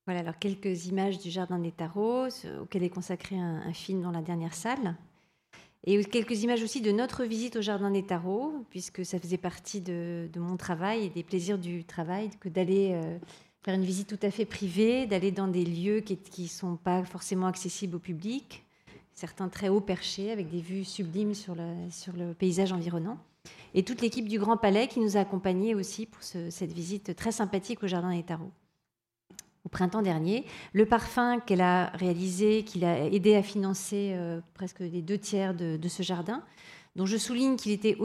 [0.06, 2.30] Voilà, alors quelques images du Jardin des Tarots,
[2.61, 4.95] auquel est consacré un, film dans la dernière salle.
[5.84, 9.81] Et quelques images aussi de notre visite au Jardin des Tarots, puisque ça faisait partie
[9.81, 13.18] de, mon travail et des plaisirs du travail, que d'aller euh,
[13.68, 17.03] faire une visite tout à fait privée, d'aller dans des lieux qui ne sont pas
[17.03, 18.64] forcément accessibles au public,
[19.14, 23.18] certains très haut perchés, avec des vues sublimes sur le, sur le paysage environnant.
[23.73, 27.34] Et toute l'équipe du Grand Palais qui nous a accompagnés aussi pour cette visite très
[27.34, 28.53] sympathique au Jardin des Tarots
[29.65, 30.45] au printemps dernier.
[30.72, 35.53] Le parfum qu'elle a réalisé, qu'il a aidé à financer euh, presque les deux tiers
[35.53, 36.41] de, ce jardin,
[36.95, 37.98] dont je souligne qu'il était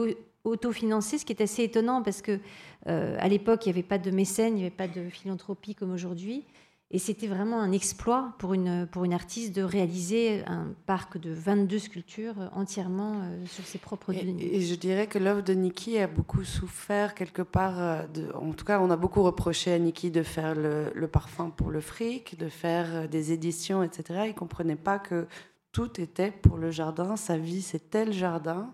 [0.43, 2.39] autofinancé, ce qui est assez étonnant parce que
[2.87, 5.75] euh, à l'époque il n'y avait pas de mécène, il n'y avait pas de philanthropie
[5.75, 6.45] comme aujourd'hui.
[6.91, 11.31] Et c'était vraiment un exploit pour une, pour une artiste de réaliser un parc de
[11.33, 14.55] 22 sculptures entièrement euh, sur ses propres données.
[14.55, 17.81] Et, je dirais que l'œuvre de Nikki a beaucoup souffert quelque part.
[17.81, 21.49] Euh, de, en tout cas, on a beaucoup reproché à Nikki de faire le, parfum
[21.49, 24.19] pour le fric, de faire des éditions, etc.
[24.25, 25.25] Il ne comprenait pas que
[25.71, 27.15] tout était pour le jardin.
[27.15, 28.71] Sa vie, c'était le jardin.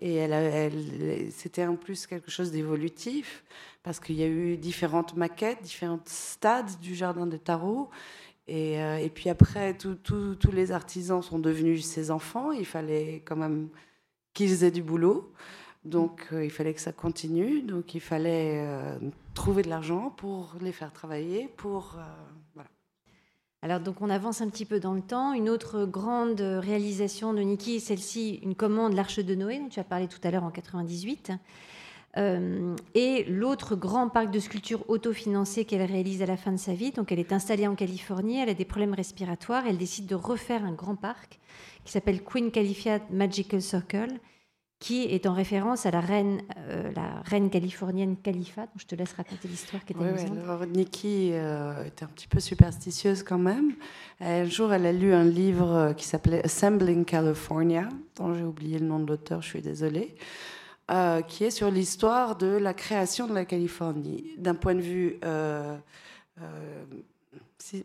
[0.00, 3.44] Et c'était en plus quelque chose d'évolutif,
[3.82, 7.90] parce qu'il y a eu différentes maquettes, différents stades du jardin de Tarot.
[8.48, 12.50] Et, euh, puis après, tous les artisans sont devenus ses enfants.
[12.50, 13.68] Il fallait quand même
[14.32, 15.32] qu'ils aient du boulot.
[15.84, 17.62] Donc euh, il fallait que ça continue.
[17.62, 18.98] Donc il fallait euh,
[19.34, 21.96] trouver de l'argent pour les faire travailler, pour.
[23.62, 25.34] Alors donc on avance un petit peu dans le temps.
[25.34, 29.84] Une autre grande réalisation de Niki, celle-ci, une commande, l'Arche de Noé, dont tu as
[29.84, 31.32] parlé tout à l'heure en 98.
[32.16, 36.72] Euh, et l'autre grand parc de sculptures autofinancé qu'elle réalise à la fin de sa
[36.72, 36.90] vie.
[36.90, 40.64] Donc elle est installée en Californie, elle a des problèmes respiratoires, elle décide de refaire
[40.64, 41.38] un grand parc
[41.84, 44.18] qui s'appelle Queen Califia Magical Circle
[44.80, 48.66] qui est en référence à la reine, euh, la reine californienne Khalifa.
[48.76, 52.40] je te laisse raconter l'histoire qui était oui, alors Nikki euh, était un petit peu
[52.40, 53.74] superstitieuse quand même.
[54.20, 58.78] Un jour, elle a lu un livre euh, qui s'appelait Assembling California, dont j'ai oublié
[58.78, 60.14] le nom de l'auteur, je suis désolée,
[61.28, 65.20] qui est sur l'histoire de la création de la Californie, d'un point de vue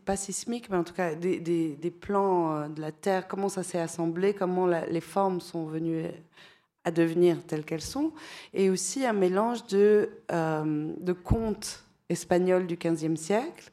[0.06, 3.80] pas sismique, mais en tout cas des, des, plans de la Terre, comment ça s'est
[3.80, 6.06] assemblé, comment les formes sont venues
[6.86, 8.12] à devenir telles qu'elles sont,
[8.54, 13.72] et aussi un mélange de, euh, de contes espagnols du XVe siècle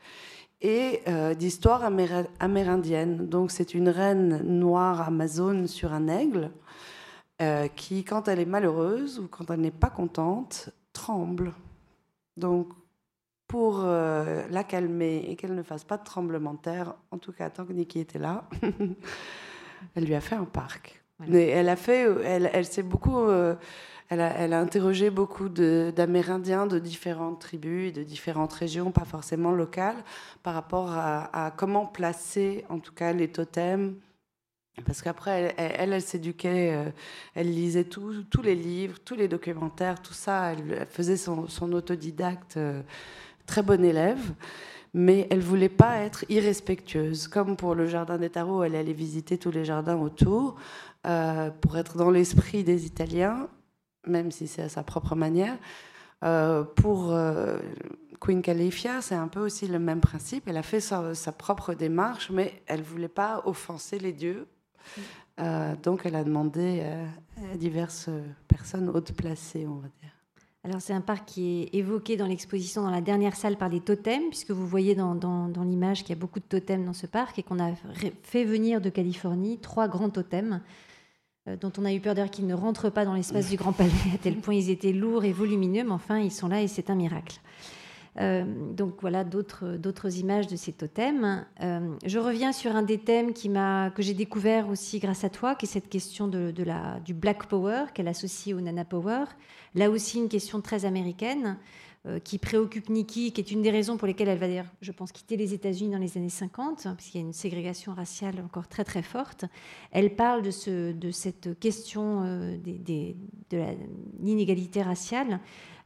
[0.63, 3.29] et euh, d'histoire amérindienne.
[3.29, 6.51] Donc c'est une reine noire amazone sur un aigle
[7.43, 11.53] euh, qui, quand elle est malheureuse ou quand elle n'est pas contente, tremble.
[12.39, 12.69] Donc
[13.47, 17.51] pour la calmer et qu'elle ne fasse pas de tremblement de terre, en tout cas
[17.51, 18.49] tant que Nikki était là,
[19.95, 21.02] elle lui a fait un parc.
[21.21, 23.55] Elle a fait, elle, elle s'est beaucoup, euh,
[24.09, 30.03] elle, a, elle, interrogé beaucoup d'Amérindiens de, différentes tribus, de différentes régions, pas forcément locales,
[30.43, 33.95] par rapport à, comment placer, en tout cas, les totems.
[34.87, 36.91] Parce qu'après, elle, elle, s'éduquait, euh,
[37.35, 40.53] elle lisait tous les livres, tous les documentaires, tout ça.
[40.53, 42.83] Elle, faisait son, autodidacte, euh,
[43.47, 44.33] très bon élève
[44.95, 47.29] mais elle voulait pas être irrespectueuse.
[47.29, 50.57] Comme pour le jardin des tarots, elle allait visiter tous les jardins autour.
[51.05, 53.49] Euh, pour être dans l'esprit des Italiens,
[54.07, 55.59] même si c'est à sa propre manière.
[56.23, 57.59] Euh, pour euh,
[58.21, 60.45] Queen Califia, c'est un peu aussi le même principe.
[60.47, 64.47] Elle a fait sa, propre démarche, mais elle ne voulait pas offenser les dieux.
[65.83, 66.85] donc elle a demandé
[67.53, 68.09] à diverses
[68.47, 70.13] personnes hautes placées, on va dire.
[70.65, 73.81] Alors c'est un parc qui est évoqué dans l'exposition dans la dernière salle par des
[73.81, 77.41] totems, puisque vous voyez dans, l'image qu'il y a beaucoup de totems dans ce parc
[77.41, 77.73] et qu'on a
[78.23, 80.61] fait venir de Californie trois grands totems
[81.47, 83.91] dont on a eu peur d'ailleurs qu'ils ne rentrent pas dans l'espace du Grand Palais,
[84.15, 86.89] à tel point ils étaient lourds et volumineux, mais enfin ils sont là et c'est
[86.89, 87.41] un miracle.
[88.17, 91.45] donc voilà d'autres images de ces totems.
[91.61, 95.69] je reviens sur un des thèmes que j'ai découvert aussi grâce à toi, qui est
[95.69, 99.25] cette question de, la, du Black Power qu'elle associe au Nana Power.
[99.75, 101.57] Là aussi une question très américaine.
[102.05, 105.13] Euh, qui préoccupe Nikki, qui est une des raisons pour lesquelles elle va, je pense,
[105.13, 108.67] quitter les États-Unis dans les années 50, hein, puisqu'il y a une ségrégation raciale encore
[108.67, 109.45] très très forte.
[109.93, 113.17] Elle parle de, ce, de cette question euh, des,
[113.51, 113.65] de
[114.19, 115.39] l'inégalité raciale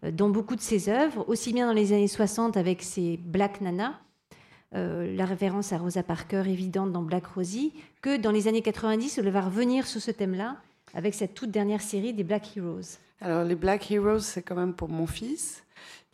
[0.04, 3.60] euh, dans beaucoup de ses œuvres, aussi bien dans les années 60 avec ses Black
[3.60, 4.00] Nana,
[4.72, 7.72] la référence à Rosa Parker évidente dans Black Rosie,
[8.02, 10.56] que dans les années 90, elle va revenir sur ce thème-là
[10.92, 12.98] avec cette toute dernière série des Black Heroes.
[13.22, 15.62] Alors les Black Heroes, c'est quand même pour mon fils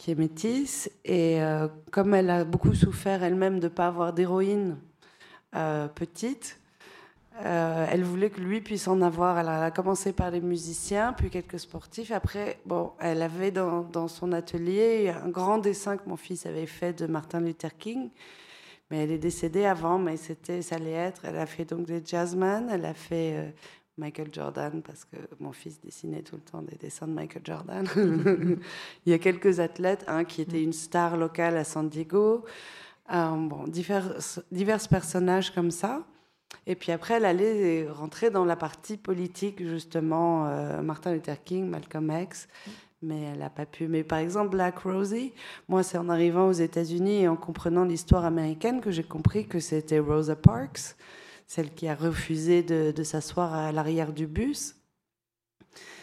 [0.02, 0.90] qui est métisse.
[1.04, 4.76] Et euh, comme elle a beaucoup souffert elle-même de ne pas avoir d'héroïne
[5.54, 6.58] euh, petite,
[7.44, 9.38] euh, elle voulait que lui puisse en avoir.
[9.38, 12.10] Elle a commencé par les musiciens, puis quelques sportifs.
[12.10, 16.66] Après, bon, elle avait dans, dans, son atelier un grand dessin que mon fils avait
[16.66, 18.10] fait de Martin Luther King.
[18.90, 21.26] Mais elle est décédée avant, mais c'était, ça allait être.
[21.26, 23.54] Elle a fait donc des jazzman, elle a fait
[23.98, 27.86] Michael Jordan, parce que mon fils dessinait tout le temps des dessins de Michael Jordan.
[29.06, 32.44] Il y a quelques athlètes, un qui était une star locale à San Diego,
[33.12, 34.14] euh, bon, divers,
[34.50, 36.06] divers personnages comme ça.
[36.66, 41.68] Et puis après, elle allait rentrer dans la partie politique, justement, euh, Martin Luther King,
[41.68, 42.48] Malcolm X,
[43.02, 43.88] mais elle n'a pas pu.
[43.88, 45.32] Mais par exemple, Black Rosie,
[45.68, 49.60] moi, c'est en arrivant aux États-Unis et en comprenant l'histoire américaine que j'ai compris que
[49.60, 50.96] c'était Rosa Parks
[51.46, 54.76] celle qui a refusé de, s'asseoir à l'arrière du bus.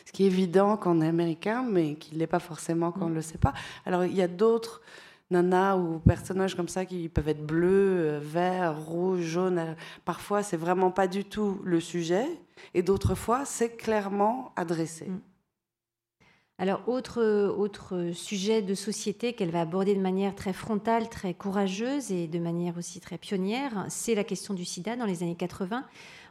[0.05, 3.05] Ce qui est évident quand on est américain, mais qui ne l'est pas forcément quand
[3.05, 3.53] on ne le sait pas.
[3.85, 4.81] Alors, il y a d'autres
[5.29, 9.75] nanas ou personnages comme ça qui peuvent être bleus, euh, verts, rouges, jaunes.
[10.05, 12.25] Parfois, c'est vraiment pas du tout le sujet,
[12.73, 15.05] et d'autres fois, c'est clairement adressé.
[15.05, 15.19] Mm.
[16.61, 17.23] Alors, autre,
[17.57, 22.37] autre sujet de société qu'elle va aborder de manière très frontale, très courageuse et de
[22.37, 25.85] manière aussi très pionnière, c'est la question du sida dans les années 80.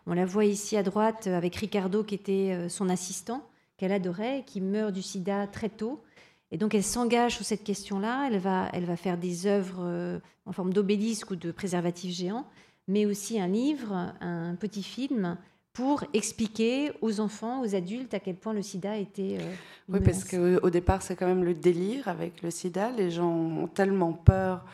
[0.06, 3.42] On la voit ici à droite avec Ricardo qui était euh, son assistant,
[3.78, 6.02] qu'elle adorait, qui meurt du sida très tôt.
[6.50, 10.18] Et donc elle s'engage sur cette question-là, elle va, elle va faire des œuvres euh,
[10.44, 12.44] en forme d'obélisque ou de préservatif géant,
[12.86, 15.38] mais aussi un livre, un petit film
[15.78, 19.38] pour expliquer aux enfants, aux adultes, à quel point le sida était.
[19.40, 19.54] Euh,
[19.88, 22.90] oui, parce qu'au départ, c'est quand même le délire avec le sida.
[22.90, 24.64] Les gens ont tellement peur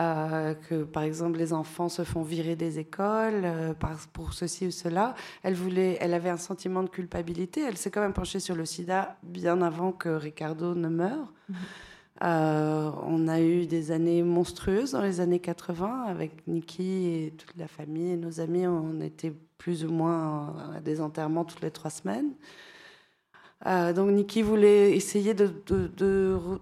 [0.00, 3.72] euh, que, par exemple, les enfants se font virer des écoles euh,
[4.12, 5.14] pour ceci ou cela.
[5.44, 7.60] Elle, voulait, elle avait un sentiment de culpabilité.
[7.60, 11.32] Elle s'est quand même penchée sur le sida bien avant que Ricardo ne meure.
[12.22, 12.94] Mhm.
[13.06, 17.68] on a eu des années monstrueuses dans les années 80 avec Nikki et toute la
[17.68, 18.66] famille et nos amis.
[18.66, 22.32] On était plus ou moins à des enterrements toutes les trois semaines.
[23.66, 25.52] Euh, donc Nikki voulait essayer de,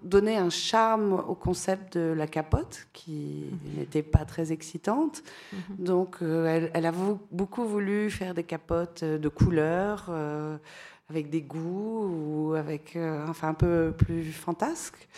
[0.02, 3.78] donner un charme au concept de la capote, qui mhm.
[3.78, 5.22] n'était pas très excitante.
[5.52, 5.60] Mhm.
[5.78, 6.92] Donc euh, elle, a
[7.30, 10.58] beaucoup voulu faire des capotes de couleurs, euh,
[11.08, 15.08] avec des goûts, ou avec, enfin un peu plus fantasque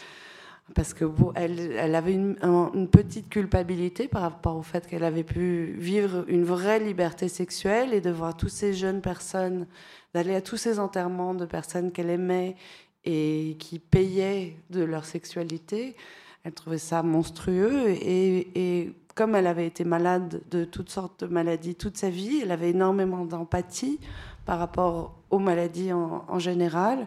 [0.75, 6.25] parce que elle, avait une, petite culpabilité par rapport au fait qu'elle avait pu vivre
[6.29, 9.67] une vraie liberté sexuelle et de voir toutes ces jeunes personnes,
[10.15, 12.57] d'aller à tous ces enterrements de personnes qu'elle aimait
[13.05, 15.97] et qui payaient de leur sexualité.
[16.45, 21.75] Elle trouvait ça monstrueux et, comme elle avait été malade de toutes sortes de maladies
[21.75, 24.01] toute sa vie, elle avait énormément d'empathie
[24.47, 27.07] par rapport aux maladies en général.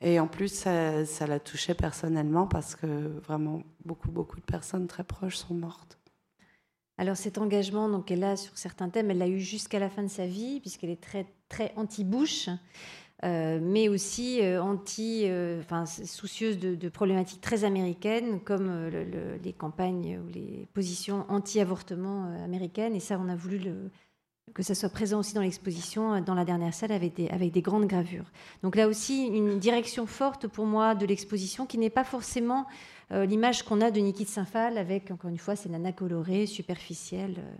[0.00, 2.86] Et en plus, ça, la touchait personnellement parce que
[3.20, 5.98] vraiment beaucoup, beaucoup de personnes très proches sont mortes.
[6.96, 10.02] Alors cet engagement, donc elle a sur certains thèmes, elle l'a eu jusqu'à la fin
[10.02, 12.50] de sa vie puisqu'elle est très très anti-Bush,
[13.24, 18.90] euh, mais aussi euh, anti, euh, enfin soucieuse de, problématiques très américaines comme
[19.42, 22.94] les campagnes ou les positions anti-avortement américaines.
[22.94, 23.90] Et ça, on a voulu le,
[24.54, 27.86] que ça soit présent aussi dans l'exposition, euh, dans la dernière salle, avec des, grandes
[27.86, 28.30] gravures.
[28.62, 32.66] Donc là aussi, une direction forte pour moi de l'exposition, qui n'est pas forcément
[33.12, 36.46] euh, l'image qu'on a de Niki de Saint-Phal, avec, encore une fois, ces nanas colorées,
[36.46, 37.36] superficielles.
[37.38, 37.56] Euh.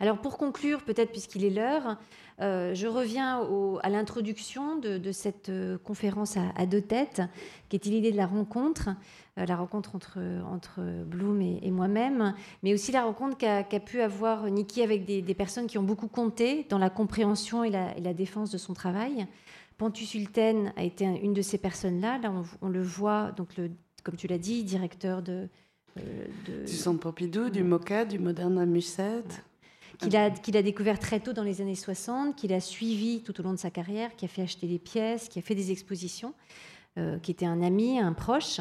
[0.00, 1.98] Alors pour conclure, peut-être puisqu'il est l'heure,
[2.38, 3.40] je reviens
[3.82, 5.50] à l'introduction de, cette
[5.84, 7.22] conférence à, deux têtes,
[7.68, 8.90] qui est l'idée de la rencontre.
[9.38, 14.48] Euh, la rencontre entre, entre Bloom et, moi-même, mais aussi la rencontre qu'a pu avoir
[14.48, 18.58] Nikki avec des, personnes qui ont beaucoup compté dans la compréhension et la, défense de
[18.58, 19.26] son travail.
[19.76, 22.18] Pantu Sultan a été une de ces personnes-là.
[22.18, 22.32] Là,
[22.62, 23.72] on, le voit, donc le,
[24.04, 25.48] comme tu l'as dit, directeur de,
[25.98, 26.26] euh,
[26.64, 29.42] du Centre Pompidou, du MOCA, du Modern Musette.
[29.98, 33.52] Qu'il a, découvert très tôt dans les années 60, qu'il a suivi tout au long
[33.52, 36.34] de sa carrière, qui a fait acheter des pièces, qui a fait des expositions,
[36.98, 38.60] euh, qui était un ami, un proche.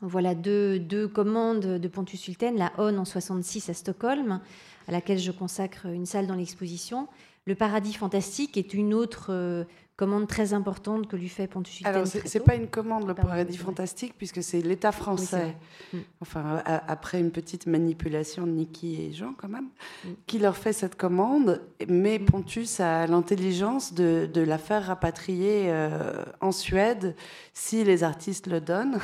[0.00, 4.40] Voilà deux, commandes de Pontus Sulten, la ON en 66 à Stockholm,
[4.88, 7.06] à laquelle je consacre une salle dans l'exposition.
[7.44, 11.84] Le Paradis Fantastique est une autre commande très importante que lui fait Pontus.
[11.84, 15.54] Alors, c'est pas une commande, le paradis fantastique, puisque c'est l'État français,
[15.92, 15.98] mm.
[16.20, 19.68] enfin, après une petite manipulation de Niki et Jean, quand même,
[20.04, 20.08] mm.
[20.26, 22.24] qui leur fait cette commande, mais mm.
[22.24, 27.14] Pontus a l'intelligence de, la faire rapatrier euh, en Suède
[27.52, 28.98] si les artistes le donnent.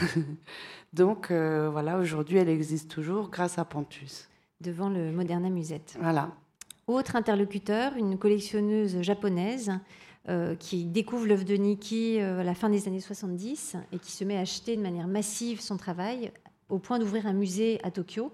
[0.95, 4.29] Donc, euh, voilà, aujourd'hui, elle existe toujours grâce à Pontus.
[4.61, 5.97] Devant le Moderna Musette.
[6.01, 6.31] Voilà.
[6.89, 9.71] Autre interlocuteur, une collectionneuse japonaise
[10.29, 14.13] euh, qui découvre l'œuvre de Nikki euh, à la fin des années 70 et qui
[14.13, 16.33] se met à acheter de manière massive son travail
[16.69, 18.31] au point d'ouvrir un musée à Tokyo.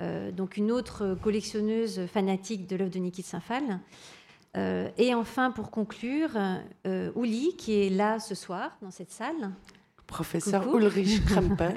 [0.00, 3.80] Euh, donc une autre collectionneuse fanatique de l'œuvre de Nikki de Saint-Phal.
[4.96, 6.30] et enfin, pour conclure,
[7.14, 9.52] Ouli, qui est là ce soir dans cette salle,
[10.08, 11.62] professeur Ulrich Krempe.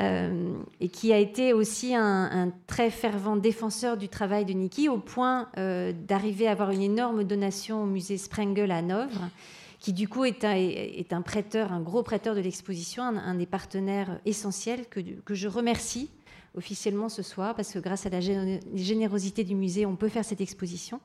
[0.00, 4.98] Euh, et qui a été aussi un, très fervent défenseur du travail de Niki, au
[4.98, 9.30] point euh, d'arriver à avoir une énorme donation au musée Sprengel à Hanovre,
[9.78, 13.46] qui du coup est un, est un prêteur, un gros prêteur de l'exposition, un, des
[13.46, 16.10] partenaires essentiels que, que je remercie
[16.56, 20.40] officiellement ce soir, parce que grâce à la générosité du musée, on peut faire cette
[20.40, 21.00] exposition.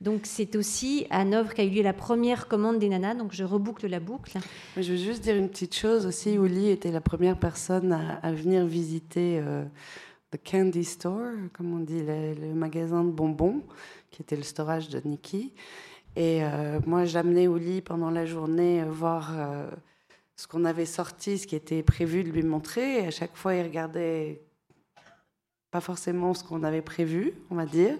[0.00, 3.44] Donc c'est aussi à Hanovre qu'a eu lieu la première commande des nanas, donc je
[3.44, 4.38] reboucle la boucle.
[4.76, 8.64] Je veux juste dire une petite chose aussi, Uli était la première personne à, venir
[8.64, 9.62] visiter euh,
[10.30, 13.62] The Candy Store, comme on dit, le, magasin de bonbons,
[14.10, 15.52] qui était le storage de Nikki.
[16.16, 19.34] Et euh, moi, j'amenais Uli pendant la journée euh, voir
[20.34, 23.02] ce qu'on avait sorti, ce qui était prévu de lui montrer.
[23.02, 24.40] Et à chaque fois, il regardait
[25.70, 27.94] pas forcément ce qu'on avait prévu, on va dire,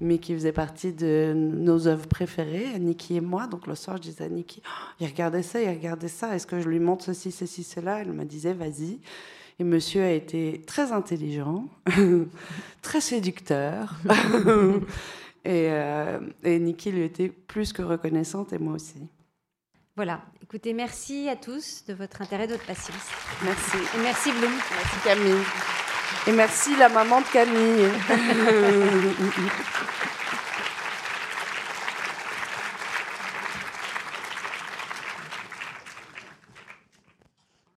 [0.00, 3.46] mais qui faisait partie de nos œuvres préférées, Niki et moi.
[3.46, 4.70] Donc le soir, je disais à Niki, oh,
[5.00, 8.00] il regardait ça, il regardait ça, est-ce que je lui montre ceci, ceci, cela?
[8.00, 9.00] Elle me disait, vas-y.
[9.58, 11.68] Et monsieur a été très intelligent,
[12.82, 13.94] très séducteur.
[15.44, 18.96] et, euh, et Niki lui était plus que reconnaissante, et moi aussi.
[19.96, 20.22] Voilà.
[20.42, 23.10] Écoutez, merci à tous de votre intérêt, de votre patience.
[23.44, 23.76] Merci.
[23.76, 24.52] Et merci Bloom.
[24.52, 25.83] Merci Camille.
[26.26, 27.88] Et merci la maman de Camille.